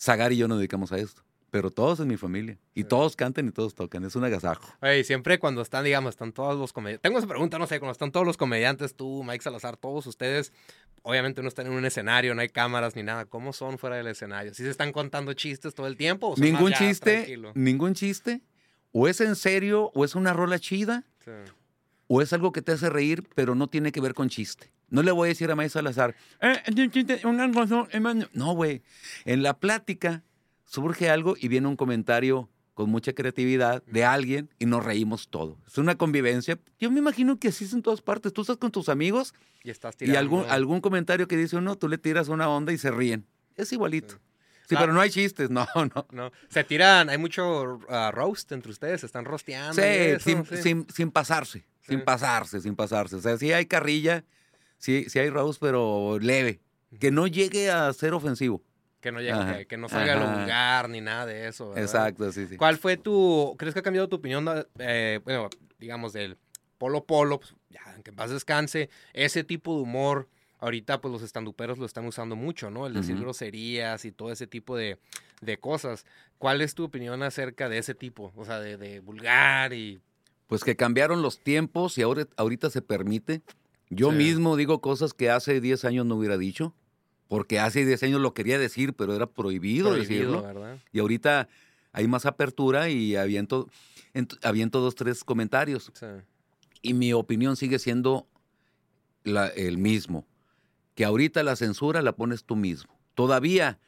Zagar 0.00 0.32
y 0.32 0.38
yo 0.38 0.48
nos 0.48 0.58
dedicamos 0.58 0.92
a 0.92 0.98
esto 0.98 1.22
pero 1.54 1.70
todos 1.70 2.00
en 2.00 2.08
mi 2.08 2.16
familia. 2.16 2.58
Y 2.74 2.80
sí. 2.80 2.88
todos 2.88 3.14
cantan 3.14 3.46
y 3.46 3.52
todos 3.52 3.76
tocan. 3.76 4.02
Es 4.04 4.16
un 4.16 4.24
agasajo. 4.24 4.74
Oye, 4.82 5.04
siempre 5.04 5.38
cuando 5.38 5.62
están, 5.62 5.84
digamos, 5.84 6.14
están 6.14 6.32
todos 6.32 6.58
los 6.58 6.72
comediantes. 6.72 7.02
Tengo 7.02 7.18
esa 7.18 7.28
pregunta, 7.28 7.60
no 7.60 7.68
sé, 7.68 7.78
cuando 7.78 7.92
están 7.92 8.10
todos 8.10 8.26
los 8.26 8.36
comediantes, 8.36 8.96
tú, 8.96 9.22
Mike 9.22 9.40
Salazar, 9.40 9.76
todos 9.76 10.04
ustedes, 10.08 10.52
obviamente 11.02 11.42
no 11.42 11.46
están 11.46 11.68
en 11.68 11.74
un 11.74 11.84
escenario, 11.84 12.34
no 12.34 12.40
hay 12.40 12.48
cámaras 12.48 12.96
ni 12.96 13.04
nada. 13.04 13.26
¿Cómo 13.26 13.52
son 13.52 13.78
fuera 13.78 13.94
del 13.94 14.08
escenario? 14.08 14.52
¿Sí 14.52 14.64
se 14.64 14.70
están 14.70 14.90
contando 14.90 15.32
chistes 15.34 15.76
todo 15.76 15.86
el 15.86 15.96
tiempo? 15.96 16.26
O 16.26 16.36
ningún 16.36 16.72
chiste, 16.72 17.12
tranquilo? 17.12 17.52
ningún 17.54 17.94
chiste. 17.94 18.40
O 18.90 19.06
es 19.06 19.20
en 19.20 19.36
serio, 19.36 19.92
o 19.94 20.04
es 20.04 20.16
una 20.16 20.32
rola 20.32 20.58
chida, 20.58 21.04
sí. 21.24 21.30
o 22.08 22.20
es 22.20 22.32
algo 22.32 22.50
que 22.50 22.62
te 22.62 22.72
hace 22.72 22.90
reír, 22.90 23.28
pero 23.36 23.54
no 23.54 23.68
tiene 23.68 23.92
que 23.92 24.00
ver 24.00 24.14
con 24.14 24.28
chiste. 24.28 24.72
No 24.88 25.04
le 25.04 25.12
voy 25.12 25.26
a 25.26 25.28
decir 25.28 25.48
a 25.52 25.54
May 25.54 25.68
Salazar, 25.68 26.16
"Eh, 26.40 26.60
un 26.76 26.90
chiste, 26.90 27.20
un 27.24 27.52
gozo, 27.52 27.86
hermano". 27.92 28.26
no, 28.32 28.54
güey. 28.54 28.82
En 29.24 29.44
la 29.44 29.60
plática 29.60 30.24
surge 30.64 31.10
algo 31.10 31.34
y 31.38 31.48
viene 31.48 31.68
un 31.68 31.76
comentario 31.76 32.48
con 32.74 32.90
mucha 32.90 33.12
creatividad 33.12 33.84
de 33.84 34.04
alguien 34.04 34.50
y 34.58 34.66
nos 34.66 34.84
reímos 34.84 35.28
todo. 35.28 35.58
Es 35.66 35.78
una 35.78 35.94
convivencia. 35.96 36.58
Yo 36.80 36.90
me 36.90 36.98
imagino 36.98 37.38
que 37.38 37.48
así 37.48 37.64
es 37.64 37.72
en 37.72 37.82
todas 37.82 38.02
partes. 38.02 38.32
Tú 38.32 38.40
estás 38.40 38.56
con 38.56 38.72
tus 38.72 38.88
amigos 38.88 39.32
Y 39.62 39.70
estás 39.70 39.94
y 39.94 39.98
tirando. 39.98 40.18
algún, 40.18 40.44
algún 40.50 40.80
comentario 40.80 41.28
que 41.28 41.36
dice 41.36 41.56
uno, 41.56 41.76
tú 41.76 41.88
le 41.88 41.98
tiras 41.98 42.28
una 42.28 42.48
onda 42.48 42.72
y 42.72 42.78
se 42.78 42.90
ríen. 42.90 43.26
Es 43.56 43.72
igualito. 43.72 44.14
Sí, 44.68 44.74
Ah. 44.76 44.80
pero 44.80 44.92
no 44.92 45.00
hay 45.00 45.10
chistes, 45.10 45.50
no, 45.50 45.66
no. 45.94 46.06
No, 46.10 46.32
se 46.48 46.64
tiran, 46.64 47.10
hay 47.10 47.18
mucho 47.18 47.78
ah, 47.88 48.10
roast 48.12 48.50
entre 48.50 48.72
ustedes, 48.72 49.00
se 49.00 49.06
están 49.06 49.24
rosteando. 49.24 49.74
Sí, 49.74 49.82
y 49.82 49.84
eso, 49.84 50.24
sin, 50.24 50.44
sí. 50.46 50.56
sin- 50.56 50.86
sin 50.92 51.10
pasarse, 51.12 51.60
Sí. 51.82 51.92
sin 51.92 52.00
pasarse, 52.02 52.60
sin 52.60 52.74
pasarse. 52.74 53.14
O 53.16 53.20
sea, 53.20 53.36
sí 53.36 53.52
hay 53.52 53.66
carrilla, 53.66 54.24
sí, 54.78 55.04
sí 55.08 55.18
hay 55.20 55.28
roast, 55.30 55.60
pero 55.60 56.18
leve. 56.18 56.60
Que 56.98 57.10
no 57.10 57.26
llegue 57.26 57.70
a 57.70 57.92
ser 57.92 58.14
ofensivo. 58.14 58.62
Que 59.04 59.12
no, 59.12 59.20
llegue, 59.20 59.58
que, 59.58 59.66
que 59.66 59.76
no 59.76 59.90
salga 59.90 60.14
lo 60.16 60.22
Ajá. 60.24 60.38
vulgar 60.38 60.88
ni 60.88 61.02
nada 61.02 61.26
de 61.26 61.46
eso. 61.46 61.68
¿verdad? 61.68 61.82
Exacto, 61.84 62.32
sí, 62.32 62.46
sí. 62.46 62.56
¿Cuál 62.56 62.78
fue 62.78 62.96
tu, 62.96 63.54
crees 63.58 63.74
que 63.74 63.80
ha 63.80 63.82
cambiado 63.82 64.08
tu 64.08 64.16
opinión, 64.16 64.48
eh, 64.78 65.20
bueno, 65.24 65.50
digamos, 65.78 66.14
del 66.14 66.38
Polo 66.78 67.04
Polo, 67.04 67.38
pues, 67.40 67.54
ya, 67.68 67.80
que 68.02 68.08
en 68.08 68.16
paz 68.16 68.30
descanse, 68.30 68.88
ese 69.12 69.44
tipo 69.44 69.76
de 69.76 69.82
humor, 69.82 70.26
ahorita 70.58 71.02
pues 71.02 71.12
los 71.12 71.20
estanduperos 71.22 71.76
lo 71.76 71.84
están 71.84 72.06
usando 72.06 72.34
mucho, 72.34 72.70
¿no? 72.70 72.86
El 72.86 72.94
decir 72.94 73.18
groserías 73.20 74.06
y 74.06 74.10
todo 74.10 74.32
ese 74.32 74.46
tipo 74.46 74.74
de, 74.74 74.98
de 75.42 75.58
cosas. 75.58 76.06
¿Cuál 76.38 76.62
es 76.62 76.74
tu 76.74 76.84
opinión 76.84 77.22
acerca 77.22 77.68
de 77.68 77.76
ese 77.76 77.94
tipo? 77.94 78.32
O 78.36 78.46
sea, 78.46 78.58
de, 78.58 78.78
de 78.78 79.00
vulgar 79.00 79.74
y... 79.74 80.00
Pues 80.46 80.64
que 80.64 80.76
cambiaron 80.76 81.20
los 81.20 81.40
tiempos 81.44 81.98
y 81.98 82.02
ahora, 82.02 82.26
ahorita 82.38 82.70
se 82.70 82.80
permite. 82.80 83.42
Yo 83.90 84.12
Sí. 84.12 84.16
mismo 84.16 84.56
digo 84.56 84.80
cosas 84.80 85.12
que 85.12 85.28
hace 85.28 85.60
10 85.60 85.84
años 85.84 86.06
no 86.06 86.16
hubiera 86.16 86.38
dicho, 86.38 86.74
porque 87.34 87.58
hace 87.58 87.84
10 87.84 88.00
años 88.04 88.20
lo 88.20 88.32
quería 88.32 88.60
decir, 88.60 88.92
pero 88.94 89.12
era 89.12 89.26
prohibido, 89.26 89.88
prohibido, 89.90 90.08
decirlo. 90.08 90.42
¿verdad? 90.42 90.78
Y 90.92 91.00
ahorita 91.00 91.48
hay 91.92 92.06
más 92.06 92.26
apertura 92.26 92.90
y 92.90 93.16
aviento, 93.16 93.68
ent- 94.14 94.38
aviento 94.44 94.78
dos, 94.78 94.94
tres 94.94 95.24
comentarios. 95.24 95.90
Sí. 95.94 96.06
Y 96.80 96.94
mi 96.94 97.12
opinión 97.12 97.56
sigue 97.56 97.80
siendo 97.80 98.28
la- 99.24 99.48
el 99.48 99.78
mismo, 99.78 100.28
que 100.94 101.04
ahorita 101.04 101.42
la 101.42 101.56
censura 101.56 102.02
la 102.02 102.14
pones 102.14 102.44
tú 102.44 102.54
mismo. 102.54 102.96
Todavía 103.14 103.80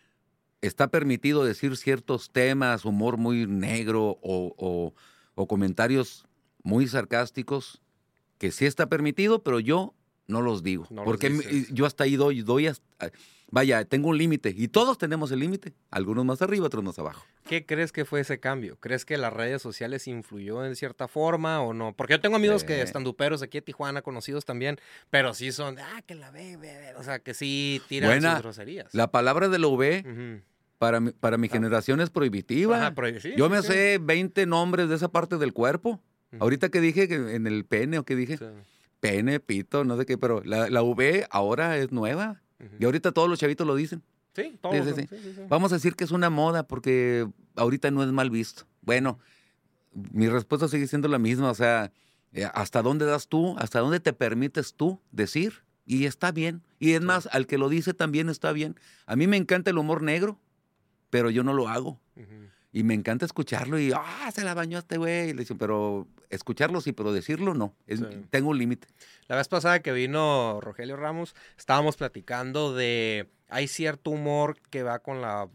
está 0.60 0.88
permitido 0.88 1.44
decir 1.44 1.76
ciertos 1.76 2.30
temas, 2.32 2.84
humor 2.84 3.16
muy 3.16 3.46
negro 3.46 4.18
o, 4.22 4.54
o- 4.58 4.92
o 5.36 5.46
comentarios 5.46 6.26
muy 6.64 6.88
sarcásticos, 6.88 7.80
que 8.38 8.50
sí 8.50 8.66
está 8.66 8.88
permitido, 8.88 9.44
pero 9.44 9.60
yo 9.60 9.94
no 10.26 10.40
los 10.42 10.62
digo. 10.62 10.86
No 10.90 11.04
porque 11.04 11.30
yo 11.70 11.86
hasta 11.86 12.04
ahí 12.04 12.16
doy, 12.16 12.42
doy 12.42 12.66
hasta- 12.66 13.10
vaya, 13.50 13.84
tengo 13.84 14.08
un 14.08 14.18
límite 14.18 14.52
y 14.56 14.68
todos 14.68 14.98
tenemos 14.98 15.30
el 15.30 15.38
límite, 15.38 15.72
algunos 15.90 16.24
más 16.24 16.42
arriba, 16.42 16.66
otros 16.66 16.82
más 16.82 16.98
abajo. 16.98 17.24
¿Qué 17.48 17.64
crees 17.64 17.92
que 17.92 18.04
fue 18.04 18.20
ese 18.20 18.40
cambio? 18.40 18.76
¿Crees 18.80 19.04
que 19.04 19.16
las 19.16 19.32
redes 19.32 19.62
sociales 19.62 20.08
influyó 20.08 20.64
en 20.64 20.74
cierta 20.74 21.06
forma 21.06 21.60
o 21.60 21.72
no? 21.72 21.94
Porque 21.94 22.14
yo 22.14 22.20
tengo 22.20 22.34
amigos 22.36 22.64
que 22.64 22.74
Sí. 22.76 22.80
estanduperos 22.80 23.40
aquí 23.42 23.58
de 23.58 23.62
Tijuana, 23.62 24.02
conocidos 24.02 24.44
también, 24.44 24.78
pero 25.10 25.32
sí 25.32 25.52
son, 25.52 25.78
ah, 25.78 26.02
que 26.04 26.16
la 26.16 26.32
ve, 26.32 26.56
ve, 26.56 26.76
ve", 26.76 26.94
o 26.96 27.04
sea, 27.04 27.20
que 27.20 27.34
sí 27.34 27.80
tiran 27.88 28.10
Buena. 28.10 28.32
sus 28.34 28.42
groserías. 28.42 28.92
La 28.94 29.12
palabra 29.12 29.48
de 29.48 29.58
la 29.60 29.68
V 29.68 30.04
Ujú. 30.04 30.42
para 30.78 30.98
mi, 30.98 31.12
para 31.12 31.36
mi 31.38 31.48
generación 31.48 32.00
es 32.00 32.10
prohibitiva. 32.10 32.78
Ajá, 32.78 32.94
pero 32.96 33.20
sí, 33.20 33.32
Yo 33.36 33.46
sí, 33.46 33.50
me 33.52 33.62
sí. 33.62 33.68
sé 33.68 33.98
20 34.02 34.44
nombres 34.46 34.88
de 34.88 34.96
esa 34.96 35.08
parte 35.08 35.36
del 35.38 35.52
cuerpo. 35.52 36.00
Ahorita 36.40 36.68
que 36.68 36.80
dije 36.80 37.06
que 37.06 37.14
en 37.14 37.46
el 37.46 37.64
pene 37.64 37.98
o 38.00 38.04
que 38.04 38.16
dije, 38.16 38.36
Sí. 38.38 38.44
Pene, 39.06 39.40
pito, 39.40 39.84
no 39.84 39.96
sé 39.96 40.06
qué, 40.06 40.18
pero 40.18 40.42
la, 40.44 40.68
la 40.70 40.82
V 40.82 41.26
ahora 41.30 41.76
es 41.78 41.92
nueva. 41.92 42.42
Y 42.78 42.84
ahorita 42.84 43.12
todos 43.12 43.28
los 43.28 43.38
chavitos 43.38 43.66
lo 43.66 43.74
dicen. 43.74 44.02
Sí, 44.34 44.58
todos 44.60 44.74
sí. 44.96 45.08
Vamos 45.48 45.72
a 45.72 45.76
decir 45.76 45.94
que 45.94 46.04
es 46.04 46.10
una 46.10 46.30
moda 46.30 46.66
porque 46.66 47.28
ahorita 47.54 47.90
no 47.90 48.02
es 48.02 48.10
mal 48.12 48.30
visto. 48.30 48.66
Bueno, 48.82 49.18
mi 49.92 50.28
respuesta 50.28 50.68
sigue 50.68 50.86
siendo 50.86 51.08
la 51.08 51.18
misma. 51.18 51.50
O 51.50 51.54
sea, 51.54 51.92
eh, 52.32 52.48
¿hasta 52.54 52.82
dónde 52.82 53.06
das 53.06 53.28
tú? 53.28 53.56
¿Hasta 53.58 53.80
dónde 53.80 54.00
te 54.00 54.12
permites 54.12 54.74
tú 54.74 55.00
decir? 55.10 55.64
Y 55.86 56.04
está 56.06 56.32
bien. 56.32 56.62
Y 56.78 56.92
es 56.92 57.02
más, 57.02 57.28
al 57.32 57.46
que 57.46 57.58
lo 57.58 57.68
dice 57.68 57.94
también 57.94 58.28
está 58.28 58.52
bien. 58.52 58.78
A 59.06 59.16
mí 59.16 59.26
me 59.26 59.36
encanta 59.36 59.70
el 59.70 59.78
humor 59.78 60.02
negro, 60.02 60.38
pero 61.10 61.30
yo 61.30 61.42
no 61.44 61.54
lo 61.54 61.68
hago. 61.68 62.00
Y 62.76 62.82
me 62.82 62.92
encanta 62.92 63.24
escucharlo 63.24 63.78
y, 63.78 63.90
ah, 63.94 64.30
se 64.34 64.44
la 64.44 64.52
bañó 64.52 64.78
este 64.78 64.98
güey. 64.98 65.32
Le 65.32 65.40
dicen, 65.40 65.56
pero 65.56 66.06
escucharlo 66.28 66.82
sí, 66.82 66.92
pero 66.92 67.10
decirlo 67.10 67.54
no. 67.54 67.74
Es- 67.86 68.00
Sí. 68.00 68.04
Tengo 68.28 68.50
un 68.50 68.58
límite. 68.58 68.86
La 69.28 69.36
vez 69.36 69.48
pasada 69.48 69.80
que 69.80 69.92
vino 69.92 70.60
Rogelio 70.60 70.96
Ramos, 70.96 71.34
estábamos 71.56 71.96
platicando 71.96 72.74
de, 72.74 73.30
hay 73.48 73.66
cierto 73.66 74.10
humor 74.10 74.58
que 74.68 74.82
va 74.82 74.98
con 74.98 75.22
la, 75.22 75.48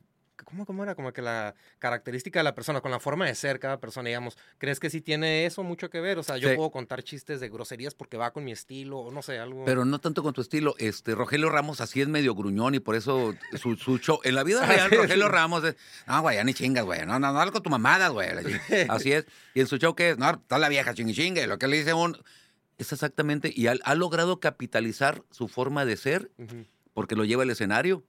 ¿cómo, 0.46 0.66
cómo 0.66 0.84
era? 0.84 0.96
Como 0.96 1.12
que 1.14 1.22
la 1.22 1.56
característica 1.80 2.40
de 2.40 2.44
la 2.44 2.56
persona, 2.56 2.82
con 2.82 2.92
la 2.92 3.00
forma 3.00 3.26
de 3.26 3.36
ser 3.36 3.60
cada 3.60 3.80
persona, 3.80 4.08
digamos. 4.10 4.38
¿Crees 4.58 4.80
que 4.80 4.90
sí 4.90 5.02
tiene 5.02 5.46
eso 5.46 5.64
mucho 5.64 5.90
que 5.90 6.00
ver? 6.02 6.18
O 6.20 6.24
sea, 6.24 6.38
yo 6.38 6.50
Sí. 6.50 6.56
puedo 6.56 6.72
contar 6.72 7.04
chistes 7.04 7.40
de 7.40 7.50
groserías 7.50 7.96
porque 7.96 8.18
va 8.18 8.32
con 8.32 8.44
mi 8.44 8.52
estilo, 8.52 9.00
o 9.00 9.12
no 9.12 9.22
sé, 9.22 9.40
algo. 9.40 9.66
Pero 9.66 9.86
no 9.86 10.00
tanto 10.00 10.24
con 10.24 10.34
tu 10.34 10.42
estilo. 10.42 10.76
Este, 10.78 11.16
Rogelio 11.16 11.50
Ramos 11.50 11.82
así 11.82 12.02
es 12.02 12.08
medio 12.08 12.36
gruñón 12.36 12.76
y 12.76 12.80
por 12.80 12.96
eso 12.96 13.34
su, 13.60 13.76
su 13.76 13.98
show. 14.00 14.20
En 14.24 14.36
la 14.36 14.44
vida 14.44 14.62
Ah, 14.64 14.68
real, 14.68 14.92
Rogelio. 14.92 15.28
Ramos 15.30 15.64
es, 15.64 15.76
no, 16.08 16.22
güey, 16.22 16.36
ya 16.38 16.44
ni 16.44 16.54
chingas, 16.54 16.86
güey. 16.86 17.06
No, 17.06 17.20
no, 17.20 17.32
no, 17.34 17.40
algo 17.40 17.54
con 17.54 17.64
tu 17.64 17.70
mamada, 17.70 18.10
güey. 18.10 18.30
Así, 18.90 19.12
es. 19.12 19.26
Y 19.54 19.62
en 19.62 19.68
su 19.68 19.78
show, 19.78 19.96
¿qué 19.96 20.12
es? 20.12 20.18
No, 20.18 20.30
está 20.32 20.58
la 20.58 20.70
vieja 20.70 20.94
chingue 20.94 21.14
chingue. 21.14 21.48
Lo 21.48 21.58
que 21.58 21.68
le 21.68 21.78
dice 21.78 21.94
un. 21.94 22.18
Es 22.78 22.92
exactamente. 22.92 23.52
Y 23.56 23.68
ha, 23.68 23.76
ha 23.84 23.94
logrado 23.96 24.40
capitalizar 24.40 25.24
su 25.30 25.48
forma 25.48 25.86
de 25.86 25.98
ser 25.98 26.32
Ujú. 26.38 26.66
porque 26.94 27.16
lo 27.16 27.26
lleva 27.26 27.44
al 27.44 27.50
escenario. 27.52 28.04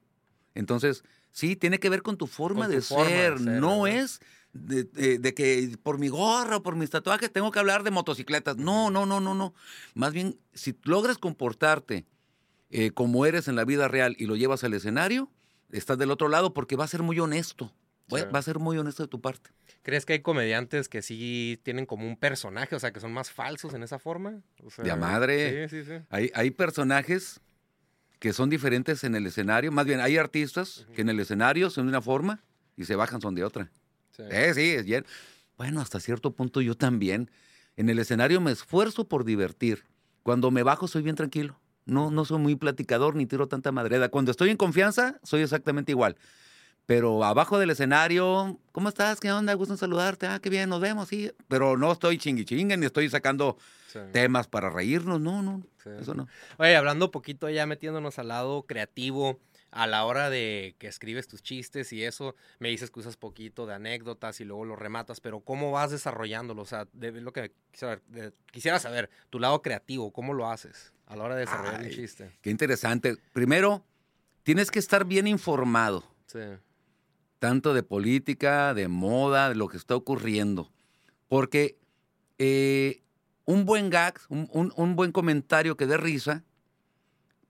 Entonces, 0.55 1.03
sí, 1.33 1.57
tiene 1.57 1.79
que 1.79 1.89
ver 1.91 2.03
con 2.03 2.17
tu 2.17 2.27
forma, 2.27 2.67
Con 2.67 2.71
tu 2.71 2.77
de, 2.77 2.83
forma 2.83 3.11
de 3.11 3.39
ser. 3.39 3.41
No 3.41 3.83
¿verdad? 3.83 4.01
es 4.01 4.21
de, 4.53 4.85
de- 4.85 5.19
de 5.19 5.35
que 5.35 5.77
por 5.83 5.99
mi 5.99 6.09
gorra 6.09 6.57
o 6.59 6.63
por 6.63 6.77
mis 6.77 6.91
tatuajes 6.91 7.33
tengo 7.33 7.51
que 7.51 7.59
hablar 7.59 7.83
de 7.83 7.91
motocicletas. 7.91 8.57
No, 8.57 8.91
no, 8.91 9.07
no, 9.07 9.19
no, 9.21 9.35
no. 9.35 9.55
Más 9.95 10.13
bien, 10.13 10.39
si 10.53 10.77
logras 10.85 11.19
comportarte 11.19 12.07
eh, 12.71 12.91
como 12.93 13.27
eres 13.27 13.49
en 13.49 13.57
la 13.57 13.65
vida 13.65 13.89
real 13.89 14.15
y 14.19 14.27
lo 14.27 14.37
llevas 14.37 14.63
al 14.65 14.75
escenario, 14.75 15.31
estás 15.71 15.99
del 15.99 16.11
otro 16.11 16.29
lado 16.29 16.55
porque 16.55 16.77
va 16.77 16.85
a 16.85 16.89
ser 16.89 17.03
muy 17.03 17.19
honesto. 17.19 17.73
Va- 18.13 18.19
Sí. 18.19 18.25
Va 18.35 18.41
a 18.41 18.43
ser 18.43 18.59
muy 18.59 18.77
honesto 18.77 19.03
de 19.05 19.09
tu 19.09 19.21
parte. 19.23 19.51
¿Crees 19.83 20.05
que 20.05 20.13
hay 20.13 20.21
comediantes 20.21 20.89
que 20.89 21.01
sí 21.03 21.59
tienen 21.63 21.87
como 21.87 22.07
un 22.07 22.17
personaje, 22.17 22.77
o 22.77 22.81
sea, 22.81 22.93
que 22.93 23.01
son 23.01 23.13
más 23.13 23.31
falsos 23.31 23.73
en 23.75 23.83
esa 23.83 23.99
forma? 23.99 24.43
O 24.63 24.71
sea, 24.71 24.85
De 24.85 24.95
madre. 24.97 25.69
Sí, 25.69 25.83
sí, 25.83 25.85
sí. 25.91 26.05
Hay, 26.11 26.31
hay 26.35 26.51
personajes 26.51 27.41
que 28.23 28.33
son 28.33 28.49
diferentes 28.49 29.03
en 29.03 29.17
el 29.17 29.27
escenario. 29.27 29.73
Más 29.73 29.85
bien, 29.85 29.99
hay 29.99 30.17
artistas 30.17 30.87
que 30.95 31.01
en 31.01 31.09
el 31.09 31.19
escenario 31.19 31.71
son 31.71 31.87
de 31.87 31.89
una 31.89 32.01
forma 32.01 32.41
y 32.77 32.85
se 32.85 32.95
bajan 32.95 33.21
son 33.21 33.35
de 33.35 33.43
otra. 33.43 33.73
sí. 34.17 34.23
Eh, 34.31 34.53
sí, 34.55 34.61
es 34.61 34.85
bien. 34.85 35.05
Bueno, 35.59 35.81
hasta 35.81 35.99
cierto 35.99 36.33
punto 36.33 36.61
yo 36.61 36.77
también. 36.77 37.33
En 37.77 37.91
el 37.91 37.99
escenario 37.99 38.41
me 38.41 38.53
esfuerzo 38.53 39.09
por 39.09 39.25
divertir. 39.25 39.83
Cuando 40.23 40.53
me 40.53 40.63
bajo 40.63 40.87
soy 40.87 41.03
bien 41.03 41.17
tranquilo. 41.17 41.59
No, 41.85 42.13
no 42.13 42.25
soy 42.25 42.39
muy 42.39 42.55
platicador 42.55 43.17
ni 43.17 43.27
tiro 43.27 43.49
tanta 43.49 43.73
madreda. 43.73 44.09
Cuando 44.09 44.31
estoy 44.31 44.51
en 44.51 44.57
confianza, 44.57 45.19
soy 45.25 45.43
exactamente 45.43 45.91
igual. 45.91 46.17
Pero 46.95 47.25
abajo 47.25 47.59
del 47.59 47.71
escenario, 47.71 48.59
¿cómo 48.71 48.91
estás? 48.91 49.19
¿Qué 49.19 49.33
onda? 49.33 49.55
Gusto 49.55 49.73
en 49.73 49.79
saludarte. 49.79 50.27
Ah, 50.27 50.41
qué 50.43 50.51
bien, 50.51 50.69
nos 50.69 50.79
vemos, 50.79 51.09
sí. 51.09 51.33
Pero 51.49 51.79
no 51.79 51.91
estoy 51.91 52.19
chingui 52.19 52.45
chingue 52.45 52.77
ni 52.77 52.85
estoy 52.85 53.09
sacando 53.09 53.57
sí. 53.91 53.99
temas 54.13 54.47
para 54.47 54.69
reírnos. 54.69 55.19
No, 55.19 55.41
no, 55.41 55.63
Sí. 55.83 55.89
eso 55.99 56.13
no. 56.13 56.29
Oye, 56.59 56.77
hablando 56.77 57.07
un 57.07 57.11
poquito 57.11 57.49
ya 57.49 57.65
metiéndonos 57.65 58.19
al 58.19 58.29
lado 58.29 58.65
creativo, 58.65 59.41
a 59.71 59.87
la 59.87 60.05
hora 60.05 60.29
de 60.29 60.77
que 60.79 60.87
escribes 60.87 61.29
tus 61.29 61.43
chistes 61.43 61.95
y 61.95 62.05
eso, 62.05 62.35
me 62.59 62.69
dices 62.69 62.91
que 62.91 63.01
usas 63.01 63.17
poquito 63.17 63.65
de 63.65 63.73
anécdotas 63.73 64.43
y 64.43 64.45
luego 64.45 64.67
lo 64.67 64.77
rematas, 64.77 65.23
pero 65.23 65.41
¿cómo 65.41 65.71
vas 65.73 65.93
desarrollándolo? 65.93 66.61
O 66.61 66.67
sea, 66.67 66.87
de, 66.93 67.11
lo 67.23 67.33
que 67.33 67.53
quisiera, 67.71 68.03
de- 68.09 68.35
quisiera 68.51 68.79
saber, 68.81 69.09
tu 69.31 69.39
lado 69.41 69.63
creativo, 69.63 70.13
¿cómo 70.13 70.35
lo 70.35 70.51
haces 70.51 70.93
a 71.07 71.17
la 71.17 71.25
hora 71.25 71.37
de 71.37 71.41
desarrollar 71.41 71.81
un 71.81 71.87
Ay. 71.87 71.95
chiste? 71.95 72.33
Qué 72.43 72.51
interesante. 72.51 73.17
Primero, 73.33 73.83
tienes 74.43 74.71
que 74.71 74.79
estar 74.79 75.07
bien 75.07 75.27
informado. 75.27 76.05
Sí, 76.27 76.39
tanto 77.43 77.75
de 77.75 77.83
política, 77.83 78.73
de 78.73 78.87
moda, 78.87 79.49
de 79.49 79.57
lo 79.57 79.67
que 79.67 79.77
está 79.77 79.97
ocurriendo. 79.97 80.71
Porque 81.27 81.77
eh, 82.39 83.03
un 83.47 83.65
buen 83.65 83.91
gag, 83.91 84.15
un, 84.29 84.49
un- 84.53 84.73
un 84.77 84.95
buen 84.95 85.11
comentario 85.11 85.77
que 85.77 85.89
dé 85.89 85.97
risa, 85.97 86.45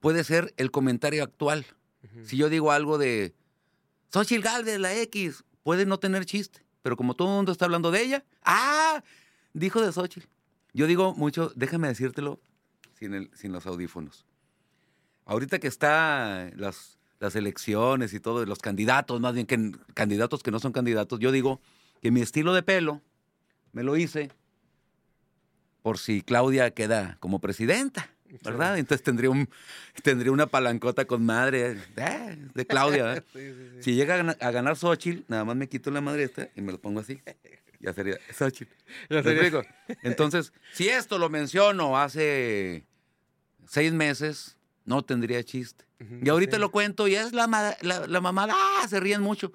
puede 0.00 0.24
ser 0.24 0.54
el 0.56 0.70
comentario 0.70 1.22
actual. 1.22 1.66
Si 2.24 2.38
yo 2.38 2.48
digo 2.48 2.72
algo 2.72 2.96
de 2.96 3.34
Xochitl 4.10 4.42
Galvez, 4.42 4.78
la 4.80 4.94
X, 4.96 5.44
puede 5.62 5.84
no 5.84 5.98
tener 5.98 6.24
chiste, 6.24 6.64
pero 6.80 6.96
como 6.96 7.12
todo 7.14 7.28
el 7.28 7.34
mundo 7.36 7.52
está 7.52 7.66
hablando 7.66 7.90
de 7.90 8.00
ella, 8.02 8.24
¡ah! 8.44 9.04
Dijo 9.52 9.82
de 9.82 9.92
Xochitl. 9.92 10.26
Yo 10.72 10.86
digo 10.86 11.12
mucho, 11.14 11.52
déjame 11.54 11.88
decírtelo 11.88 12.40
sin, 12.98 13.12
el- 13.12 13.30
sin 13.34 13.52
los 13.52 13.66
audífonos. 13.66 14.24
Ahorita 15.26 15.58
que 15.58 15.68
está 15.68 16.50
las, 16.56 16.98
las 17.22 17.36
elecciones 17.36 18.12
y 18.14 18.20
todo, 18.20 18.44
los 18.44 18.58
candidatos, 18.58 19.20
más 19.20 19.32
bien 19.32 19.46
que 19.46 19.70
candidatos 19.94 20.42
que 20.42 20.50
no 20.50 20.58
son 20.58 20.72
candidatos, 20.72 21.20
yo 21.20 21.30
digo 21.30 21.60
que 22.02 22.10
mi 22.10 22.20
estilo 22.20 22.52
de 22.52 22.64
pelo 22.64 23.00
me 23.72 23.84
lo 23.84 23.96
hice 23.96 24.30
por 25.82 25.98
si 25.98 26.20
Claudia 26.22 26.72
queda 26.72 27.16
como 27.20 27.38
presidenta. 27.38 28.10
¿verdad? 28.42 28.78
Entonces 28.78 29.04
tendría 29.04 29.28
un 29.28 29.46
tendría 30.02 30.32
una 30.32 30.46
palancota 30.46 31.04
con 31.04 31.22
madre 31.24 31.76
eh, 31.96 32.38
de 32.54 32.66
Claudia. 32.66 33.16
¿eh? 33.16 33.22
Si 33.82 33.94
llega 33.94 34.14
a 34.14 34.50
ganar, 34.50 34.76
Xochitl, 34.76 35.24
nada 35.28 35.44
más 35.44 35.54
me 35.54 35.68
quito 35.68 35.90
la 35.90 36.00
madre 36.00 36.24
esta 36.24 36.48
y 36.56 36.62
me 36.62 36.72
lo 36.72 36.80
pongo 36.80 37.00
así. 37.00 37.20
Ya 37.78 37.92
sería 37.92 38.16
Xochitl. 38.32 38.72
Ya 39.10 39.16
¿Me 39.16 39.22
sería-? 39.22 39.62
Entonces, 40.02 40.52
si 40.72 40.88
esto 40.88 41.18
lo 41.18 41.28
menciono 41.28 41.98
hace 41.98 42.86
seis 43.66 43.92
meses, 43.92 44.56
no 44.86 45.04
tendría 45.04 45.44
chiste. 45.44 45.84
Y 46.22 46.28
ahorita 46.28 46.56
sí. 46.56 46.60
lo 46.60 46.70
cuento 46.70 47.08
y 47.08 47.14
es 47.14 47.32
la, 47.32 47.46
la, 47.80 48.06
la 48.06 48.20
mamada, 48.20 48.54
¡ah! 48.56 48.86
se 48.88 48.98
ríen 49.00 49.20
mucho. 49.22 49.52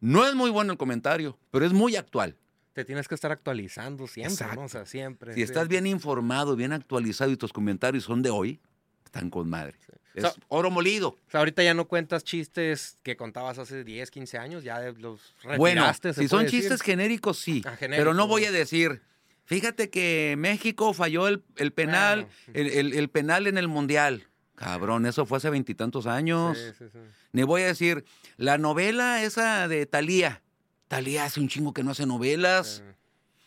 No 0.00 0.26
es 0.26 0.34
muy 0.34 0.50
bueno 0.50 0.72
el 0.72 0.78
comentario, 0.78 1.38
pero 1.50 1.66
es 1.66 1.72
muy 1.72 1.96
actual. 1.96 2.36
Te 2.72 2.84
tienes 2.84 3.08
que 3.08 3.14
estar 3.14 3.32
actualizando 3.32 4.06
siempre, 4.06 4.34
¿no? 4.46 4.52
Exacto. 4.52 4.60
O 4.62 4.68
sea, 4.68 4.86
siempre. 4.86 5.34
Si 5.34 5.42
estás 5.42 5.64
sí. 5.64 5.68
bien 5.68 5.86
informado, 5.86 6.56
bien 6.56 6.72
actualizado 6.72 7.30
y 7.30 7.36
tus 7.36 7.52
comentarios 7.52 8.04
son 8.04 8.22
de 8.22 8.30
hoy, 8.30 8.60
están 9.04 9.28
con 9.28 9.48
madre. 9.50 9.74
Es 10.14 10.24
O 10.24 10.30
sea, 10.30 10.42
oro 10.48 10.70
molido. 10.70 11.08
O 11.10 11.30
sea, 11.30 11.40
ahorita 11.40 11.62
ya 11.62 11.74
no 11.74 11.86
cuentas 11.86 12.24
chistes 12.24 12.98
que 13.02 13.16
contabas 13.16 13.58
hace 13.58 13.84
10, 13.84 14.10
15 14.10 14.38
años, 14.38 14.64
ya 14.64 14.80
los 14.98 15.34
Bueno, 15.58 15.82
retiraste, 15.82 16.14
se 16.14 16.22
si 16.22 16.28
son 16.28 16.44
decir. 16.44 16.60
chistes 16.60 16.80
genéricos, 16.82 17.38
sí. 17.38 17.62
Ah, 17.66 17.76
pero 17.78 18.14
no 18.14 18.26
voy 18.26 18.44
a 18.44 18.52
decir, 18.52 19.02
fíjate 19.44 19.90
que 19.90 20.34
México 20.38 20.94
falló 20.94 21.28
el, 21.28 21.42
el 21.56 21.72
penal, 21.72 22.26
Bueno. 22.52 22.70
el, 22.70 22.78
el- 22.86 22.92
el 22.94 23.08
penal 23.10 23.46
en 23.48 23.58
el 23.58 23.68
Mundial. 23.68 24.26
Cabrón, 24.60 25.06
eso 25.06 25.24
fue 25.24 25.38
hace 25.38 25.48
veintitantos 25.48 26.06
años. 26.06 26.58
Sí, 26.58 26.72
sí, 26.78 26.84
sí. 26.92 26.98
Ni 27.32 27.44
voy 27.44 27.62
a 27.62 27.68
decir, 27.68 28.04
la 28.36 28.58
novela 28.58 29.22
esa 29.22 29.66
de 29.68 29.86
Talía. 29.86 30.42
Talía 30.86 31.24
hace 31.24 31.40
un 31.40 31.48
chingo 31.48 31.72
que 31.72 31.82
no 31.82 31.92
hace 31.92 32.04
novelas. 32.04 32.82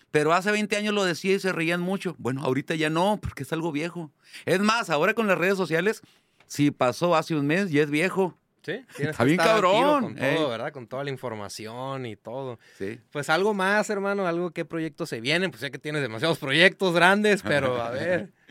Pero 0.10 0.34
hace 0.34 0.52
20 0.52 0.76
años 0.76 0.94
lo 0.94 1.04
decía 1.04 1.36
y 1.36 1.40
se 1.40 1.52
reían 1.52 1.82
mucho. 1.82 2.16
Bueno, 2.18 2.42
ahorita 2.44 2.74
ya 2.74 2.90
no, 2.90 3.20
porque 3.22 3.44
es 3.44 3.54
algo 3.54 3.72
viejo. 3.72 4.12
Es 4.46 4.60
más, 4.60 4.90
ahora 4.90 5.14
con 5.14 5.28
las 5.28 5.38
redes 5.38 5.56
sociales, 5.56 6.02
si 6.48 6.72
pasó 6.72 7.16
hace 7.16 7.36
un 7.36 7.46
mes, 7.46 7.70
ya 7.70 7.84
es 7.84 7.92
viejo. 7.92 8.36
Sí, 8.64 8.84
Está 8.98 9.24
bien 9.24 9.38
cabrón, 9.38 10.02
Con 10.04 10.16
todo. 10.16 10.50
¿verdad? 10.50 10.72
Con 10.72 10.88
toda 10.88 11.04
la 11.04 11.12
información 11.12 12.08
y 12.08 12.16
todo. 12.16 12.58
Sí. 12.80 13.00
Pues 13.12 13.30
algo 13.30 13.54
más, 13.54 13.88
hermano, 13.92 14.26
algo 14.26 14.50
qué 14.50 14.66
proyectos 14.66 15.10
se 15.10 15.22
vienen. 15.22 15.52
Pues 15.52 15.62
sé 15.62 15.70
que 15.70 15.78
tienes 15.78 16.02
demasiados 16.02 16.40
proyectos 16.40 16.96
grandes, 16.96 17.44
pero 17.44 17.80
a 17.80 17.92
ver. 17.92 18.32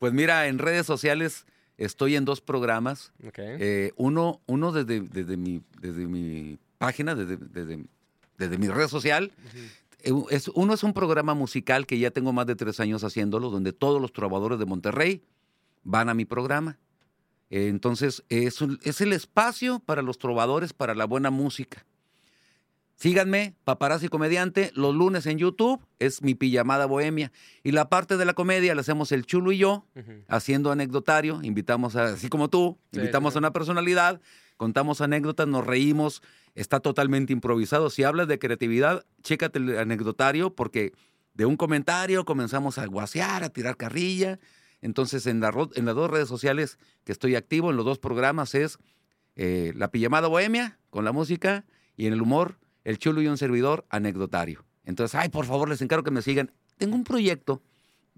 Pues 0.00 0.14
mira, 0.14 0.46
en 0.48 0.58
redes 0.58 0.86
sociales 0.86 1.44
estoy 1.84 2.14
en 2.16 2.24
dos 2.24 2.40
programas. 2.40 3.12
Eh, 3.58 3.92
uno 3.96 4.40
uno 4.46 4.70
desde, 4.72 5.00
desde, 5.00 5.36
mi, 5.36 5.62
desde 5.80 6.06
mi 6.06 6.58
página, 6.78 7.14
desde, 7.14 7.36
desde, 7.36 7.84
desde 8.38 8.58
mi 8.58 8.68
red 8.68 8.88
social. 8.88 9.32
Es, 10.30 10.48
uno 10.54 10.72
es 10.72 10.82
un 10.82 10.94
programa 10.94 11.34
musical 11.34 11.86
que 11.86 11.98
ya 11.98 12.10
tengo 12.10 12.32
más 12.32 12.46
de 12.46 12.56
tres 12.56 12.80
años 12.80 13.04
haciéndolo, 13.04 13.50
donde 13.50 13.72
todos 13.72 14.00
los 14.00 14.12
trovadores 14.12 14.58
de 14.58 14.64
Monterrey 14.66 15.22
van 15.82 16.08
a 16.08 16.14
mi 16.14 16.24
programa. 16.24 16.78
Eh, 17.50 17.68
entonces, 17.68 18.22
es, 18.28 18.60
un- 18.62 18.78
es 18.82 19.00
el 19.00 19.12
espacio 19.12 19.78
para 19.80 20.00
los 20.02 20.16
trovadores, 20.18 20.72
para 20.72 20.94
la 20.94 21.04
buena 21.04 21.30
música. 21.30 21.84
Síganme, 23.00 23.54
Paparazzi 23.64 24.08
Comediante, 24.08 24.72
los 24.74 24.94
lunes 24.94 25.24
en 25.24 25.38
YouTube, 25.38 25.82
es 25.98 26.20
mi 26.20 26.34
pijamada 26.34 26.84
bohemia. 26.84 27.32
Y 27.62 27.72
la 27.72 27.88
parte 27.88 28.18
de 28.18 28.26
la 28.26 28.34
comedia 28.34 28.74
la 28.74 28.82
hacemos 28.82 29.10
el 29.10 29.24
Chulo 29.24 29.52
y 29.52 29.56
yo, 29.56 29.86
haciendo 30.28 30.70
anecdotario, 30.70 31.40
invitamos 31.42 31.96
a, 31.96 32.08
así 32.08 32.28
como 32.28 32.50
tú, 32.50 32.78
Sí, 32.92 32.98
invitamos 32.98 33.32
sí. 33.32 33.38
a 33.38 33.40
una 33.40 33.54
personalidad, 33.54 34.20
contamos 34.58 35.00
anécdotas, 35.00 35.48
nos 35.48 35.66
reímos, 35.66 36.22
está 36.54 36.80
totalmente 36.80 37.32
improvisado. 37.32 37.88
Si 37.88 38.04
hablas 38.04 38.28
de 38.28 38.38
creatividad, 38.38 39.06
chécate 39.22 39.60
el 39.60 39.78
anecdotario, 39.78 40.54
porque 40.54 40.92
de 41.32 41.46
un 41.46 41.56
comentario 41.56 42.26
comenzamos 42.26 42.76
a 42.76 42.84
guasear, 42.84 43.44
a 43.44 43.48
tirar 43.48 43.78
carrilla. 43.78 44.38
Entonces, 44.82 45.26
en, 45.26 45.40
la 45.40 45.54
en 45.74 45.86
las 45.86 45.94
dos 45.94 46.10
redes 46.10 46.28
sociales 46.28 46.78
que 47.04 47.12
estoy 47.12 47.34
activo, 47.34 47.70
en 47.70 47.78
los 47.78 47.86
dos 47.86 47.98
programas, 47.98 48.54
es 48.54 48.76
eh, 49.36 49.72
La 49.74 49.90
Pijamada 49.90 50.28
Bohemia, 50.28 50.78
con 50.90 51.06
la 51.06 51.12
música, 51.12 51.64
y 51.96 52.06
en 52.06 52.12
el 52.12 52.20
humor, 52.20 52.58
El 52.90 52.98
Chulo 52.98 53.22
y 53.22 53.28
un 53.28 53.38
servidor, 53.38 53.84
anecdotario. 53.88 54.64
Entonces, 54.84 55.14
ay, 55.14 55.28
por 55.28 55.46
favor, 55.46 55.68
les 55.68 55.80
encargo 55.82 56.02
que 56.04 56.10
me 56.10 56.22
sigan. 56.22 56.50
Tengo 56.78 56.96
un 56.96 57.04
proyecto, 57.04 57.62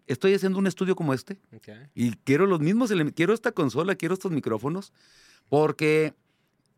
estoy 0.06 0.34
haciendo 0.34 0.58
un 0.58 0.66
estudio 0.66 0.96
como 0.96 1.12
este, 1.14 1.36
Ok. 1.54 1.68
y 1.94 2.12
quiero 2.24 2.46
los 2.46 2.60
mismos 2.60 2.92
quiero 3.14 3.34
esta 3.34 3.52
consola, 3.52 3.94
quiero 3.96 4.14
estos 4.14 4.30
micrófonos, 4.32 4.92
porque 5.48 6.14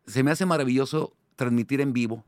se 0.07 0.23
me 0.23 0.31
hace 0.31 0.45
maravilloso 0.45 1.15
transmitir 1.35 1.81
en 1.81 1.93
vivo. 1.93 2.25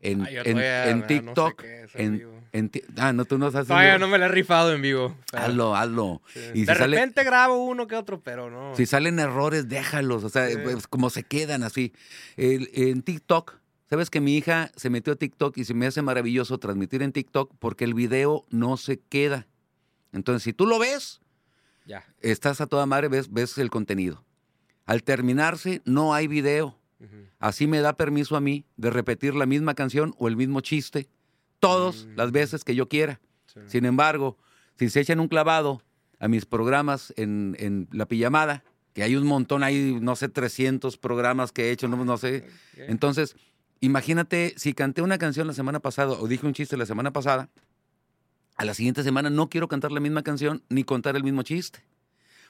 En, 0.00 0.22
Ay, 0.22 0.36
en-. 0.44 0.56
No 0.56 0.62
sé 0.62 1.04
TikTok. 1.08 1.64
es 1.64 1.94
en 1.94 2.38
en, 2.52 2.70
ti- 2.70 2.82
ah, 2.96 3.12
no, 3.12 3.24
tú 3.26 3.36
no. 3.36 3.50
Todavía 3.50 3.98
no 3.98 4.08
me 4.08 4.16
la 4.16 4.26
he 4.26 4.28
rifado 4.28 4.72
en 4.72 4.80
vivo. 4.80 5.14
pero- 5.30 5.42
Hazlo, 5.44 5.76
hazlo. 5.76 6.22
Sí. 6.32 6.40
Y 6.54 6.64
de 6.64 6.72
si 6.72 6.78
sale- 6.78 6.96
repente 6.96 7.22
grabo 7.24 7.62
uno 7.64 7.86
que 7.86 7.94
otro, 7.94 8.20
pero 8.22 8.48
no. 8.50 8.74
Si 8.74 8.86
salen 8.86 9.18
errores, 9.18 9.68
déjalos. 9.68 10.24
O 10.24 10.28
sea, 10.30 10.48
Sí. 10.48 10.56
pues, 10.62 10.86
como 10.86 11.10
se 11.10 11.24
quedan 11.24 11.62
así. 11.62 11.92
El- 12.36 12.70
en 12.72 13.02
TikTok, 13.02 13.56
sabes 13.88 14.10
que 14.10 14.20
mi 14.20 14.36
hija 14.36 14.70
se 14.76 14.90
metió 14.90 15.12
a 15.12 15.16
TikTok 15.16 15.56
y 15.58 15.64
se 15.64 15.74
me 15.74 15.86
hace 15.86 16.02
maravilloso 16.02 16.58
transmitir 16.58 17.02
en 17.02 17.12
TikTok 17.12 17.54
porque 17.58 17.84
el 17.84 17.94
video 17.94 18.44
no 18.50 18.76
se 18.76 18.98
queda. 19.00 19.46
Entonces, 20.12 20.42
si 20.42 20.52
tú 20.52 20.66
lo 20.66 20.78
ves, 20.78 21.20
Ya. 21.86 22.04
estás 22.20 22.60
a 22.60 22.66
toda 22.66 22.86
madre, 22.86 23.08
ves, 23.08 23.32
ves 23.32 23.56
el 23.58 23.70
contenido. 23.70 24.24
Al 24.86 25.02
terminarse, 25.02 25.82
no 25.84 26.14
hay 26.14 26.26
video. 26.28 26.78
Así 27.38 27.66
me 27.68 27.80
da 27.80 27.92
permiso 27.96 28.34
a 28.36 28.40
mí 28.40 28.64
de 28.76 28.90
repetir 28.90 29.34
la 29.36 29.46
misma 29.46 29.74
canción 29.74 30.14
o 30.18 30.26
el 30.26 30.36
mismo 30.36 30.60
chiste 30.60 31.08
todas 31.60 32.06
Mm. 32.06 32.16
las 32.16 32.32
veces 32.32 32.64
que 32.64 32.74
yo 32.74 32.88
quiera. 32.88 33.20
Sí. 33.46 33.60
Sin 33.66 33.84
embargo, 33.84 34.36
si 34.76 34.88
se 34.90 35.00
echan 35.00 35.20
un 35.20 35.28
clavado 35.28 35.82
a 36.18 36.26
mis 36.28 36.44
programas 36.46 37.12
en, 37.16 37.54
en 37.60 37.88
La 37.92 38.06
Pijamada, 38.06 38.64
que 38.94 39.02
hay 39.04 39.14
un 39.14 39.26
montón, 39.26 39.62
hay, 39.62 39.98
no 40.00 40.16
sé, 40.16 40.28
300 40.28 40.96
programas 40.98 41.52
que 41.52 41.66
he 41.66 41.70
hecho, 41.70 41.86
no, 41.86 42.04
no 42.04 42.16
sé. 42.18 42.48
Entonces, 42.76 43.36
imagínate, 43.80 44.54
si 44.56 44.74
canté 44.74 45.02
una 45.02 45.18
canción 45.18 45.46
la 45.46 45.52
semana 45.52 45.80
pasada 45.80 46.12
o 46.12 46.28
dije 46.28 46.46
un 46.46 46.54
chiste 46.54 46.76
la 46.76 46.86
semana 46.86 47.12
pasada, 47.12 47.48
a 48.56 48.64
la 48.64 48.74
siguiente 48.74 49.02
semana 49.02 49.30
no 49.30 49.48
quiero 49.48 49.68
cantar 49.68 49.92
la 49.92 50.00
misma 50.00 50.22
canción 50.22 50.62
ni 50.68 50.84
contar 50.84 51.16
el 51.16 51.24
mismo 51.24 51.42
chiste. 51.42 51.84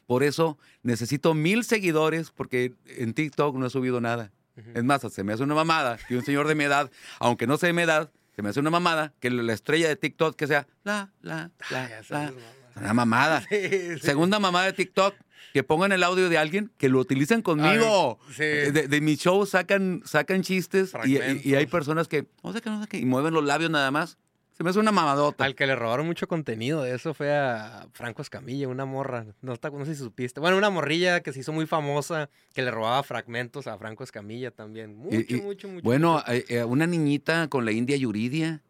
Por 0.06 0.22
eso 0.22 0.58
necesito 0.82 1.34
mil 1.34 1.64
seguidores 1.64 2.30
porque 2.30 2.74
en 2.86 3.12
TikTok 3.12 3.56
no 3.56 3.66
he 3.66 3.70
subido 3.70 4.00
nada. 4.00 4.32
Es 4.74 4.82
más, 4.82 5.02
se 5.02 5.22
me 5.22 5.32
hace 5.32 5.42
una 5.42 5.54
mamada 5.54 5.98
que 6.08 6.16
un 6.16 6.24
señor 6.24 6.48
de 6.48 6.54
mi 6.54 6.64
edad, 6.64 6.90
aunque 7.20 7.46
no 7.46 7.58
sea 7.58 7.68
de 7.68 7.74
mi 7.74 7.82
edad, 7.82 8.10
se 8.34 8.42
me 8.42 8.48
hace 8.48 8.58
una 8.58 8.70
mamada 8.70 9.12
que 9.20 9.30
la 9.30 9.52
estrella 9.52 9.88
de 9.88 9.96
TikTok 9.96 10.34
que 10.34 10.46
sea 10.46 10.66
la, 10.82 11.12
la, 11.20 11.50
la, 11.70 11.84
Ay, 11.84 11.92
la. 12.08 12.32
Una 12.76 12.94
mamada. 12.94 13.42
Sí, 13.50 13.68
sí. 13.68 13.98
Segunda 14.00 14.38
mamada 14.38 14.66
de 14.66 14.72
TikTok, 14.72 15.14
que 15.52 15.62
pongan 15.62 15.92
el 15.92 16.02
audio 16.02 16.28
de 16.28 16.38
alguien 16.38 16.70
que 16.78 16.88
lo 16.88 16.98
utilicen 17.00 17.42
conmigo. 17.42 18.18
Ay, 18.28 18.34
sí. 18.34 18.42
De, 18.72 18.88
de 18.88 19.00
mi 19.00 19.16
show 19.16 19.44
sacan, 19.46 20.02
sacan 20.04 20.42
chistes 20.42 20.92
y, 21.04 21.16
y- 21.18 21.40
y 21.44 21.54
hay 21.54 21.66
personas 21.66 22.08
que, 22.08 22.26
no 22.42 22.52
sé 22.52 22.60
qué, 22.60 22.70
no 22.70 22.82
sé 22.82 22.88
qué, 22.88 22.98
y 22.98 23.04
mueven 23.04 23.34
los 23.34 23.44
labios 23.44 23.70
nada 23.70 23.90
más. 23.90 24.18
Se 24.56 24.64
me 24.64 24.70
hace 24.70 24.80
una 24.80 24.90
mamadota. 24.90 25.44
Al 25.44 25.54
que 25.54 25.68
le 25.68 25.76
robaron 25.76 26.04
mucho 26.04 26.26
contenido 26.26 26.82
de 26.82 26.92
eso 26.92 27.14
fue 27.14 27.32
a 27.32 27.86
Franco 27.92 28.22
Escamilla, 28.22 28.66
una 28.66 28.84
morra. 28.86 29.24
No, 29.40 29.52
está- 29.52 29.70
no 29.70 29.84
sé 29.84 29.94
si 29.94 30.00
supiste. 30.02 30.40
Bueno, 30.40 30.56
una 30.56 30.68
morrilla 30.68 31.20
que 31.20 31.32
se 31.32 31.38
hizo 31.38 31.52
muy 31.52 31.66
famosa, 31.66 32.28
que 32.54 32.62
le 32.62 32.72
robaba 32.72 33.04
fragmentos 33.04 33.68
a 33.68 33.78
Franco 33.78 34.02
Escamilla 34.02 34.50
también. 34.50 34.96
Mucho, 34.96 35.16
Y- 35.36 35.40
mucho, 35.42 35.68
mucho. 35.68 35.84
Bueno, 35.84 36.14
mucho. 36.14 36.32
eh, 36.32 36.44
eh, 36.48 36.64
una 36.64 36.88
niñita 36.88 37.46
con 37.46 37.64
la 37.64 37.70
India 37.70 37.96
Yuridia. 37.96 38.60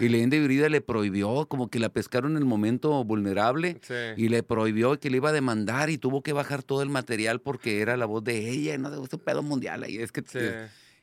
Y 0.00 0.08
la 0.08 0.16
India 0.18 0.40
Yuridia 0.40 0.68
le 0.68 0.80
prohibió, 0.80 1.46
como 1.46 1.68
que 1.70 1.78
la 1.78 1.88
pescaron 1.88 2.32
en 2.32 2.38
el 2.38 2.44
momento 2.44 3.04
vulnerable. 3.04 3.78
Sí. 3.82 3.94
Y 4.16 4.28
le 4.28 4.42
prohibió 4.42 4.98
que 4.98 5.10
le 5.10 5.18
iba 5.18 5.28
a 5.28 5.32
demandar 5.32 5.90
y 5.90 5.98
tuvo 5.98 6.22
que 6.22 6.32
bajar 6.32 6.62
todo 6.62 6.82
el 6.82 6.88
material 6.88 7.40
porque 7.40 7.80
era 7.80 7.96
la 7.96 8.06
voz 8.06 8.24
de 8.24 8.50
ella, 8.50 8.76
no 8.78 8.90
de 8.90 8.98
un 8.98 9.06
pedo 9.06 9.42
mundial. 9.42 9.88
Y 9.88 9.98
es 9.98 10.10
que 10.10 10.22
Sí. 10.26 10.38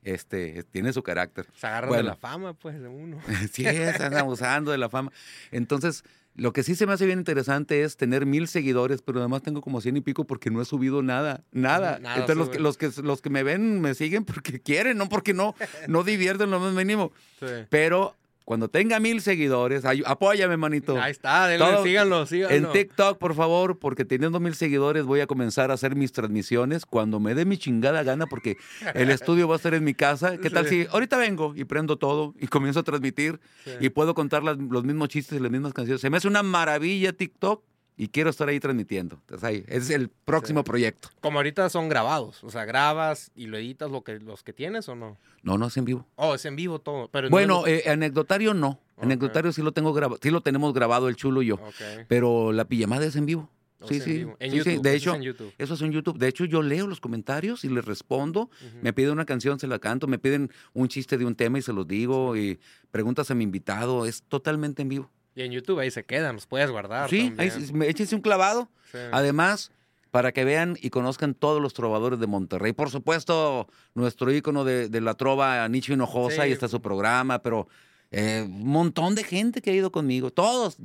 este, 0.04 0.64
tiene 0.64 0.94
su 0.94 1.04
carácter. 1.04 1.48
Se 1.56 1.68
agarran 1.68 1.90
Bueno. 1.90 2.04
de 2.04 2.10
la 2.10 2.16
fama, 2.16 2.54
pues, 2.54 2.80
de 2.82 2.88
uno. 2.88 3.20
Sí, 3.54 3.66
están 3.66 4.16
abusando 4.16 4.72
de 4.72 4.78
la 4.78 4.90
fama. 4.90 5.12
Entonces, 5.52 6.04
lo 6.36 6.54
que 6.54 6.64
sí 6.64 6.76
se 6.76 6.86
me 6.86 6.94
hace 6.94 7.06
bien 7.06 7.20
interesante 7.20 7.84
es 7.84 7.98
tener 7.98 8.26
mil 8.26 8.48
seguidores, 8.48 9.02
pero 9.02 9.20
además 9.20 9.42
tengo 9.44 9.62
como 9.62 9.82
cien 9.82 9.98
y 9.98 10.02
pico 10.02 10.26
porque 10.26 10.50
no 10.50 10.62
he 10.62 10.66
subido 10.66 11.02
nada, 11.04 11.44
nada. 11.52 12.00
Nada 12.00 12.16
Entonces, 12.22 12.38
los 12.38 12.50
que, 12.50 12.60
los, 12.60 12.78
que, 12.78 13.02
los 13.02 13.22
que 13.22 13.30
me 13.30 13.44
ven 13.44 13.82
me 13.82 13.94
siguen 13.94 14.24
porque 14.24 14.60
quieren, 14.62 14.98
no 14.98 15.10
porque 15.10 15.34
no, 15.34 15.54
no 15.88 16.04
divierten 16.04 16.50
lo 16.50 16.60
más 16.60 16.74
mínimo. 16.74 17.12
Sí. 17.40 17.46
Pero 17.70 18.16
cuando 18.50 18.68
tenga 18.68 19.00
mil 19.00 19.22
seguidores, 19.22 19.86
ay- 19.86 20.02
apóyame, 20.08 20.58
manito. 20.58 21.00
Ahí 21.00 21.12
está, 21.12 21.46
denle, 21.46 21.64
Todo- 21.68 21.84
síganlo, 21.84 22.26
síganlo. 22.26 22.56
En 22.56 22.72
TikTok, 22.74 23.20
por 23.20 23.36
favor, 23.36 23.78
porque 23.78 24.06
teniendo 24.06 24.40
mil 24.40 24.56
seguidores 24.56 25.06
voy 25.06 25.20
a 25.20 25.28
comenzar 25.28 25.70
a 25.70 25.76
hacer 25.76 25.96
mis 25.96 26.12
transmisiones 26.14 26.88
cuando 26.88 27.20
me 27.20 27.36
dé 27.36 27.46
mi 27.46 27.60
chingada 27.60 28.02
gana, 28.02 28.26
porque 28.26 28.58
el 28.96 29.12
estudio 29.12 29.48
va 29.48 29.54
a 29.54 29.58
estar 29.58 29.76
en 29.76 29.84
mi 29.84 29.94
casa. 29.94 30.40
¿Qué 30.40 30.50
tal 30.50 30.68
Sí. 30.68 30.86
si 30.86 30.88
ahorita 30.92 31.20
vengo 31.20 31.54
y 31.56 31.66
prendo 31.66 31.98
todo 32.00 32.34
y 32.40 32.48
comienzo 32.48 32.80
a 32.80 32.84
transmitir 32.84 33.40
Sí. 33.66 33.72
y 33.82 33.90
puedo 33.90 34.16
contar 34.16 34.42
las- 34.42 34.58
los 34.58 34.84
mismos 34.84 35.10
chistes 35.10 35.40
y 35.40 35.44
las 35.44 35.52
mismas 35.52 35.74
canciones? 35.74 36.02
Se 36.02 36.10
me 36.10 36.18
hace 36.18 36.28
una 36.28 36.42
maravilla 36.42 37.14
TikTok 37.14 37.62
y 38.00 38.08
quiero 38.08 38.30
estar 38.30 38.48
ahí 38.48 38.60
transmitiendo. 38.60 39.18
Entonces 39.22 39.44
ahí, 39.44 39.58
ese 39.68 39.78
es 39.78 39.90
el 39.92 40.08
próximo 40.10 40.62
Sí. 40.62 40.64
proyecto. 40.64 41.10
Como 41.20 41.38
ahorita 41.40 41.70
son 41.70 41.90
grabados. 41.90 42.44
O 42.46 42.50
sea, 42.50 42.64
grabas 42.66 43.30
y 43.36 43.48
lo 43.48 43.58
editas 43.58 43.92
lo 43.92 44.04
que, 44.04 44.20
los 44.20 44.42
que 44.42 44.54
tienes 44.54 44.88
o 44.88 44.96
no. 44.96 45.18
No, 45.44 45.58
no 45.58 45.68
es 45.68 45.76
en 45.78 45.84
vivo. 45.86 46.08
Oh, 46.16 46.34
es 46.34 46.46
en 46.46 46.56
vivo 46.56 46.80
todo. 46.80 47.10
Pero 47.12 47.28
no 47.28 47.32
Bueno, 47.32 47.68
es 47.68 47.86
eh, 47.86 47.90
anecdotario 47.90 48.54
no. 48.54 48.80
Anecdotario 49.02 49.52
sí 49.52 49.62
lo 49.62 49.72
tengo 49.74 49.94
grabado, 49.94 50.20
sí 50.24 50.30
lo 50.30 50.42
tenemos 50.42 50.74
grabado 50.74 51.10
el 51.10 51.16
chulo 51.16 51.42
y 51.42 51.48
yo. 51.48 51.58
lo- 51.58 51.68
Ok. 51.68 52.06
Pero 52.08 52.52
la 52.54 52.66
pijamada 52.66 53.06
es 53.06 53.16
en 53.18 53.26
vivo. 53.26 53.50
Sí, 53.88 53.96
en 53.96 54.02
sí. 54.02 54.26
En 54.40 54.52
Sí, 54.52 54.58
YouTube, 54.58 54.82
de 54.82 54.90
eso 54.96 54.98
hecho, 54.98 55.10
es 55.12 55.16
en 55.18 55.22
YouTube. 55.24 55.54
Eso 55.58 55.74
es 55.74 55.82
en 55.82 55.92
YouTube. 55.94 56.18
De 56.18 56.28
hecho, 56.28 56.44
yo 56.44 56.62
leo 56.62 56.86
los 56.88 57.00
comentarios 57.00 57.64
y 57.64 57.70
les 57.70 57.86
respondo. 57.86 58.50
Me 58.82 58.92
piden 58.92 59.12
una 59.12 59.24
canción, 59.26 59.58
se 59.60 59.68
la 59.68 59.80
canto. 59.80 60.06
Me 60.08 60.20
piden 60.20 60.52
un 60.74 60.90
chiste 60.90 61.18
de 61.18 61.24
un 61.26 61.34
tema 61.36 61.60
y 61.60 61.62
se 61.62 61.72
los 61.72 61.88
digo. 61.88 62.36
Y 62.36 62.60
preguntas 62.92 63.32
a 63.32 63.36
mi 63.36 63.46
invitado. 63.46 64.06
Es 64.06 64.24
totalmente 64.24 64.82
en 64.82 64.90
vivo. 64.90 65.10
Y 65.40 65.46
en 65.46 65.52
YouTube 65.54 65.80
ahí 65.80 65.90
se 65.90 66.04
quedan, 66.04 66.36
los 66.36 66.48
puedes 66.48 66.70
guardar. 66.70 67.10
sí, 67.10 67.34
ahí 67.38 67.50
échense 67.88 68.14
un 68.14 68.22
clavado. 68.22 68.68
Sí. 68.92 68.98
Además, 69.14 69.72
para 70.12 70.34
que 70.34 70.44
vean 70.44 70.78
y 70.82 70.90
conozcan 70.90 71.34
todos 71.34 71.62
los 71.62 71.74
trovadores 71.74 72.20
de 72.20 72.28
Monterrey. 72.28 72.74
Por 72.74 72.90
supuesto, 72.90 73.70
nuestro 73.94 74.34
ícono 74.34 74.66
de, 74.66 74.90
de 74.90 75.00
la 75.00 75.14
trova, 75.14 75.66
Nicho 75.70 75.94
Hinojosa, 75.94 76.44
Sí. 76.44 76.50
y 76.50 76.52
está 76.52 76.68
su 76.68 76.82
programa, 76.82 77.42
pero 77.42 77.70
eh, 78.12 78.44
un 78.46 78.68
montón 78.68 79.16
de 79.16 79.24
gente 79.24 79.62
que 79.62 79.70
ha 79.70 79.74
ido 79.74 79.94
conmigo. 79.94 80.30
Todos, 80.30 80.76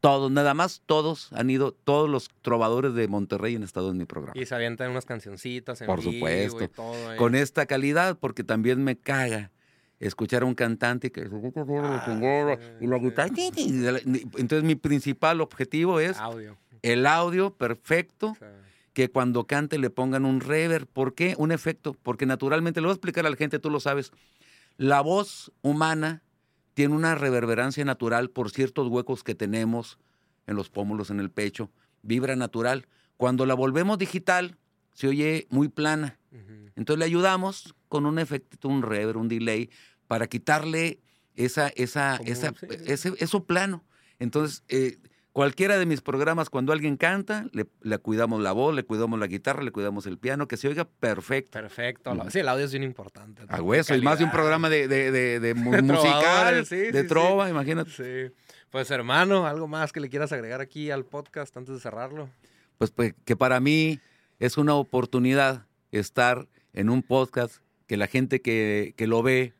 todos, 0.00 0.32
nada 0.32 0.52
más 0.52 0.82
todos 0.84 1.32
han 1.32 1.48
ido, 1.48 1.70
todos 1.70 2.10
los 2.10 2.28
trovadores 2.42 2.94
de 2.94 3.06
Monterrey 3.06 3.54
han 3.54 3.62
estado 3.62 3.92
en 3.92 3.98
mi 3.98 4.04
programa. 4.04 4.32
Y 4.40 4.46
se 4.46 4.54
avientan 4.56 4.90
unas 4.90 5.04
cancioncitas 5.04 5.80
en 5.80 5.86
Por 5.86 6.00
vivo 6.00 6.12
supuesto. 6.14 6.64
y 6.64 6.68
todo. 6.68 7.16
Con 7.18 7.36
esta 7.36 7.66
calidad, 7.66 8.18
porque 8.18 8.42
también 8.42 8.82
me 8.82 8.96
caga 8.98 9.51
escuchar 10.06 10.42
a 10.42 10.46
un 10.46 10.54
cantante 10.54 11.10
que 11.12 11.22
Ah, 11.22 12.58
y 12.80 12.86
la 12.86 12.98
guitarra. 12.98 13.30
Entonces 13.34 14.64
mi 14.64 14.74
principal 14.74 15.40
objetivo 15.40 16.00
es 16.00 16.18
Audio. 16.18 16.58
el 16.82 17.06
audio 17.06 17.54
perfecto 17.54 18.36
que 18.92 19.10
cuando 19.10 19.46
cante 19.46 19.78
le 19.78 19.90
pongan 19.90 20.24
un 20.24 20.40
reverb. 20.40 20.86
¿Por 20.86 21.14
qué? 21.14 21.34
Un 21.38 21.52
efecto. 21.52 21.96
Porque 22.02 22.26
naturalmente, 22.26 22.80
le 22.80 22.86
voy 22.86 22.92
a 22.92 22.94
explicar 22.94 23.26
a 23.26 23.30
la 23.30 23.36
gente, 23.36 23.58
tú 23.58 23.70
lo 23.70 23.80
sabes, 23.80 24.12
la 24.76 25.00
voz 25.00 25.50
humana 25.62 26.22
tiene 26.74 26.94
una 26.94 27.14
reverberancia 27.14 27.84
natural 27.84 28.30
por 28.30 28.50
ciertos 28.50 28.88
huecos 28.88 29.22
que 29.24 29.34
tenemos 29.34 29.98
en 30.46 30.56
los 30.56 30.68
pómulos, 30.68 31.10
en 31.10 31.20
el 31.20 31.30
pecho. 31.30 31.70
Vibra 32.02 32.36
natural. 32.36 32.86
Cuando 33.16 33.46
la 33.46 33.54
volvemos 33.54 33.98
digital, 33.98 34.56
se 34.92 35.08
oye 35.08 35.46
muy 35.50 35.68
plana. 35.68 36.18
Entonces 36.76 36.98
le 36.98 37.04
ayudamos 37.04 37.74
con 37.88 38.06
un 38.06 38.18
efecto, 38.18 38.68
un 38.68 38.82
reverb, 38.82 39.18
un 39.18 39.28
delay, 39.28 39.68
para 40.08 40.26
quitarle 40.26 41.00
esa, 41.36 41.68
esa, 41.68 42.16
esa, 42.24 42.52
ese- 42.86 43.14
eso 43.18 43.44
plano. 43.44 43.84
Entonces, 44.18 44.62
eh, 44.68 44.98
cualquiera 45.32 45.78
de 45.78 45.86
mis 45.86 46.00
programas, 46.02 46.50
cuando 46.50 46.72
alguien 46.72 46.96
canta, 46.96 47.46
le, 47.52 47.66
le 47.80 47.98
cuidamos 47.98 48.42
la 48.42 48.52
voz, 48.52 48.74
le 48.74 48.84
cuidamos 48.84 49.18
la 49.18 49.26
guitarra, 49.26 49.62
le 49.62 49.72
cuidamos 49.72 50.06
el 50.06 50.18
piano, 50.18 50.46
que 50.46 50.56
se 50.56 50.68
oiga 50.68 50.84
perfecto. 50.84 51.52
Perfecto. 51.52 52.14
Sí, 52.30 52.40
el 52.40 52.48
audio 52.48 52.64
es 52.66 52.70
bien 52.72 52.82
importante. 52.84 53.42
A 53.48 53.62
hueso, 53.62 53.94
y 53.96 54.02
más 54.02 54.18
de 54.18 54.24
un 54.24 54.30
programa 54.30 54.68
de, 54.68 54.88
de- 54.88 55.10
de- 55.10 55.40
de 55.40 55.54
mu- 55.54 55.72
De 55.72 55.82
musical, 55.82 56.66
sí, 56.66 56.76
de 56.76 57.02
sí. 57.02 57.08
trova, 57.08 57.48
imagínate. 57.48 57.90
Sí. 57.90 58.34
Pues 58.70 58.90
hermano, 58.90 59.46
algo 59.46 59.68
más 59.68 59.92
que 59.92 60.00
le 60.00 60.08
quieras 60.08 60.32
agregar 60.32 60.60
aquí 60.60 60.90
al 60.90 61.04
podcast 61.04 61.56
antes 61.56 61.74
de 61.74 61.80
cerrarlo. 61.80 62.28
Pues, 62.78 62.90
pues, 62.90 63.14
que 63.24 63.36
para 63.36 63.60
mí 63.60 64.00
es 64.38 64.56
una 64.58 64.74
oportunidad 64.74 65.66
estar 65.92 66.48
en 66.72 66.88
un 66.90 67.02
podcast 67.02 67.56
que 67.86 67.96
la 67.96 68.06
gente 68.06 68.40
que, 68.40 68.94
que 68.96 69.06
lo 69.06 69.22
ve, 69.22 69.54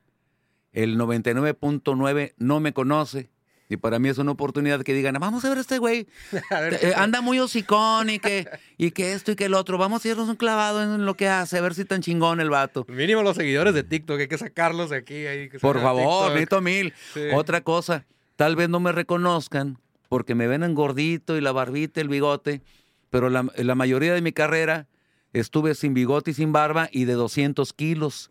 el 0.72 0.98
99.9 0.98 2.34
no 2.38 2.60
me 2.60 2.72
conoce. 2.72 3.30
Y 3.68 3.78
para 3.78 3.98
mí 3.98 4.10
es 4.10 4.18
una 4.18 4.32
oportunidad 4.32 4.82
que 4.82 4.92
digan, 4.92 5.14
vamos 5.18 5.46
a 5.46 5.48
ver 5.48 5.56
a 5.56 5.60
este 5.62 5.78
güey, 5.78 6.06
A 6.50 6.60
ver, 6.60 6.78
eh, 6.82 6.92
anda 6.94 7.22
muy 7.22 7.38
hocicón 7.38 8.10
y 8.10 8.18
que, 8.18 8.46
y 8.76 8.90
que 8.90 9.14
esto 9.14 9.32
y 9.32 9.36
que 9.36 9.46
el 9.46 9.54
otro, 9.54 9.78
vamos 9.78 10.04
a 10.04 10.08
irnos 10.08 10.28
un 10.28 10.36
clavado 10.36 10.82
en 10.82 11.06
lo 11.06 11.14
que 11.16 11.28
hace, 11.28 11.56
a 11.56 11.62
ver 11.62 11.74
si 11.74 11.86
tan 11.86 12.02
chingón 12.02 12.40
el 12.40 12.50
vato. 12.50 12.84
Mínimo 12.88 13.22
los 13.22 13.36
seguidores 13.36 13.72
de 13.72 13.82
TikTok, 13.82 14.20
hay 14.20 14.28
que 14.28 14.36
sacarlos 14.36 14.90
de 14.90 14.96
aquí. 14.96 15.26
ahí, 15.26 15.48
que 15.48 15.58
Por 15.58 15.80
favor, 15.80 16.28
necesito 16.28 16.60
mil. 16.60 16.92
Sí. 17.14 17.20
Otra 17.34 17.62
cosa, 17.62 18.04
tal 18.36 18.56
vez 18.56 18.68
no 18.68 18.78
me 18.78 18.92
reconozcan 18.92 19.78
porque 20.10 20.34
me 20.34 20.46
ven 20.46 20.64
en 20.64 20.74
gordito 20.74 21.38
y 21.38 21.40
la 21.40 21.52
barbita, 21.52 22.02
el 22.02 22.08
bigote, 22.08 22.60
pero 23.08 23.30
la, 23.30 23.46
la 23.56 23.74
mayoría 23.74 24.12
de 24.12 24.20
mi 24.20 24.32
carrera 24.32 24.86
estuve 25.32 25.74
sin 25.74 25.94
bigote 25.94 26.32
y 26.32 26.34
sin 26.34 26.52
barba 26.52 26.90
y 26.92 27.06
de 27.06 27.14
200 27.14 27.72
kilos. 27.72 28.30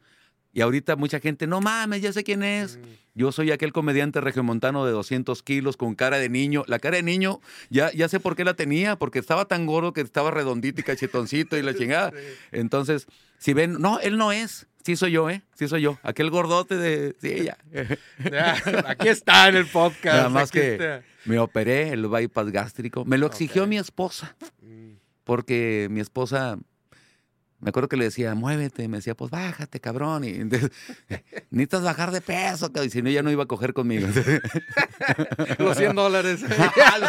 Y 0.53 0.61
ahorita 0.61 0.95
mucha 0.95 1.19
gente, 1.19 1.47
no 1.47 1.61
mames, 1.61 2.01
ya 2.01 2.11
sé 2.11 2.23
quién 2.23 2.43
es. 2.43 2.77
Mm. 2.77 2.81
Yo 3.13 3.31
soy 3.31 3.51
aquel 3.51 3.73
comediante 3.73 4.19
regiomontano 4.21 4.85
de 4.85 4.91
200 4.91 5.43
kilos 5.43 5.77
con 5.77 5.95
cara 5.95 6.17
de 6.17 6.29
niño. 6.29 6.63
La 6.67 6.79
cara 6.79 6.97
de 6.97 7.03
niño, 7.03 7.39
ya, 7.69 7.91
ya 7.93 8.07
sé 8.09 8.19
por 8.19 8.35
qué 8.35 8.43
la 8.45 8.53
tenía, 8.53 8.95
porque 8.97 9.19
estaba 9.19 9.45
tan 9.45 9.65
gordo 9.65 9.93
que 9.93 10.01
estaba 10.01 10.31
redondito 10.31 10.81
y 10.81 10.83
cachetoncito 10.83 11.57
y 11.57 11.61
la 11.61 11.73
chingada. 11.77 12.11
Entonces, 12.51 13.07
si 13.37 13.53
ven, 13.53 13.73
no, 13.79 13.99
él 13.99 14.17
no 14.17 14.31
es. 14.31 14.67
Sí 14.83 14.95
soy 14.95 15.11
yo, 15.11 15.29
¿eh? 15.29 15.43
Sí 15.55 15.67
soy 15.67 15.81
yo. 15.83 15.99
Aquel 16.03 16.29
gordote 16.31 16.75
de... 16.75 17.15
Sí, 17.21 17.43
ya. 17.45 17.57
Ya, 18.31 18.55
aquí 18.87 19.09
está 19.09 19.47
en 19.47 19.55
el 19.57 19.67
podcast. 19.67 20.05
Nada 20.17 20.29
más 20.29 20.49
aquí 20.49 20.59
que 20.59 20.71
está. 20.73 21.03
me 21.25 21.37
operé 21.37 21.89
el 21.89 22.07
bypass 22.07 22.49
gástrico. 22.51 23.05
Me 23.05 23.17
lo 23.19 23.27
exigió 23.27 23.67
mi 23.67 23.77
esposa, 23.77 24.35
Mm. 24.61 24.93
porque 25.23 25.87
mi 25.91 25.99
esposa, 25.99 26.57
me 27.61 27.69
acuerdo 27.69 27.89
que 27.89 27.97
le 27.97 28.05
decía, 28.05 28.33
muévete. 28.33 28.87
Me 28.87 28.97
decía, 28.97 29.15
pues 29.15 29.29
bájate, 29.29 29.79
cabrón. 29.79 30.23
Y 30.23 30.29
entonces, 30.29 30.71
necesitas 31.51 31.83
bajar 31.83 32.11
de 32.11 32.21
peso, 32.21 32.67
cabrón. 32.67 32.87
Y 32.87 32.89
si 32.89 33.01
no, 33.01 33.09
ya 33.09 33.21
no 33.21 33.31
iba 33.31 33.43
a 33.43 33.47
coger 33.47 33.73
conmigo. 33.73 34.07
Los 35.59 35.77
100 35.77 35.95
dólares. 35.95 36.41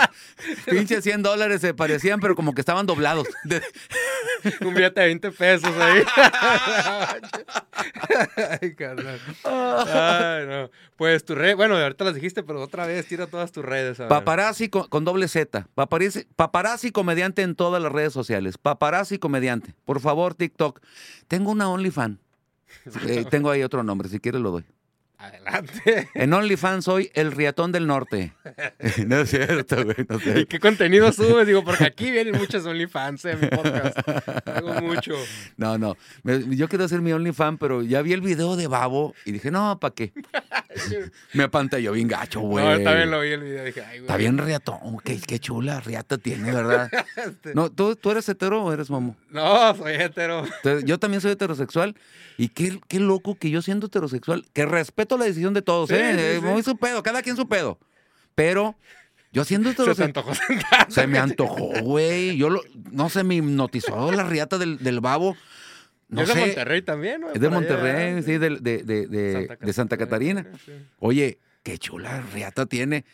Pinches 0.71 1.05
100 1.05 1.23
dólares 1.23 1.61
se 1.63 1.73
parecían, 1.73 2.21
pero 2.21 2.35
como 2.35 2.55
que 2.55 2.61
estaban 2.61 2.87
doblados. 2.87 3.27
Un 4.61 4.75
billete 4.75 5.01
de 5.01 5.07
20 5.07 5.33
pesos 5.33 5.73
ahí. 5.79 6.03
Ay, 8.61 8.75
carnal. 8.75 9.21
Ay, 9.45 10.47
no. 10.47 10.71
Pues 10.97 11.25
tu 11.25 11.35
red, 11.35 11.57
bueno, 11.57 11.77
ahorita 11.77 12.05
las 12.05 12.15
dijiste, 12.15 12.43
pero 12.43 12.63
otra 12.63 12.87
vez 12.87 13.07
tira 13.07 13.27
todas 13.27 13.53
tus 13.53 13.65
redes. 13.65 13.99
a 14.01 14.05
ver. 14.05 14.09
Paparazzi 14.11 14.69
con, 14.69 14.87
con 14.89 15.05
doble 15.05 15.29
Z. 15.29 15.67
Paparazzi, 15.75 16.27
paparazzi 16.37 16.93
comediante 16.93 17.43
en 17.43 17.55
todas 17.55 17.83
las 17.83 17.91
redes 17.91 18.13
sociales. 18.13 18.59
Paparazzi 18.59 19.19
comediante. 19.19 19.75
Por 19.85 20.01
favor, 20.01 20.35
TikTok. 20.43 20.81
Tengo 21.29 21.51
una 21.51 21.71
OnlyFans. 21.71 22.19
Eh, 23.07 23.27
tengo 23.29 23.51
ahí 23.51 23.63
otro 23.63 23.83
nombre, 23.83 24.09
si 24.09 24.19
quieres 24.19 24.41
lo 24.41 24.51
doy. 24.51 24.65
Adelante. 25.23 26.09
En 26.15 26.33
OnlyFans 26.33 26.85
soy 26.85 27.11
el 27.15 27.31
Riatón 27.31 27.71
del 27.71 27.87
Norte. 27.87 28.33
no 29.07 29.21
es 29.21 29.31
cierto, 29.31 29.85
güey, 29.85 29.97
no 30.09 30.17
¿Y 30.17 30.21
sé. 30.21 30.47
qué 30.47 30.59
contenido 30.59 31.13
subes? 31.13 31.47
Digo, 31.47 31.63
porque 31.63 31.85
aquí 31.85 32.11
vienen 32.11 32.37
muchos 32.37 32.67
OnlyFans 32.67 33.25
en 33.27 33.41
mi 33.41 33.47
podcast. 33.47 33.99
Tengo 34.45 34.81
mucho. 34.81 35.15
No, 35.57 35.79
no. 35.79 35.97
Yo 36.25 36.69
quiero 36.69 36.85
hacer 36.85 37.01
mi 37.01 37.13
OnlyFans, 37.13 37.59
pero 37.61 37.83
ya 37.83 38.03
vi 38.03 38.13
el 38.13 38.21
video 38.21 38.57
de 38.57 38.67
Babo 38.67 39.15
y 39.25 39.33
dije, 39.33 39.51
no, 39.51 39.79
¿para 39.79 39.95
qué? 39.95 40.13
Me 41.35 41.45
apantalló 41.45 41.93
bien 41.93 42.09
gacho, 42.09 42.41
güey. 42.41 42.65
No, 42.65 42.85
también 42.85 43.11
lo 43.11 43.21
vi 43.21 43.31
el 43.31 43.41
video. 43.43 43.65
Dije, 43.65 43.81
ay, 43.83 43.99
güey. 43.99 44.01
Está 44.03 44.17
bien 44.17 44.39
riatón, 44.39 44.99
qué, 45.05 45.21
qué 45.21 45.39
chula 45.39 45.81
riata 45.81 46.19
tiene, 46.19 46.51
¿verdad? 46.53 46.91
No, 47.55 47.71
¿tú, 47.71 47.95
¿tú 47.97 48.11
eres 48.11 48.29
hetero 48.29 48.65
o 48.65 48.73
eres 48.73 48.89
momo? 48.91 49.17
No, 49.31 49.75
soy 49.77 49.95
hetero. 49.95 50.45
Entonces, 50.45 50.85
yo 50.85 50.99
también 50.99 51.21
soy 51.21 51.33
heterosexual 51.33 51.95
y 52.39 52.49
qué, 52.49 52.81
qué 52.89 53.01
loco 53.01 53.35
que 53.35 53.51
yo 53.51 53.61
siendo 53.63 53.87
heterosexual, 53.87 54.45
que 54.53 54.65
respeto 54.65 55.12
la 55.19 55.25
decisión 55.27 55.55
de 55.55 55.63
todos, 55.63 55.89
Sí, 55.89 55.95
¿eh? 55.97 56.13
sí, 56.15 56.21
Eh, 56.21 56.39
sí. 56.41 56.47
Muy 56.47 56.63
su 56.63 56.77
pedo, 56.77 57.03
cada 57.03 57.23
quien 57.23 57.37
su 57.37 57.49
pedo. 57.49 57.79
Pero 58.35 58.77
yo 59.33 59.45
Se 59.45 59.55
antojó 59.57 59.95
sentar. 59.95 60.87
se 60.91 61.07
me 61.07 61.19
antojó, 61.19 61.71
güey. 61.83 62.37
Yo 62.37 62.51
lo, 62.51 62.63
no 62.91 63.09
se 63.09 63.25
me 63.25 63.37
hipnotizó 63.37 64.13
la 64.13 64.25
riata 64.25 64.59
del, 64.59 64.79
del 64.79 65.01
babo. 65.01 65.37
No 66.09 66.23
es 66.23 66.29
de 66.29 66.35
sé. 66.35 66.41
Monterrey 66.41 66.83
también, 66.83 67.23
¿no? 67.23 67.29
Es 67.33 67.41
de 67.41 67.47
allá, 67.47 67.55
Monterrey, 67.57 68.23
sí, 68.23 68.37
de, 68.39 68.51
de, 68.61 68.83
de, 68.83 69.07
de- 69.07 69.57
de 69.61 69.73
Santa 69.73 69.97
Catarina. 69.97 70.47
sí. 70.65 70.73
Oye, 70.99 71.39
qué 71.63 71.79
chula 71.79 72.21
riata 72.35 72.67
tiene. 72.67 73.05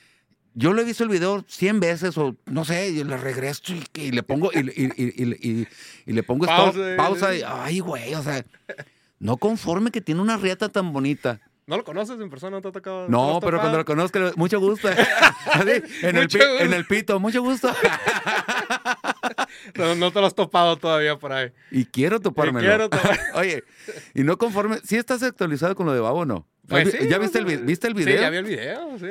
Yo 0.55 0.73
lo 0.73 0.81
he 0.83 0.85
visto 0.85 1.05
el 1.05 1.11
video 1.11 1.45
100 1.47 1.79
veces 1.79 2.19
o 2.19 2.35
no 2.47 2.65
sé, 2.65 2.89
y 2.91 3.05
le 3.05 3.17
regreso 3.17 3.63
y, 3.73 3.85
y 4.01 4.11
le 4.11 4.25
pongo 4.25 4.51
y, 4.53 5.67
le 6.07 6.23
pongo 6.25 6.47
stop, 6.47 6.75
Pausa, 6.75 6.97
pausa, 6.97 7.35
y 7.37 7.43
ay, 7.47 7.79
güey, 7.79 8.15
o 8.15 8.23
sea, 8.23 8.45
no 9.21 9.37
conforme 9.37 9.93
que 9.93 10.01
tiene 10.01 10.21
una 10.21 10.37
riata 10.37 10.69
tan 10.69 10.93
bonita. 10.93 11.41
¿No 11.69 11.77
lo 11.77 11.85
conoces 11.85 12.19
en 12.19 12.31
persona? 12.31 12.57
¿No 12.57 12.63
te 12.63 12.69
ha 12.69 12.73
tocado? 12.73 13.05
¿te 13.07 13.13
lo 13.13 13.19
No, 13.19 13.41
pero 13.41 13.59
cuando 13.61 13.77
lo 13.79 13.85
conozco, 13.85 14.19
mucho 14.37 14.59
gusto. 14.59 14.89
Así, 15.53 15.71
en, 16.03 16.17
el 16.17 16.23
Mucho 16.23 16.39
pi- 16.39 16.45
gusto. 16.47 16.65
en 16.65 16.73
el 16.73 16.87
pito, 16.87 17.21
mucho 17.21 17.43
gusto. 17.43 17.71
No, 19.75 19.95
no 19.95 20.11
te 20.13 20.21
lo 20.21 20.27
has 20.27 20.35
topado 20.35 20.77
todavía 20.77 21.17
por 21.19 21.33
ahí. 21.33 21.53
y 21.71 21.85
quiero 21.85 22.21
topármelo. 22.21 22.67
quiero 22.67 22.91
topar- 22.91 23.19
Oye, 23.35 23.65
y 24.15 24.23
no 24.23 24.37
conforme, 24.39 24.79
¿sí 24.85 24.97
estás 24.97 25.23
actualizado 25.23 25.75
con 25.75 25.87
lo 25.87 25.93
de 25.93 26.01
Babo 26.01 26.21
o 26.21 26.25
no? 26.27 26.47
Pues 26.67 26.93
¿Ya 26.93 26.99
sí, 27.01 27.09
¿Ya 27.09 27.19
más 27.19 27.33
viste 27.33 27.39
el, 27.39 27.65
viste 27.65 27.87
el 27.89 27.95
video? 27.95 28.17
Sí, 28.17 28.21
ya 28.23 28.31
vi 28.31 28.37
el 28.39 28.45
video, 28.45 28.99
sí. 28.99 29.07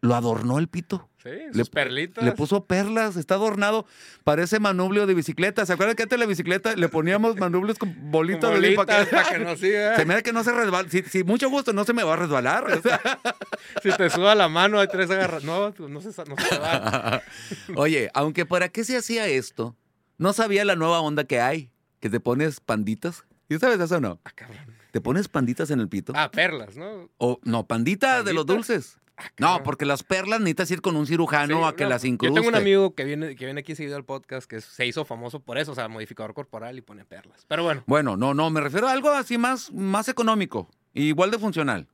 Lo 0.00 0.14
adornó 0.14 0.58
el 0.58 0.68
pito. 0.68 1.08
Sí, 1.52 1.58
Le- 1.58 1.64
perlitas. 1.66 2.24
Le 2.24 2.32
puso 2.32 2.64
perlas, 2.64 3.16
está 3.16 3.34
adornado, 3.34 3.86
parece 4.24 4.60
manubrio 4.60 5.06
de 5.06 5.14
bicicleta. 5.14 5.64
¿Se 5.66 5.72
acuerdan 5.72 5.96
que 5.96 6.04
antes 6.04 6.18
la 6.18 6.26
bicicleta 6.26 6.74
le 6.76 6.88
poníamos 6.88 7.36
manublios 7.36 7.78
con 7.78 7.92
Con 7.92 8.10
bolitas 8.10 8.50
de 8.50 8.56
bolitas 8.56 9.06
que- 9.08 9.16
para 9.16 9.28
que 9.30 9.38
no 9.38 9.56
siga. 9.56 9.96
Se 9.96 10.04
me 10.04 10.14
da 10.14 10.22
que 10.22 10.32
no 10.32 10.44
se 10.44 10.52
resbala. 10.52 10.88
Si, 10.88 11.02
si 11.02 11.24
mucho 11.24 11.48
gusto, 11.50 11.72
no 11.72 11.84
se 11.84 11.92
me 11.92 12.02
va 12.04 12.14
a 12.14 12.16
resbalar. 12.16 12.70
o 12.72 12.82
sea. 12.82 13.00
Si 13.82 13.90
te 13.96 14.08
suda 14.10 14.34
la 14.34 14.48
mano, 14.48 14.78
hay 14.80 14.88
tres 14.88 15.10
agarras. 15.10 15.44
No, 15.44 15.70
no 15.78 16.00
se, 16.00 16.08
no 16.08 16.36
se 16.36 16.58
va. 16.58 17.22
Oye, 17.76 18.10
aunque 18.14 18.46
para 18.46 18.68
qué 18.68 18.84
se 18.84 18.96
hacía 18.96 19.26
esto, 19.26 19.76
no 20.16 20.32
sabía 20.32 20.64
la 20.64 20.74
nueva 20.76 21.00
onda 21.00 21.24
que 21.24 21.40
hay, 21.40 21.70
que 22.00 22.08
te 22.10 22.20
pones 22.20 22.60
panditas. 22.60 23.24
¿Y 23.48 23.58
sabes 23.58 23.80
eso 23.80 23.96
o 23.96 24.00
no? 24.00 24.20
Ah, 24.24 24.30
cabrón. 24.34 24.58
Te 24.90 25.00
pones 25.00 25.28
panditas 25.28 25.70
en 25.70 25.80
el 25.80 25.88
pito. 25.88 26.12
Ah, 26.16 26.30
perlas, 26.30 26.76
¿no? 26.76 27.10
O 27.18 27.40
no, 27.44 27.66
pandita 27.66 28.22
de 28.22 28.32
los 28.32 28.46
dulces. 28.46 28.98
No, 29.38 29.62
porque 29.62 29.84
las 29.84 30.02
perlas 30.02 30.40
necesitas 30.40 30.70
ir 30.70 30.80
con 30.80 30.96
un 30.96 31.06
cirujano 31.06 31.58
Sí, 31.58 31.64
a 31.64 31.72
que 31.76 31.84
no, 31.84 31.90
las 31.90 32.02
Yo 32.02 32.08
incruste. 32.08 32.34
tengo 32.34 32.48
un 32.48 32.54
amigo 32.54 32.94
que 32.94 33.04
viene, 33.04 33.34
que 33.36 33.44
viene 33.44 33.60
aquí 33.60 33.74
seguido 33.74 33.96
al 33.96 34.04
podcast 34.04 34.48
que 34.48 34.60
se 34.60 34.86
hizo 34.86 35.04
famoso 35.04 35.40
por 35.40 35.58
eso, 35.58 35.72
o 35.72 35.74
sea, 35.74 35.88
modificador 35.88 36.34
corporal 36.34 36.76
y 36.78 36.80
pone 36.80 37.04
perlas. 37.04 37.44
Pero 37.48 37.64
bueno, 37.64 37.82
Bueno, 37.86 38.16
no, 38.16 38.34
no, 38.34 38.50
me 38.50 38.60
refiero 38.60 38.88
a 38.88 38.92
algo 38.92 39.10
así 39.10 39.38
más, 39.38 39.72
más 39.72 40.08
económico, 40.08 40.68
igual 40.94 41.30
de 41.30 41.38
funcional. 41.38 41.86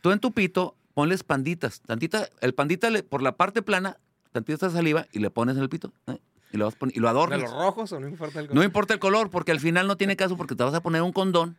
Tú 0.00 0.10
en 0.12 0.20
tu 0.20 0.32
pito 0.32 0.76
ponles 0.94 1.22
panditas, 1.22 1.80
tantita, 1.80 2.28
el 2.40 2.54
pandita 2.54 2.90
le- 2.90 3.02
por 3.02 3.22
la 3.22 3.32
parte 3.36 3.62
plana, 3.62 3.96
tantita 4.32 4.70
saliva 4.70 5.06
y 5.12 5.18
le 5.20 5.30
pones 5.30 5.56
en 5.56 5.62
el 5.62 5.68
pito 5.68 5.92
¿eh? 6.06 6.18
y 6.52 6.56
lo, 6.58 6.66
vas 6.66 6.76
y 6.92 7.00
lo 7.00 7.06
¿de 7.08 7.10
adornas. 7.10 7.40
los 7.40 7.50
rojos 7.52 7.92
o 7.92 8.00
no 8.00 8.06
importa 8.08 8.40
el 8.40 8.48
No 8.54 8.62
importa 8.62 8.94
el 8.94 9.00
color, 9.00 9.30
porque 9.30 9.52
al 9.52 9.60
final 9.60 9.86
no 9.86 9.96
tiene 9.96 10.16
caso 10.16 10.36
porque 10.36 10.54
te 10.54 10.62
vas 10.64 10.74
a 10.74 10.82
poner 10.82 11.02
un 11.02 11.12
condón. 11.12 11.56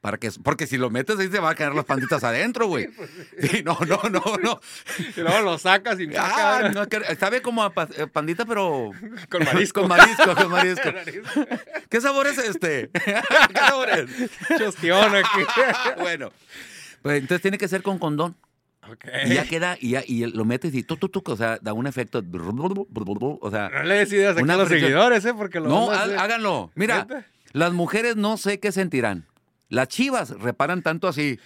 Para 0.00 0.18
que, 0.18 0.30
porque 0.42 0.66
si 0.66 0.76
lo 0.76 0.88
metes 0.90 1.18
ahí 1.18 1.28
se 1.28 1.40
van 1.40 1.52
a 1.52 1.54
caer 1.54 1.74
las 1.74 1.84
panditas 1.84 2.22
adentro, 2.22 2.66
güey. 2.68 2.88
Sí, 3.40 3.62
no, 3.64 3.78
no, 3.86 4.00
no, 4.08 4.22
no. 4.42 4.60
Y 5.16 5.20
luego 5.20 5.40
lo 5.40 5.58
sacas 5.58 5.98
y 6.00 6.08
Ah, 6.16 6.70
no, 6.72 6.84
sabe 7.18 7.42
como 7.42 7.62
a 7.64 7.72
eh, 7.96 8.06
pandita, 8.06 8.44
pero 8.44 8.92
con 9.30 9.44
marisco. 9.44 9.80
con 9.80 9.88
marisco, 9.88 10.34
con 10.34 10.50
marisco. 10.50 10.88
¿Qué 11.90 12.00
sabor 12.00 12.26
es 12.26 12.38
este? 12.38 12.90
¿Qué 12.92 13.58
sabor 13.58 13.88
es? 13.90 14.30
Chostión 14.58 15.14
aquí. 15.14 15.40
bueno, 16.00 16.30
pues 17.02 17.18
entonces 17.20 17.42
tiene 17.42 17.58
que 17.58 17.68
ser 17.68 17.82
con 17.82 17.98
condón. 17.98 18.36
ok. 18.88 19.04
Y 19.26 19.34
ya 19.34 19.44
queda, 19.44 19.76
y, 19.80 19.90
ya, 19.90 20.02
y 20.06 20.26
lo 20.26 20.44
metes 20.44 20.74
y 20.74 20.82
tú, 20.82 20.96
tú, 20.96 21.08
tú, 21.08 21.22
o 21.26 21.36
sea, 21.36 21.58
da 21.60 21.72
un 21.72 21.86
efecto. 21.86 22.22
O 22.22 23.50
sea, 23.50 23.70
No 23.70 23.82
le 23.82 23.94
decidas 23.96 24.36
a 24.36 24.42
los 24.42 24.68
seguidores, 24.68 25.24
¿eh? 25.24 25.34
Porque 25.34 25.60
lo 25.60 25.68
no, 25.68 25.90
háganlo. 25.90 26.70
Mira, 26.74 27.06
las 27.52 27.72
mujeres 27.72 28.16
no 28.16 28.36
sé 28.36 28.60
qué 28.60 28.72
sentirán. 28.72 29.26
Las 29.68 29.88
chivas 29.88 30.30
reparan 30.40 30.82
tanto 30.82 31.08
así. 31.08 31.38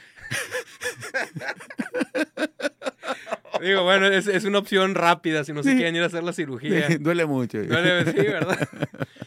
Digo, 3.60 3.82
bueno, 3.84 4.06
es, 4.06 4.26
es 4.26 4.44
una 4.44 4.58
opción 4.58 4.94
rápida 4.94 5.44
si 5.44 5.52
no 5.52 5.62
se 5.62 5.74
quieren 5.74 5.94
ir 5.96 6.02
a 6.02 6.06
hacer 6.06 6.22
la 6.22 6.32
cirugía. 6.32 6.88
Duele 6.98 7.26
mucho. 7.26 7.62
Duele, 7.62 8.04
sí, 8.10 8.16
¿verdad? 8.18 8.68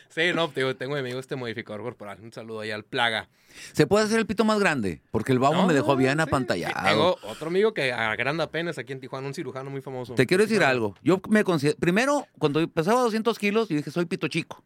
Sí, 0.10 0.22
no, 0.34 0.48
digo, 0.48 0.76
tengo 0.76 0.96
amigo 0.96 1.20
este 1.20 1.36
modificador 1.36 1.82
corporal. 1.82 2.20
Un 2.22 2.32
saludo 2.34 2.62
ahí 2.62 2.72
al 2.72 2.84
plaga. 2.84 3.30
¿Se 3.74 3.86
puede 3.86 4.06
hacer 4.06 4.18
el 4.20 4.26
pito 4.26 4.44
más 4.46 4.60
grande? 4.60 5.02
Porque 5.12 5.32
el 5.32 5.40
babo 5.40 5.56
No, 5.56 5.68
me 5.68 5.74
dejó 5.74 5.96
bien 5.96 6.16
sí. 6.18 6.22
apantallado. 6.22 6.84
Tengo 6.88 7.18
otro 7.24 7.48
amigo 7.48 7.74
que 7.74 7.92
agranda 7.94 8.50
penes 8.50 8.78
aquí 8.80 8.94
en 8.94 9.00
Tijuana, 9.00 9.28
un 9.28 9.34
cirujano 9.34 9.70
muy 9.70 9.82
famoso. 9.82 10.16
Te 10.16 10.26
quiero 10.26 10.44
decir 10.44 10.64
algo. 10.64 10.96
Yo 11.04 11.22
me 11.30 11.44
considero. 11.44 11.78
Primero, 11.78 12.28
cuando 12.40 12.68
pesaba 12.68 13.02
200 13.02 13.38
kilos, 13.38 13.70
yo 13.70 13.76
dije, 13.76 13.92
soy 13.92 14.06
pito 14.06 14.28
chico. 14.28 14.64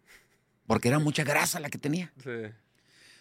Porque 0.65 0.87
era 0.89 0.99
mucha 0.99 1.23
grasa 1.23 1.59
la 1.59 1.69
que 1.69 1.77
tenía. 1.77 2.13
Sí. 2.23 2.29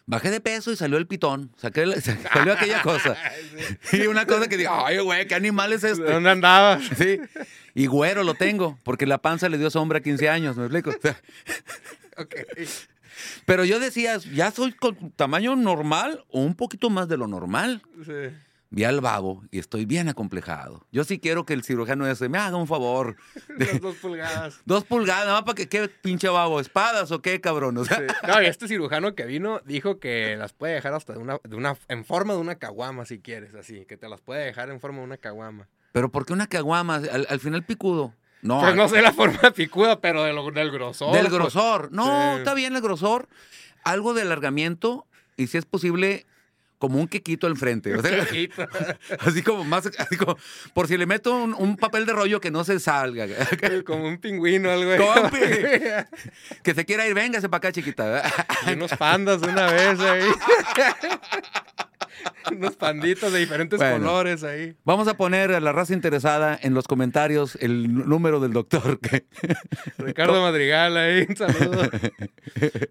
Bajé 0.09 0.31
de 0.31 0.41
peso 0.41 0.71
y 0.71 0.77
salió 0.77 0.99
el 0.99 1.07
pitón. 1.07 1.53
Saqué 1.57 1.85
salió 2.33 2.53
aquella 2.55 2.83
cosa. 2.83 3.17
Y 3.93 4.07
una 4.07 4.25
cosa 4.27 4.49
que 4.49 4.57
digo, 4.57 4.71
ay, 4.73 4.99
güey, 4.99 5.27
¿qué 5.27 5.35
animal 5.35 5.73
es 5.73 5.85
este? 5.85 6.05
¿Dónde 6.05 6.31
andabas? 6.31 6.83
Sí. 6.97 7.19
Y 7.75 7.87
güero 7.87 8.25
lo 8.25 8.35
tengo, 8.35 8.79
porque 8.85 9.05
la 9.05 9.19
panza 9.19 9.49
le 9.49 9.59
dio 9.59 9.69
sombra 9.69 9.99
a 9.99 10.03
15 10.03 10.29
años, 10.31 10.57
¿me 10.57 10.65
explico? 10.65 10.91
O 10.91 11.01
sea, 11.01 11.21
Ok. 12.17 12.35
pero 13.45 13.65
yo 13.67 13.79
decía, 13.79 14.17
¿ya 14.33 14.51
soy 14.51 14.73
con 14.73 15.11
tamaño 15.13 15.57
normal 15.57 16.25
o 16.31 16.41
un 16.41 16.55
poquito 16.55 16.89
más 16.89 17.09
de 17.09 17.19
lo 17.19 17.27
normal? 17.27 17.83
Sí. 18.05 18.13
Vi 18.71 18.83
al 18.85 19.01
babo 19.01 19.45
y 19.53 19.61
estoy 19.61 19.85
bien 19.87 20.09
acomplejado. 20.09 20.85
Yo 20.91 21.05
sí 21.05 21.21
quiero 21.21 21.47
que 21.47 21.55
el 21.55 21.62
cirujano 21.62 22.07
ese 22.09 22.29
me 22.29 22.39
haga 22.39 22.57
un 22.57 22.67
favor. 22.67 23.17
Las 23.59 23.81
dos 23.81 23.95
pulgadas. 23.97 24.61
Dos 24.64 24.85
pulgadas, 24.85 25.25
nada 25.27 25.35
más 25.39 25.45
para 25.45 25.55
que 25.55 25.69
qué 25.69 25.89
pinche 25.89 26.29
babo, 26.29 26.59
espadas 26.61 27.11
o 27.12 27.23
qué, 27.23 27.41
cabrón. 27.41 27.79
O 27.79 27.85
sea, 27.85 27.99
Sí. 27.99 28.05
No, 28.27 28.43
y 28.43 28.47
este 28.47 28.67
cirujano 28.67 29.14
que 29.14 29.25
vino 29.25 29.61
dijo 29.64 30.01
que 30.01 30.37
las 30.37 30.53
puede 30.53 30.75
dejar 30.75 30.95
hasta 30.95 31.12
de 31.12 31.21
una, 31.21 31.39
de 31.45 31.55
una, 31.57 31.77
en 31.89 32.05
forma 32.05 32.35
de 32.35 32.41
una 32.41 32.57
caguama 32.57 33.05
si 33.07 33.21
quieres, 33.21 33.55
así, 33.55 33.85
que 33.87 33.97
te 33.97 34.09
las 34.09 34.21
puede 34.21 34.45
dejar 34.45 34.69
en 34.71 34.81
forma 34.81 34.99
de 34.99 35.05
una 35.05 35.17
caguama. 35.17 35.69
pero 35.93 36.11
¿por 36.11 36.27
qué 36.27 36.33
una 36.33 36.49
caguama? 36.49 36.97
Al, 36.97 37.27
al 37.31 37.41
final 37.41 37.64
picudo. 37.64 38.14
No, 38.43 38.61
Pues 38.61 38.75
no 38.75 38.89
sé 38.89 39.01
la 39.01 39.12
forma 39.12 39.51
picuda, 39.53 40.01
pero 40.01 40.23
de 40.25 40.33
lo- 40.33 40.51
del 40.51 40.71
grosor. 40.73 41.12
del 41.14 41.23
pues. 41.27 41.33
grosor. 41.33 41.91
No, 41.93 42.05
Sí. 42.35 42.39
está 42.39 42.53
bien 42.55 42.75
el 42.77 42.83
grosor. 42.83 43.29
Algo 43.85 44.12
de 44.12 44.23
alargamiento 44.23 45.07
y 45.37 45.47
si 45.47 45.57
es 45.57 45.64
posible, 45.67 46.27
como 46.79 46.99
un 46.99 47.09
quequito 47.09 47.47
al 47.47 47.57
frente. 47.57 47.95
O 47.95 48.03
sea, 48.03 48.27
así 49.20 49.43
como 49.43 49.64
más, 49.64 49.87
así 49.99 50.16
como, 50.16 50.37
por 50.74 50.89
si 50.89 50.97
le 50.97 51.07
meto 51.07 51.35
un, 51.35 51.55
un 51.55 51.77
papel 51.77 52.07
de 52.07 52.12
rollo 52.12 52.41
que 52.41 52.51
no 52.51 52.64
se 52.64 52.81
salga. 52.81 53.27
Como 53.85 54.07
un 54.07 54.18
pingüino, 54.18 54.70
algo 54.70 54.93
ahí. 54.93 54.99
Compi. 54.99 55.39
que 56.62 56.74
se 56.74 56.85
quiera 56.85 57.07
ir, 57.07 57.14
véngase 57.14 57.49
para 57.49 57.59
acá, 57.59 57.72
chiquita. 57.72 58.22
Y 58.66 58.72
unos 58.72 58.93
pandas 58.93 59.41
de 59.41 59.49
una 59.49 59.66
vez 59.70 60.01
ahí. 60.01 60.22
unos 62.53 62.77
panditos 62.77 63.33
de 63.33 63.39
diferentes 63.41 63.79
Bueno. 63.79 63.99
colores 64.07 64.43
ahí. 64.45 64.75
Vamos 64.85 65.09
a 65.09 65.17
poner 65.17 65.53
a 65.53 65.61
la 65.61 65.73
raza 65.73 65.93
interesada 65.95 66.59
en 66.61 66.75
los 66.75 66.87
comentarios 66.87 67.57
el 67.61 67.93
número 68.09 68.41
del 68.41 68.53
doctor. 68.53 68.99
que- 69.01 69.27
Ricardo 69.99 70.41
Madrigal 70.43 70.97
ahí, 70.97 71.27
un 71.29 71.37
saludo. 71.37 71.83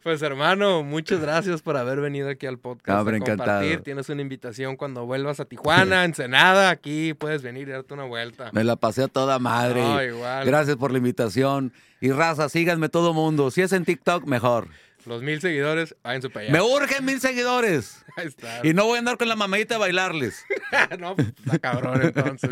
Pues 0.03 0.21
hermano, 0.21 0.83
muchas 0.83 1.19
gracias 1.21 1.61
por 1.61 1.77
haber 1.77 1.99
venido 1.99 2.29
aquí 2.29 2.45
al 2.45 2.59
podcast. 2.59 2.99
Hombre, 2.99 3.17
encantado. 3.17 3.63
Tienes 3.81 4.09
una 4.09 4.21
invitación 4.21 4.75
cuando 4.75 5.05
vuelvas 5.05 5.39
a 5.39 5.45
Tijuana, 5.45 6.03
Ensenada, 6.05 6.69
aquí 6.69 7.13
puedes 7.13 7.41
venir 7.41 7.67
y 7.67 7.71
darte 7.71 7.93
una 7.93 8.03
vuelta. 8.03 8.49
Me 8.53 8.63
la 8.63 8.75
pasé 8.75 9.03
a 9.03 9.07
toda 9.07 9.39
madre. 9.39 9.81
No, 9.81 10.03
igual. 10.03 10.45
Gracias 10.45 10.75
por 10.75 10.91
la 10.91 10.97
invitación. 10.99 11.73
Y 12.01 12.11
raza, 12.11 12.49
síganme 12.49 12.89
todo 12.89 13.13
mundo. 13.13 13.49
Si 13.49 13.61
es 13.61 13.71
en 13.71 13.85
TikTok, 13.85 14.25
mejor. 14.25 14.67
Los 15.05 15.21
mil 15.21 15.39
seguidores, 15.41 15.95
váyanse 16.03 16.29
para 16.29 16.45
allá. 16.45 16.53
Me 16.53 16.61
urgen 16.61 17.05
mil 17.05 17.19
seguidores. 17.21 18.03
Ahí 18.17 18.27
está. 18.27 18.61
Y 18.65 18.73
no 18.73 18.85
voy 18.85 18.95
a 18.95 18.99
andar 18.99 19.17
con 19.17 19.27
la 19.27 19.35
mamadita 19.35 19.75
a 19.75 19.77
bailarles. 19.77 20.43
no, 20.99 21.15
pues, 21.15 21.27
está 21.45 21.59
cabrón 21.59 22.01
entonces. 22.01 22.49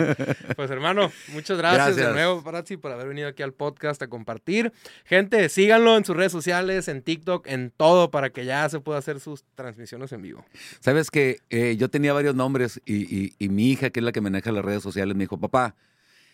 Pues 0.55 0.69
hermano, 0.69 1.11
muchas 1.29 1.57
gracias, 1.57 1.95
de 1.95 2.11
nuevo, 2.11 2.43
Parazzi, 2.43 2.77
por 2.77 2.91
haber 2.91 3.07
venido 3.07 3.27
aquí 3.27 3.43
al 3.43 3.53
podcast 3.53 4.01
a 4.03 4.07
compartir. 4.07 4.71
Gente, 5.05 5.47
síganlo 5.49 5.97
en 5.97 6.05
sus 6.05 6.15
redes 6.15 6.31
sociales, 6.31 6.87
en 6.87 7.01
TikTok, 7.01 7.47
en 7.47 7.71
todo, 7.71 8.11
para 8.11 8.29
que 8.29 8.45
ya 8.45 8.67
se 8.69 8.79
pueda 8.79 8.99
hacer 8.99 9.19
sus 9.19 9.43
transmisiones 9.55 10.11
en 10.11 10.21
vivo. 10.21 10.45
Sabes 10.81 11.09
que 11.11 11.39
eh, 11.49 11.75
yo 11.77 11.89
tenía 11.89 12.13
varios 12.13 12.35
nombres 12.35 12.81
y, 12.85 12.95
y- 13.15 13.33
y 13.39 13.49
mi 13.49 13.71
hija, 13.71 13.89
que 13.89 13.99
es 13.99 14.03
la 14.03 14.11
que 14.11 14.21
maneja 14.21 14.51
las 14.51 14.63
redes 14.65 14.83
sociales, 14.83 15.15
me 15.15 15.23
dijo, 15.23 15.39
papá, 15.39 15.75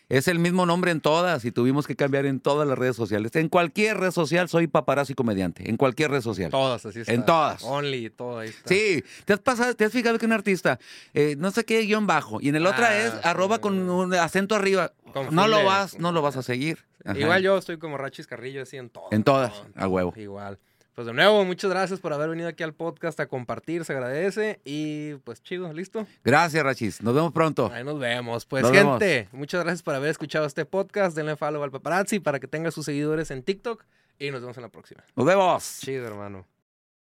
es 0.09 0.27
el 0.27 0.39
mismo 0.39 0.65
nombre 0.65 0.91
en 0.91 1.01
todas 1.01 1.45
y 1.45 1.51
tuvimos 1.51 1.85
que 1.87 1.95
cambiar 1.95 2.25
en 2.25 2.39
todas 2.39 2.67
las 2.67 2.77
redes 2.77 2.95
sociales. 2.95 3.35
En 3.35 3.47
cualquier 3.47 3.97
red 3.97 4.11
social 4.11 4.49
soy 4.49 4.67
paparazzi 4.67 5.13
comediante, 5.13 5.69
en 5.69 5.77
cualquier 5.77 6.11
red 6.11 6.21
social. 6.21 6.49
Todas, 6.49 6.85
así 6.85 7.01
está. 7.01 7.13
En 7.13 7.25
todas. 7.25 7.63
Only, 7.63 8.09
todo 8.09 8.39
ahí 8.39 8.49
está. 8.49 8.67
Sí, 8.67 9.03
te 9.25 9.33
has 9.33 9.39
pasado, 9.39 9.75
te 9.75 9.85
has 9.85 9.91
fijado 9.91 10.17
que 10.17 10.25
un 10.25 10.33
artista, 10.33 10.79
eh, 11.13 11.35
no 11.37 11.51
sé 11.51 11.63
qué 11.63 11.81
guion 11.81 12.07
bajo, 12.07 12.39
y 12.41 12.49
en 12.49 12.55
el 12.55 12.65
otra 12.65 12.89
Ah, 12.89 12.97
es 12.97 13.13
arroba 13.23 13.59
con 13.59 13.89
un 13.89 14.13
acento 14.15 14.55
arriba. 14.55 14.93
Confunde. 15.13 15.35
No 15.35 15.47
lo 15.47 15.63
vas, 15.63 15.99
no 15.99 16.11
lo 16.11 16.21
vas 16.21 16.37
a 16.37 16.43
seguir. 16.43 16.85
Ajá. 17.05 17.19
Igual 17.19 17.43
yo 17.43 17.57
estoy 17.57 17.77
como 17.77 17.97
Rachis 17.97 18.25
Carrillo, 18.25 18.63
así 18.63 18.77
en 18.77 18.89
todo. 18.89 19.09
En 19.11 19.23
todas, 19.23 19.53
a 19.75 19.87
huevo. 19.87 20.13
Igual. 20.15 20.57
Pues 20.99 21.07
de 21.07 21.13
nuevo, 21.13 21.45
muchas 21.45 21.69
gracias 21.69 22.01
por 22.01 22.11
haber 22.11 22.27
venido 22.27 22.49
aquí 22.49 22.61
al 22.61 22.73
podcast 22.73 23.17
a 23.21 23.27
compartir, 23.27 23.85
se 23.85 23.93
agradece. 23.93 24.59
Y 24.65 25.13
pues 25.23 25.41
chido, 25.41 25.71
¿listo? 25.71 26.05
Gracias, 26.25 26.61
Rachis. 26.61 27.01
Nos 27.01 27.15
vemos 27.15 27.31
pronto. 27.31 27.71
Ahí 27.73 27.85
nos 27.85 27.97
vemos. 27.97 28.45
Pues 28.45 28.63
Nos 28.63 28.73
gente, 28.73 29.29
muchas 29.31 29.63
gracias 29.63 29.81
por 29.81 29.95
haber 29.95 30.09
escuchado 30.09 30.45
este 30.45 30.65
podcast. 30.65 31.15
Denle 31.15 31.37
follow 31.37 31.63
al 31.63 31.71
paparazzi 31.71 32.19
para 32.19 32.41
que 32.41 32.49
tenga 32.49 32.69
sus 32.69 32.83
seguidores 32.83 33.31
en 33.31 33.43
TikTok. 33.43 33.85
Y 34.19 34.29
nos 34.29 34.41
vemos 34.41 34.57
en 34.57 34.63
la 34.63 34.67
próxima. 34.67 35.01
Nos 35.15 35.25
vemos. 35.25 35.79
Chido, 35.79 36.05
hermano. 36.05 36.45